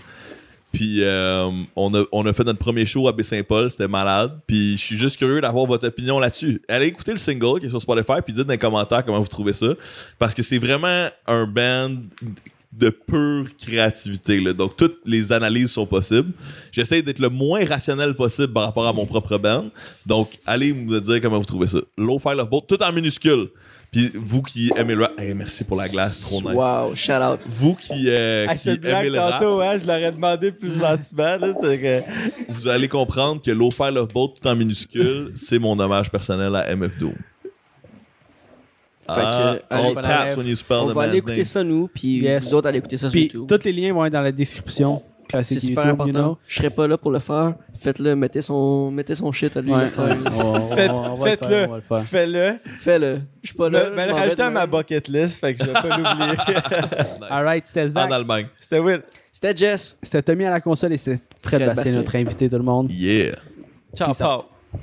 [0.72, 4.38] Puis euh, on, a, fait notre premier show à Baie-Saint-Paul, c'était malade.
[4.46, 6.60] Puis je suis juste curieux d'avoir votre opinion là-dessus.
[6.68, 9.28] Allez écouter le single qui est sur Spotify, puis dites dans les commentaires comment vous
[9.28, 9.68] trouvez ça.
[10.18, 11.96] Parce que c'est vraiment un band
[12.72, 14.40] de pure créativité.
[14.52, 16.32] Donc toutes les analyses sont possibles.
[16.70, 19.70] J'essaie d'être le moins rationnel possible par rapport à mon propre band.
[20.06, 21.78] Donc allez me dire comment vous trouvez ça.
[21.96, 23.48] Low File of Bolt, tout en minuscule.
[23.90, 26.52] Puis vous qui aimez le rap, hey, merci pour la glace, trop nice.
[26.52, 27.40] Wow, shout out.
[27.46, 30.78] Vous qui, euh, qui cette blague aimez le rap, tantôt, hein, je l'aurais demandé plus
[30.78, 31.36] gentiment.
[31.38, 32.02] Là, c'est que...
[32.52, 36.74] vous allez comprendre que File of Bolt tout en minuscule, c'est mon hommage personnel à
[36.76, 37.14] MF Doom.
[39.08, 41.44] Fait que, Ah, allez, all caps when you spell On the va aller écouter name.
[41.44, 42.44] ça, nous, puis Yes.
[42.44, 43.46] vous autres allez écouter ça sur Puis YouTube.
[43.48, 45.02] tous les liens vont être dans la description.
[45.30, 46.18] C'est Classique super YouTube, important.
[46.18, 46.38] you know?
[46.46, 47.54] Je serai pas là pour le faire.
[47.78, 50.08] Faites-le, mettez son, mettez son shit à lui Ouais, le faire.
[50.70, 50.90] Faites-
[51.22, 51.80] faites-le.
[51.86, 52.02] faire.
[52.02, 52.56] Fais-le.
[52.78, 53.20] Fais-le.
[53.42, 53.90] Je suis pas là.
[53.94, 56.36] Mais, le rajouter à ma bucket list, fait que je vais pas l'oublier.
[57.20, 57.28] Nice.
[57.30, 58.10] Alright, c'était En Zach.
[58.12, 58.46] Allemagne.
[58.58, 59.02] C'était Will.
[59.32, 59.98] C'était Jess.
[60.02, 61.96] C'était Tommy à la console et c'était Fred Fred Bastien, Bastien.
[62.00, 62.90] notre invité, tout le monde.
[62.90, 63.36] Yeah.
[63.94, 64.46] Ciao, Peace out.
[64.72, 64.80] Paul.